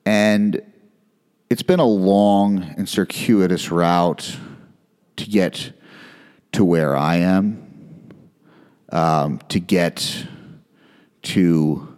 And 0.05 0.61
it's 1.53 1.61
been 1.61 1.79
a 1.79 1.85
long 1.85 2.63
and 2.77 2.89
circuitous 2.89 3.69
route 3.69 4.39
to 5.17 5.29
get 5.29 5.71
to 6.51 6.65
where 6.65 6.97
I 6.97 7.17
am, 7.17 8.09
um, 8.91 9.37
to 9.49 9.59
get 9.59 10.25
to 11.21 11.95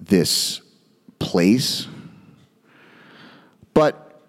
this 0.00 0.60
place. 1.20 1.86
But 3.72 4.20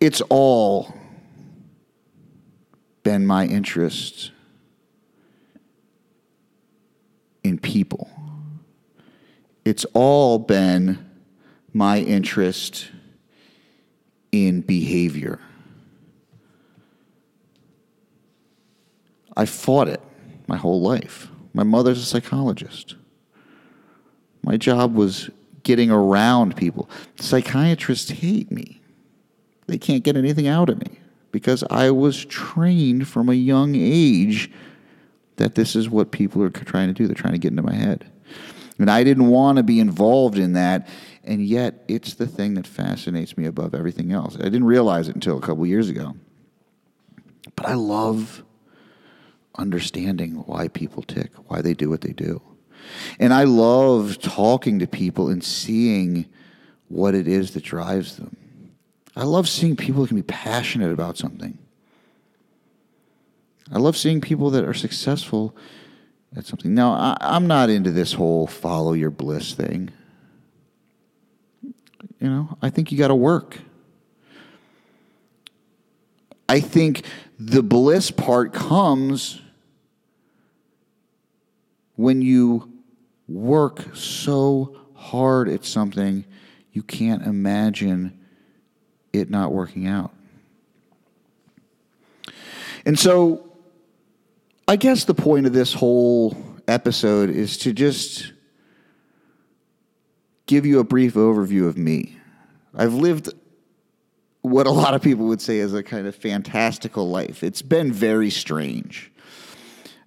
it's 0.00 0.22
all 0.30 0.94
been 3.02 3.26
my 3.26 3.44
interest 3.44 4.30
in 7.44 7.58
people 7.58 8.08
it's 9.66 9.84
all 9.94 10.38
been 10.38 11.05
my 11.76 11.98
interest 12.00 12.88
in 14.32 14.62
behavior. 14.62 15.38
I 19.36 19.44
fought 19.44 19.86
it 19.88 20.00
my 20.46 20.56
whole 20.56 20.80
life. 20.80 21.28
My 21.52 21.64
mother's 21.64 21.98
a 21.98 22.06
psychologist. 22.06 22.94
My 24.42 24.56
job 24.56 24.94
was 24.94 25.28
getting 25.64 25.90
around 25.90 26.56
people. 26.56 26.88
Psychiatrists 27.20 28.10
hate 28.10 28.50
me. 28.50 28.80
They 29.66 29.76
can't 29.76 30.02
get 30.02 30.16
anything 30.16 30.48
out 30.48 30.70
of 30.70 30.80
me 30.80 30.98
because 31.30 31.62
I 31.68 31.90
was 31.90 32.24
trained 32.24 33.06
from 33.06 33.28
a 33.28 33.34
young 33.34 33.74
age 33.74 34.50
that 35.36 35.56
this 35.56 35.76
is 35.76 35.90
what 35.90 36.10
people 36.10 36.42
are 36.42 36.48
trying 36.48 36.88
to 36.88 36.94
do. 36.94 37.06
They're 37.06 37.14
trying 37.14 37.34
to 37.34 37.38
get 37.38 37.50
into 37.50 37.62
my 37.62 37.74
head. 37.74 38.10
And 38.78 38.90
I 38.90 39.04
didn't 39.04 39.28
want 39.28 39.56
to 39.56 39.62
be 39.62 39.80
involved 39.80 40.38
in 40.38 40.52
that. 40.54 40.88
And 41.26 41.44
yet, 41.44 41.84
it's 41.88 42.14
the 42.14 42.26
thing 42.26 42.54
that 42.54 42.66
fascinates 42.66 43.36
me 43.36 43.46
above 43.46 43.74
everything 43.74 44.12
else. 44.12 44.36
I 44.36 44.44
didn't 44.44 44.64
realize 44.64 45.08
it 45.08 45.16
until 45.16 45.36
a 45.36 45.40
couple 45.40 45.66
years 45.66 45.88
ago. 45.88 46.14
But 47.56 47.66
I 47.66 47.74
love 47.74 48.44
understanding 49.56 50.44
why 50.46 50.68
people 50.68 51.02
tick, 51.02 51.32
why 51.48 51.62
they 51.62 51.74
do 51.74 51.90
what 51.90 52.02
they 52.02 52.12
do. 52.12 52.40
And 53.18 53.32
I 53.32 53.44
love 53.44 54.20
talking 54.20 54.78
to 54.78 54.86
people 54.86 55.28
and 55.28 55.42
seeing 55.42 56.26
what 56.88 57.14
it 57.14 57.26
is 57.26 57.52
that 57.52 57.64
drives 57.64 58.16
them. 58.16 58.36
I 59.16 59.24
love 59.24 59.48
seeing 59.48 59.76
people 59.76 60.02
who 60.02 60.08
can 60.08 60.16
be 60.16 60.22
passionate 60.22 60.92
about 60.92 61.16
something. 61.16 61.58
I 63.72 63.78
love 63.78 63.96
seeing 63.96 64.20
people 64.20 64.50
that 64.50 64.64
are 64.64 64.74
successful 64.74 65.56
at 66.36 66.46
something. 66.46 66.74
Now, 66.74 66.92
I, 67.20 67.36
am 67.36 67.46
not 67.46 67.70
into 67.70 67.90
this 67.90 68.12
whole 68.12 68.46
follow 68.46 68.92
your 68.92 69.10
bliss 69.10 69.54
thing. 69.54 69.90
You 72.20 72.28
know, 72.28 72.58
I 72.62 72.70
think 72.70 72.90
you 72.90 72.98
got 72.98 73.08
to 73.08 73.14
work. 73.14 73.58
I 76.48 76.60
think 76.60 77.02
the 77.38 77.62
bliss 77.62 78.10
part 78.10 78.52
comes 78.52 79.40
when 81.96 82.22
you 82.22 82.72
work 83.28 83.94
so 83.94 84.76
hard 84.94 85.48
at 85.48 85.64
something 85.64 86.24
you 86.72 86.82
can't 86.82 87.26
imagine 87.26 88.18
it 89.12 89.30
not 89.30 89.52
working 89.52 89.86
out. 89.86 90.12
And 92.84 92.98
so 92.98 93.50
I 94.68 94.76
guess 94.76 95.04
the 95.04 95.14
point 95.14 95.46
of 95.46 95.52
this 95.52 95.72
whole 95.72 96.36
episode 96.68 97.30
is 97.30 97.56
to 97.58 97.72
just 97.72 98.32
give 100.46 100.64
you 100.64 100.78
a 100.78 100.84
brief 100.84 101.14
overview 101.14 101.66
of 101.66 101.76
me. 101.76 102.16
I've 102.74 102.94
lived 102.94 103.30
what 104.42 104.66
a 104.66 104.70
lot 104.70 104.94
of 104.94 105.02
people 105.02 105.26
would 105.26 105.40
say 105.40 105.58
is 105.58 105.74
a 105.74 105.82
kind 105.82 106.06
of 106.06 106.14
fantastical 106.14 107.10
life. 107.10 107.42
It's 107.42 107.62
been 107.62 107.92
very 107.92 108.30
strange. 108.30 109.10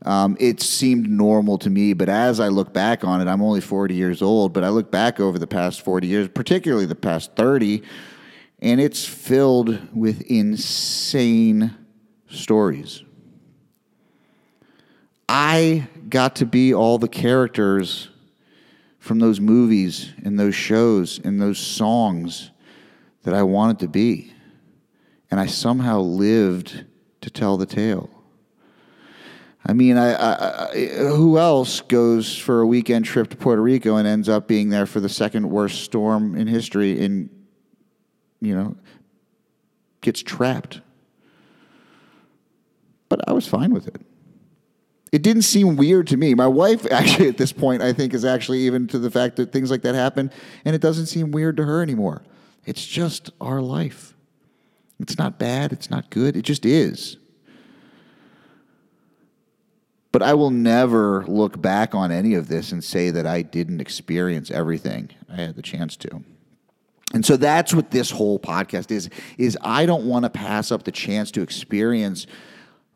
Um, 0.04 0.38
it 0.40 0.62
seemed 0.62 1.10
normal 1.10 1.58
to 1.58 1.70
me, 1.70 1.92
but 1.92 2.08
as 2.08 2.40
I 2.40 2.48
look 2.48 2.72
back 2.72 3.04
on 3.04 3.20
it, 3.20 3.28
I'm 3.28 3.42
only 3.42 3.60
40 3.60 3.96
years 3.96 4.22
old, 4.22 4.54
but 4.54 4.64
I 4.64 4.70
look 4.70 4.92
back 4.92 5.20
over 5.20 5.38
the 5.38 5.48
past 5.48 5.82
40 5.82 6.08
years, 6.08 6.30
particularly 6.30 6.86
the 6.86 6.96
past 6.96 7.36
30, 7.36 7.84
and 8.62 8.80
it's 8.80 9.06
filled 9.06 9.94
with 9.94 10.22
insane 10.22 11.76
stories. 12.30 13.04
I 15.28 15.88
got 16.08 16.38
to 16.38 16.46
be 16.46 16.74
all 16.74 16.98
the 16.98 17.10
characters 17.10 18.10
from 19.00 19.20
those 19.20 19.40
movies 19.40 20.12
and 20.24 20.38
those 20.38 20.56
shows 20.56 21.20
and 21.24 21.42
those 21.42 21.58
songs 21.58 22.52
that 23.24 23.34
I 23.34 23.44
wanted 23.44 23.80
to 23.80 23.88
be. 23.88 24.34
And 25.32 25.40
I 25.40 25.46
somehow 25.46 26.02
lived 26.02 26.86
to 27.22 27.30
tell 27.30 27.58
the 27.58 27.66
tale. 27.66 28.10
I 29.66 29.74
mean, 29.74 29.98
I, 29.98 30.14
I, 30.14 30.72
I, 30.72 30.88
who 31.16 31.38
else 31.38 31.82
goes 31.82 32.38
for 32.38 32.62
a 32.62 32.68
weekend 32.68 33.06
trip 33.06 33.30
to 33.30 33.38
Puerto 33.38 33.62
Rico 33.62 33.98
and 33.98 34.08
ends 34.08 34.28
up 34.30 34.48
being 34.48 34.70
there 34.70 34.86
for 34.86 35.00
the 35.00 35.10
second 35.10 35.50
worst 35.50 35.82
storm 35.82 36.36
in 36.36 36.48
history 36.48 37.04
and, 37.04 37.30
you 38.42 38.56
know, 38.56 38.76
gets 40.02 40.24
trapped? 40.24 40.82
But 43.10 43.28
I 43.28 43.34
was 43.34 43.48
fine 43.48 43.74
with 43.74 43.88
it 43.88 44.02
it 45.12 45.22
didn't 45.22 45.44
seem 45.44 45.76
weird 45.76 46.08
to 46.08 46.18
me. 46.18 46.34
My 46.34 46.48
wife, 46.48 46.86
actually, 46.92 47.28
at 47.30 47.38
this 47.38 47.52
point, 47.52 47.82
I 47.82 47.94
think, 47.94 48.14
is 48.14 48.26
actually 48.26 48.60
even 48.60 48.88
to 48.88 49.00
the 49.00 49.12
fact 49.12 49.36
that 49.38 49.52
things 49.52 49.72
like 49.72 49.82
that 49.84 49.96
happen, 49.96 50.32
and 50.66 50.76
it 50.76 50.82
doesn't 50.82 51.08
seem 51.08 51.32
weird 51.32 51.58
to 51.58 51.66
her 51.66 51.82
anymore. 51.82 52.24
It's 52.66 52.86
just 52.86 53.32
our 53.42 53.62
life. 53.62 54.14
It's 55.00 55.18
not 55.18 55.40
bad, 55.40 55.72
it's 55.72 55.90
not 55.90 56.10
good, 56.10 56.36
it 56.36 56.42
just 56.42 56.66
is. 56.66 57.18
But 60.12 60.24
I 60.24 60.34
will 60.34 60.50
never 60.50 61.24
look 61.26 61.62
back 61.62 61.94
on 61.96 62.12
any 62.12 62.34
of 62.34 62.48
this 62.48 62.72
and 62.72 62.84
say 62.84 63.10
that 63.12 63.26
I 63.26 63.42
didn't 63.42 63.80
experience 63.80 64.52
everything 64.52 65.10
I 65.32 65.36
had 65.36 65.56
the 65.56 65.62
chance 65.62 65.96
to. 65.98 66.24
And 67.14 67.26
so 67.26 67.38
that's 67.38 67.74
what 67.74 67.92
this 67.92 68.12
whole 68.12 68.40
podcast 68.40 68.92
is 68.92 69.10
is 69.38 69.58
I 69.62 69.86
don't 69.86 70.06
want 70.06 70.24
to 70.24 70.30
pass 70.30 70.72
up 70.72 70.84
the 70.84 70.92
chance 70.92 71.32
to 71.32 71.42
experience 71.42 72.28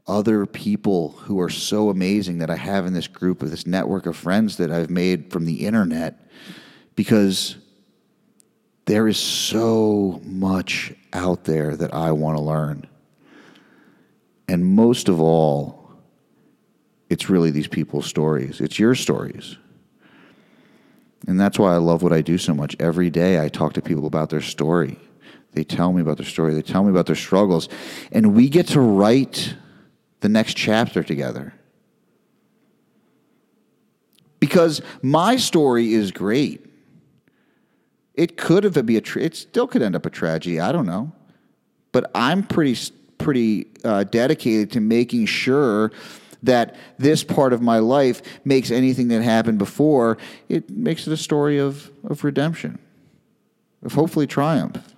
other 0.06 0.45
people 0.45 1.10
who 1.10 1.39
are 1.39 1.49
so 1.49 1.89
amazing 1.89 2.39
that 2.39 2.49
I 2.49 2.56
have 2.56 2.86
in 2.86 2.93
this 2.93 3.08
group 3.08 3.41
of 3.41 3.51
this 3.51 3.66
network 3.66 4.06
of 4.06 4.18
friends 4.18 4.58
that 4.58 4.72
I've 4.72 4.89
made 4.89 5.32
from 5.32 5.45
the 5.45 5.66
internet 5.66 6.20
because 6.95 7.56
there 8.86 9.08
is 9.08 9.18
so 9.18 10.20
much 10.26 10.93
out 11.14 11.45
there 11.45 11.76
that 11.78 11.93
I 11.93 12.12
want 12.12 12.38
to 12.38 12.43
learn. 12.43 12.86
And 14.49 14.66
most 14.66 15.08
of 15.08 15.22
all, 15.22 15.89
it's 17.10 17.30
really 17.30 17.51
these 17.51 17.68
people's 17.68 18.06
stories. 18.06 18.60
It's 18.60 18.78
your 18.78 18.95
stories. 18.95 19.58
And 21.28 21.39
that's 21.39 21.58
why 21.58 21.74
I 21.74 21.78
love 21.78 22.04
what 22.04 22.12
I 22.12 22.22
do 22.22 22.38
so 22.38 22.54
much. 22.54 22.76
Every 22.80 23.10
day 23.10 23.41
I 23.41 23.47
talk 23.47 23.74
to 23.74 23.82
people 23.82 24.06
about 24.06 24.30
their 24.30 24.41
story. 24.41 24.99
They 25.54 25.64
tell 25.64 25.93
me 25.93 26.01
about 26.01 26.18
their 26.18 26.26
story, 26.26 26.54
they 26.54 26.62
tell 26.62 26.84
me 26.84 26.89
about 26.89 27.06
their 27.06 27.16
struggles. 27.16 27.70
And 28.12 28.36
we 28.36 28.49
get 28.49 28.68
to 28.70 28.82
write 28.82 29.56
the 30.24 30.30
next 30.30 30.55
chapter 30.55 31.03
together. 31.03 31.53
Because 34.39 34.82
my 35.01 35.36
story 35.36 35.93
is 35.93 36.11
great. 36.11 36.65
It 38.13 38.38
could 38.38 38.63
have 38.63 38.86
be 38.86 38.95
a 38.95 39.01
tra- 39.01 39.21
it 39.21 39.36
still 39.36 39.67
could 39.67 39.82
end 39.82 39.95
up 39.97 40.05
a 40.05 40.09
tragedy. 40.09 40.61
I 40.61 40.71
don't 40.71 40.86
know, 40.86 41.11
but 41.91 42.09
I'm 42.15 42.43
pretty 42.43 42.78
pretty 43.17 43.67
uh, 43.84 44.05
dedicated 44.05 44.71
to 44.71 44.80
making 44.80 45.26
sure 45.26 45.91
that 46.41 46.76
this 46.97 47.24
part 47.24 47.51
of 47.51 47.61
my 47.61 47.80
life 47.80 48.21
makes 48.45 48.71
anything 48.71 49.09
that 49.09 49.21
happened 49.21 49.57
before 49.57 50.17
it 50.47 50.69
makes 50.69 51.05
it 51.05 51.11
a 51.11 51.17
story 51.17 51.57
of 51.57 51.91
of 52.05 52.24
redemption, 52.24 52.80
of 53.84 53.93
hopefully 53.93 54.28
triumph, 54.28 54.93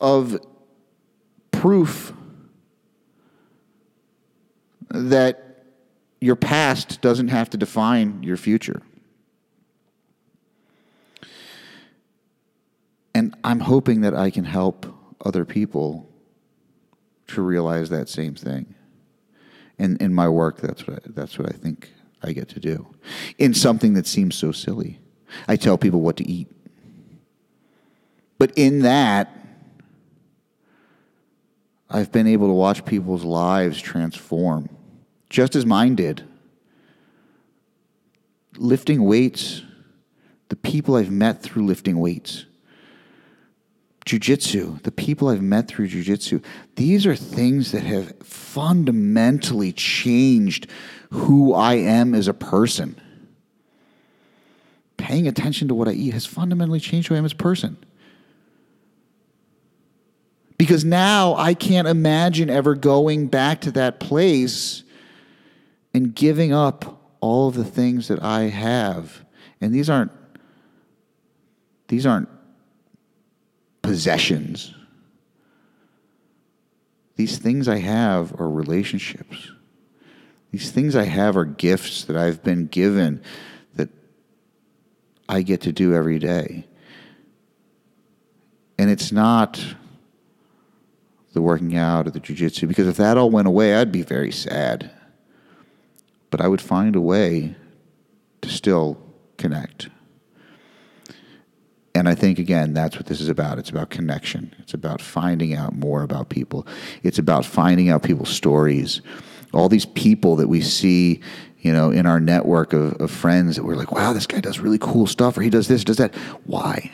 of 0.00 0.38
proof 1.50 2.12
that 4.94 5.64
your 6.20 6.36
past 6.36 7.00
doesn't 7.00 7.28
have 7.28 7.50
to 7.50 7.56
define 7.56 8.22
your 8.22 8.36
future. 8.36 8.80
And 13.14 13.36
I'm 13.44 13.60
hoping 13.60 14.00
that 14.00 14.14
I 14.14 14.30
can 14.30 14.44
help 14.44 14.86
other 15.24 15.44
people 15.44 16.08
to 17.28 17.42
realize 17.42 17.90
that 17.90 18.08
same 18.08 18.34
thing. 18.34 18.74
And 19.78 20.00
in 20.00 20.14
my 20.14 20.28
work, 20.28 20.60
that's 20.60 20.86
what 20.86 20.98
I, 20.98 21.00
that's 21.06 21.38
what 21.38 21.48
I 21.48 21.56
think 21.56 21.92
I 22.22 22.32
get 22.32 22.48
to 22.50 22.60
do. 22.60 22.94
In 23.38 23.54
something 23.54 23.94
that 23.94 24.06
seems 24.06 24.34
so 24.34 24.52
silly, 24.52 25.00
I 25.48 25.56
tell 25.56 25.76
people 25.76 26.00
what 26.00 26.16
to 26.16 26.28
eat. 26.28 26.48
But 28.38 28.52
in 28.56 28.80
that, 28.80 29.30
I've 31.90 32.10
been 32.10 32.26
able 32.26 32.48
to 32.48 32.52
watch 32.52 32.84
people's 32.84 33.24
lives 33.24 33.80
transform 33.80 34.68
just 35.34 35.56
as 35.56 35.66
mine 35.66 35.96
did. 35.96 36.22
Lifting 38.56 39.02
weights, 39.02 39.62
the 40.48 40.54
people 40.54 40.94
I've 40.94 41.10
met 41.10 41.42
through 41.42 41.66
lifting 41.66 41.98
weights. 41.98 42.46
Jiu-jitsu, 44.04 44.78
the 44.84 44.92
people 44.92 45.26
I've 45.26 45.42
met 45.42 45.66
through 45.66 45.88
jiu-jitsu. 45.88 46.40
These 46.76 47.04
are 47.04 47.16
things 47.16 47.72
that 47.72 47.82
have 47.82 48.16
fundamentally 48.22 49.72
changed 49.72 50.68
who 51.10 51.52
I 51.52 51.74
am 51.74 52.14
as 52.14 52.28
a 52.28 52.34
person. 52.34 53.00
Paying 54.98 55.26
attention 55.26 55.66
to 55.66 55.74
what 55.74 55.88
I 55.88 55.92
eat 55.94 56.14
has 56.14 56.26
fundamentally 56.26 56.78
changed 56.78 57.08
who 57.08 57.16
I 57.16 57.18
am 57.18 57.24
as 57.24 57.32
a 57.32 57.36
person. 57.36 57.76
Because 60.58 60.84
now 60.84 61.34
I 61.34 61.54
can't 61.54 61.88
imagine 61.88 62.50
ever 62.50 62.76
going 62.76 63.26
back 63.26 63.62
to 63.62 63.72
that 63.72 63.98
place 63.98 64.83
and 65.94 66.14
giving 66.14 66.52
up 66.52 67.00
all 67.20 67.48
of 67.48 67.54
the 67.54 67.64
things 67.64 68.08
that 68.08 68.22
I 68.22 68.42
have. 68.42 69.24
And 69.60 69.72
these 69.72 69.88
aren't 69.88 70.12
these 71.88 72.04
aren't 72.04 72.28
possessions. 73.80 74.74
These 77.16 77.38
things 77.38 77.68
I 77.68 77.78
have 77.78 78.38
are 78.40 78.50
relationships. 78.50 79.52
These 80.50 80.70
things 80.70 80.96
I 80.96 81.04
have 81.04 81.36
are 81.36 81.44
gifts 81.44 82.04
that 82.04 82.16
I've 82.16 82.42
been 82.42 82.66
given 82.66 83.22
that 83.74 83.90
I 85.28 85.42
get 85.42 85.60
to 85.62 85.72
do 85.72 85.94
every 85.94 86.18
day. 86.18 86.66
And 88.78 88.90
it's 88.90 89.12
not 89.12 89.64
the 91.34 91.42
working 91.42 91.76
out 91.76 92.06
or 92.06 92.10
the 92.10 92.20
jujitsu, 92.20 92.66
because 92.66 92.88
if 92.88 92.96
that 92.96 93.16
all 93.16 93.30
went 93.30 93.46
away, 93.46 93.74
I'd 93.74 93.92
be 93.92 94.02
very 94.02 94.32
sad. 94.32 94.90
But 96.34 96.44
I 96.44 96.48
would 96.48 96.60
find 96.60 96.96
a 96.96 97.00
way 97.00 97.54
to 98.42 98.48
still 98.48 98.98
connect. 99.38 99.88
And 101.94 102.08
I 102.08 102.16
think, 102.16 102.40
again, 102.40 102.74
that's 102.74 102.96
what 102.96 103.06
this 103.06 103.20
is 103.20 103.28
about. 103.28 103.60
It's 103.60 103.70
about 103.70 103.90
connection. 103.90 104.52
It's 104.58 104.74
about 104.74 105.00
finding 105.00 105.54
out 105.54 105.76
more 105.76 106.02
about 106.02 106.30
people. 106.30 106.66
It's 107.04 107.20
about 107.20 107.44
finding 107.44 107.88
out 107.88 108.02
people's 108.02 108.30
stories. 108.30 109.00
All 109.52 109.68
these 109.68 109.86
people 109.86 110.34
that 110.34 110.48
we 110.48 110.60
see, 110.60 111.20
you 111.60 111.72
know, 111.72 111.92
in 111.92 112.04
our 112.04 112.18
network 112.18 112.72
of, 112.72 112.94
of 112.94 113.12
friends 113.12 113.54
that 113.54 113.62
we're 113.62 113.76
like, 113.76 113.92
wow, 113.92 114.12
this 114.12 114.26
guy 114.26 114.40
does 114.40 114.58
really 114.58 114.78
cool 114.78 115.06
stuff, 115.06 115.38
or 115.38 115.42
he 115.42 115.50
does 115.50 115.68
this, 115.68 115.84
does 115.84 115.98
that. 115.98 116.16
Why? 116.46 116.90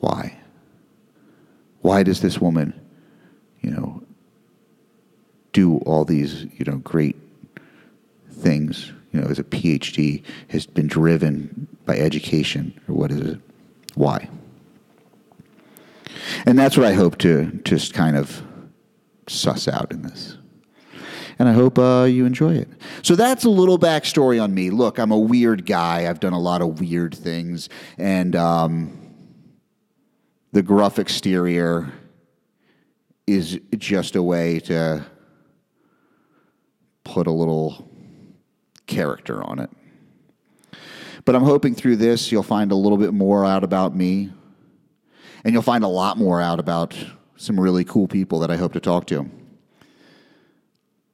Why? 0.00 0.36
Why 1.82 2.02
does 2.02 2.20
this 2.20 2.40
woman, 2.40 2.74
you 3.60 3.70
know, 3.70 4.02
do 5.52 5.76
all 5.86 6.04
these, 6.04 6.44
you 6.56 6.64
know, 6.66 6.78
great 6.78 7.16
things? 8.38 8.92
You 9.12 9.20
know, 9.20 9.28
as 9.28 9.38
a 9.38 9.44
PhD, 9.44 10.22
has 10.48 10.66
been 10.66 10.86
driven 10.86 11.66
by 11.86 11.96
education, 11.96 12.78
or 12.88 12.94
what 12.94 13.10
is 13.10 13.20
it? 13.20 13.40
Why? 13.94 14.28
And 16.46 16.58
that's 16.58 16.76
what 16.76 16.86
I 16.86 16.92
hope 16.92 17.18
to 17.18 17.46
just 17.64 17.94
kind 17.94 18.16
of 18.16 18.42
suss 19.26 19.68
out 19.68 19.92
in 19.92 20.02
this. 20.02 20.36
And 21.38 21.48
I 21.48 21.52
hope 21.52 21.78
uh, 21.78 22.04
you 22.04 22.26
enjoy 22.26 22.54
it. 22.54 22.68
So 23.02 23.14
that's 23.14 23.44
a 23.44 23.48
little 23.48 23.78
backstory 23.78 24.42
on 24.42 24.52
me. 24.52 24.70
Look, 24.70 24.98
I'm 24.98 25.12
a 25.12 25.18
weird 25.18 25.66
guy. 25.66 26.08
I've 26.08 26.18
done 26.18 26.32
a 26.32 26.40
lot 26.40 26.62
of 26.62 26.80
weird 26.80 27.14
things. 27.14 27.68
And 27.96 28.34
um, 28.34 29.14
the 30.52 30.62
gruff 30.62 30.98
exterior 30.98 31.92
is 33.26 33.60
just 33.76 34.16
a 34.16 34.22
way 34.22 34.58
to 34.60 35.06
put 37.04 37.26
a 37.26 37.32
little 37.32 37.87
character 38.88 39.40
on 39.44 39.60
it. 39.60 39.70
But 41.24 41.36
I'm 41.36 41.44
hoping 41.44 41.76
through 41.76 41.96
this 41.96 42.32
you'll 42.32 42.42
find 42.42 42.72
a 42.72 42.74
little 42.74 42.98
bit 42.98 43.14
more 43.14 43.44
out 43.44 43.62
about 43.62 43.94
me, 43.94 44.32
and 45.44 45.52
you'll 45.52 45.62
find 45.62 45.84
a 45.84 45.88
lot 45.88 46.18
more 46.18 46.40
out 46.40 46.58
about 46.58 46.96
some 47.36 47.60
really 47.60 47.84
cool 47.84 48.08
people 48.08 48.40
that 48.40 48.50
I 48.50 48.56
hope 48.56 48.72
to 48.72 48.80
talk 48.80 49.06
to. 49.06 49.30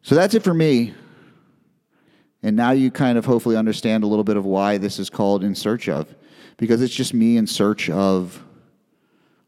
So 0.01 0.15
that's 0.15 0.35
it 0.35 0.43
for 0.43 0.55
me. 0.55 0.95
And 2.43 2.57
now 2.57 2.73
you 2.73 2.91
kind 2.91 3.17
of 3.17 3.25
hopefully 3.25 3.57
understand 3.57 4.05
a 4.05 4.07
little 4.07 4.25
bit 4.25 4.37
of 4.37 4.45
why 4.45 4.79
this 4.79 4.99
is 4.99 5.09
called 5.11 5.43
In 5.43 5.55
Search 5.55 5.89
of, 5.89 6.15
because 6.57 6.83
it's 6.83 6.95
just 6.95 7.15
me 7.15 7.37
in 7.37 7.47
search 7.47 7.89
of 7.91 8.43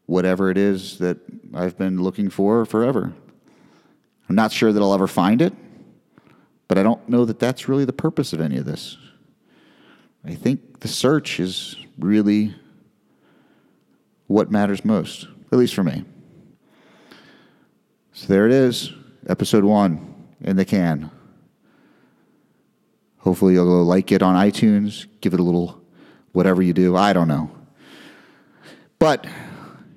whatever 0.07 0.49
it 0.49 0.57
is 0.57 0.97
that 0.97 1.17
I've 1.53 1.77
been 1.77 2.01
looking 2.01 2.29
for 2.29 2.65
forever. 2.65 3.13
I'm 4.27 4.35
not 4.35 4.51
sure 4.51 4.73
that 4.73 4.81
I'll 4.81 4.93
ever 4.93 5.07
find 5.07 5.41
it, 5.41 5.53
but 6.67 6.77
I 6.77 6.83
don't 6.83 7.07
know 7.07 7.25
that 7.25 7.39
that's 7.39 7.67
really 7.67 7.85
the 7.85 7.93
purpose 7.93 8.33
of 8.33 8.41
any 8.41 8.57
of 8.57 8.65
this. 8.65 8.97
I 10.25 10.35
think 10.35 10.81
the 10.81 10.87
search 10.87 11.39
is 11.39 11.75
really 11.97 12.53
what 14.27 14.51
matters 14.51 14.83
most, 14.83 15.27
at 15.51 15.57
least 15.57 15.73
for 15.73 15.83
me. 15.83 16.03
So 18.11 18.27
there 18.27 18.45
it 18.45 18.51
is, 18.51 18.91
episode 19.29 19.63
one 19.63 20.15
in 20.41 20.55
the 20.57 20.65
can. 20.65 21.11
Hopefully, 23.19 23.53
you'll 23.53 23.83
like 23.83 24.11
it 24.11 24.21
on 24.21 24.35
iTunes, 24.35 25.07
give 25.21 25.33
it 25.33 25.39
a 25.39 25.43
little 25.43 25.81
whatever 26.31 26.61
you 26.61 26.73
do. 26.73 26.95
I 26.95 27.13
don't 27.13 27.27
know. 27.27 27.51
But 28.99 29.27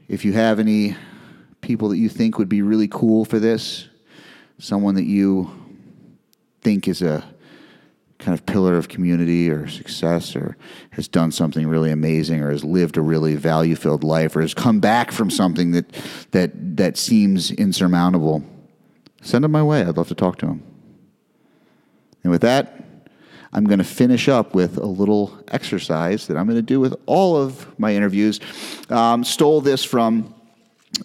if 0.08 0.24
you 0.24 0.32
have 0.32 0.58
any 0.58 0.96
people 1.60 1.88
that 1.90 1.98
you 1.98 2.08
think 2.08 2.38
would 2.38 2.48
be 2.48 2.62
really 2.62 2.88
cool 2.88 3.24
for 3.24 3.38
this, 3.38 3.88
someone 4.58 4.94
that 4.96 5.04
you 5.04 5.59
think 6.62 6.88
is 6.88 7.02
a 7.02 7.24
kind 8.20 8.38
of 8.38 8.44
pillar 8.44 8.76
of 8.76 8.88
community 8.88 9.48
or 9.50 9.66
success 9.66 10.36
or 10.36 10.56
has 10.90 11.08
done 11.08 11.32
something 11.32 11.66
really 11.66 11.90
amazing 11.90 12.42
or 12.42 12.50
has 12.50 12.62
lived 12.62 12.96
a 12.96 13.00
really 13.00 13.34
value 13.34 13.74
filled 13.74 14.04
life 14.04 14.36
or 14.36 14.42
has 14.42 14.52
come 14.52 14.78
back 14.78 15.10
from 15.10 15.30
something 15.30 15.70
that 15.72 15.90
that 16.30 16.76
that 16.76 16.96
seems 16.96 17.50
insurmountable 17.50 18.44
send 19.22 19.44
them 19.44 19.52
my 19.52 19.62
way. 19.62 19.82
I'd 19.82 19.96
love 19.96 20.08
to 20.08 20.14
talk 20.14 20.38
to 20.38 20.46
them 20.46 20.62
and 22.22 22.30
with 22.30 22.42
that 22.42 22.84
i'm 23.52 23.64
going 23.64 23.78
to 23.78 23.84
finish 23.84 24.28
up 24.28 24.54
with 24.54 24.76
a 24.76 24.86
little 24.86 25.36
exercise 25.48 26.26
that 26.26 26.36
i'm 26.36 26.46
going 26.46 26.56
to 26.56 26.62
do 26.62 26.78
with 26.78 26.94
all 27.06 27.36
of 27.36 27.78
my 27.78 27.94
interviews. 27.94 28.38
Um, 28.90 29.24
stole 29.24 29.62
this 29.62 29.82
from 29.82 30.34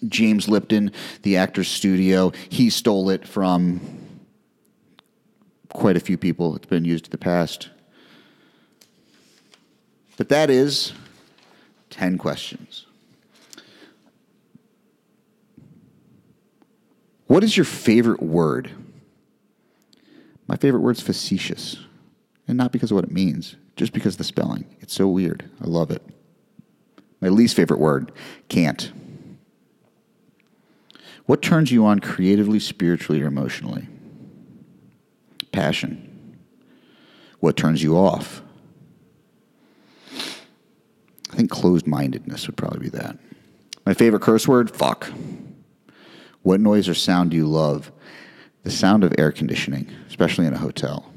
james 0.06 0.48
lipton 0.48 0.92
the 1.22 1.38
actor's 1.38 1.68
studio. 1.68 2.32
He 2.50 2.68
stole 2.68 3.08
it 3.08 3.26
from 3.26 3.80
quite 5.76 5.96
a 5.96 6.00
few 6.00 6.18
people. 6.18 6.56
It's 6.56 6.66
been 6.66 6.84
used 6.84 7.06
in 7.06 7.10
the 7.10 7.18
past. 7.18 7.70
But 10.16 10.28
that 10.30 10.50
is 10.50 10.92
10 11.90 12.18
questions. 12.18 12.86
What 17.26 17.44
is 17.44 17.56
your 17.56 17.64
favorite 17.64 18.22
word? 18.22 18.70
My 20.46 20.56
favorite 20.56 20.80
word 20.80 20.96
is 20.96 21.02
facetious. 21.02 21.76
And 22.48 22.56
not 22.56 22.72
because 22.72 22.90
of 22.90 22.94
what 22.94 23.04
it 23.04 23.10
means, 23.10 23.56
just 23.74 23.92
because 23.92 24.14
of 24.14 24.18
the 24.18 24.24
spelling. 24.24 24.64
It's 24.80 24.94
so 24.94 25.08
weird. 25.08 25.50
I 25.60 25.66
love 25.66 25.90
it. 25.90 26.02
My 27.20 27.28
least 27.28 27.56
favorite 27.56 27.80
word, 27.80 28.12
can't. 28.48 28.92
What 31.24 31.42
turns 31.42 31.72
you 31.72 31.84
on 31.84 31.98
creatively, 31.98 32.60
spiritually, 32.60 33.20
or 33.20 33.26
emotionally? 33.26 33.88
Passion? 35.56 36.36
What 37.40 37.56
turns 37.56 37.82
you 37.82 37.96
off? 37.96 38.42
I 40.12 41.36
think 41.36 41.50
closed 41.50 41.86
mindedness 41.86 42.46
would 42.46 42.58
probably 42.58 42.80
be 42.80 42.88
that. 42.90 43.18
My 43.86 43.94
favorite 43.94 44.20
curse 44.20 44.46
word 44.46 44.70
fuck. 44.70 45.10
What 46.42 46.60
noise 46.60 46.90
or 46.90 46.94
sound 46.94 47.30
do 47.30 47.38
you 47.38 47.46
love? 47.46 47.90
The 48.64 48.70
sound 48.70 49.02
of 49.02 49.14
air 49.16 49.32
conditioning, 49.32 49.88
especially 50.08 50.46
in 50.46 50.52
a 50.52 50.58
hotel. 50.58 51.10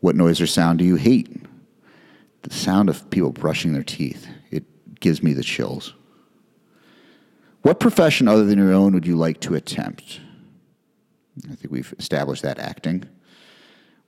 What 0.00 0.16
noise 0.16 0.40
or 0.40 0.46
sound 0.46 0.78
do 0.78 0.84
you 0.86 0.96
hate? 0.96 1.28
The 2.42 2.54
sound 2.54 2.88
of 2.88 3.10
people 3.10 3.30
brushing 3.30 3.74
their 3.74 3.84
teeth. 3.84 4.26
It 4.50 4.64
gives 5.00 5.22
me 5.22 5.34
the 5.34 5.42
chills. 5.42 5.92
What 7.60 7.78
profession 7.78 8.26
other 8.26 8.46
than 8.46 8.58
your 8.58 8.72
own 8.72 8.94
would 8.94 9.06
you 9.06 9.16
like 9.16 9.40
to 9.40 9.54
attempt? 9.54 10.20
I 11.38 11.54
think 11.54 11.72
we've 11.72 11.94
established 11.98 12.42
that 12.42 12.58
acting. 12.58 13.04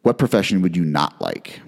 What 0.02 0.18
profession 0.18 0.60
would 0.62 0.76
you 0.76 0.84
not 0.84 1.20
like? 1.20 1.60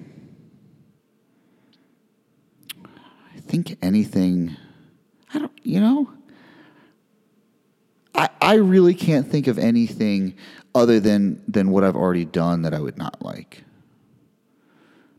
I 2.84 3.40
think 3.40 3.78
anything, 3.80 4.56
I 5.32 5.38
don't, 5.38 5.52
you 5.62 5.80
know, 5.80 6.10
I, 8.14 8.28
I 8.40 8.54
really 8.54 8.94
can't 8.94 9.26
think 9.26 9.46
of 9.46 9.58
anything 9.58 10.34
other 10.74 11.00
than, 11.00 11.42
than 11.48 11.70
what 11.70 11.84
I've 11.84 11.96
already 11.96 12.24
done 12.24 12.62
that 12.62 12.74
I 12.74 12.80
would 12.80 12.98
not 12.98 13.22
like. 13.22 13.64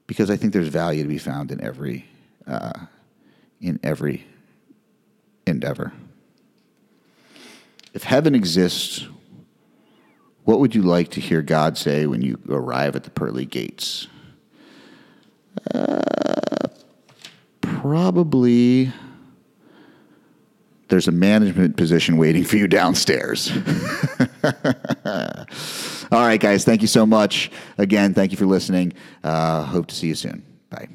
Because 0.05 0.29
I 0.29 0.38
think 0.38 0.53
there's 0.53 0.67
value 0.67 1.03
to 1.03 1.09
be 1.09 1.17
found 1.17 1.51
in 1.51 1.61
every, 1.61 2.05
uh, 2.45 2.85
in 3.59 3.79
every 3.83 4.25
endeavor. 5.45 5.93
If 7.93 8.03
heaven 8.03 8.35
exists, 8.35 9.07
what 10.48 10.62
would 10.62 10.74
you 10.74 10.82
like 10.82 11.10
to 11.10 11.20
hear 11.20 11.41
God 11.41 11.78
say 11.78 12.08
when 12.08 12.22
you 12.22 12.39
arrive 12.48 12.95
at 12.95 13.04
the 13.04 13.10
pearly 13.10 13.43
gates? 13.43 14.08
Uh, 15.76 16.02
probably 17.60 18.93
there's 20.88 21.10
a 21.10 21.12
management 21.12 21.76
position 21.76 22.16
waiting 22.16 22.45
for 22.45 22.56
you 22.56 22.70
downstairs. 22.70 23.52
All 26.14 26.26
right, 26.26 26.39
guys, 26.39 26.64
thank 26.64 26.82
you 26.82 26.88
so 26.88 27.06
much. 27.06 27.52
Again, 27.78 28.14
thank 28.14 28.32
you 28.32 28.38
for 28.38 28.45
listening. 28.45 28.93
Uh, 29.26 29.64
hope 29.64 29.88
to 29.88 29.95
see 29.95 30.08
you 30.08 30.16
soon. 30.16 30.45
Bye. 30.70 30.88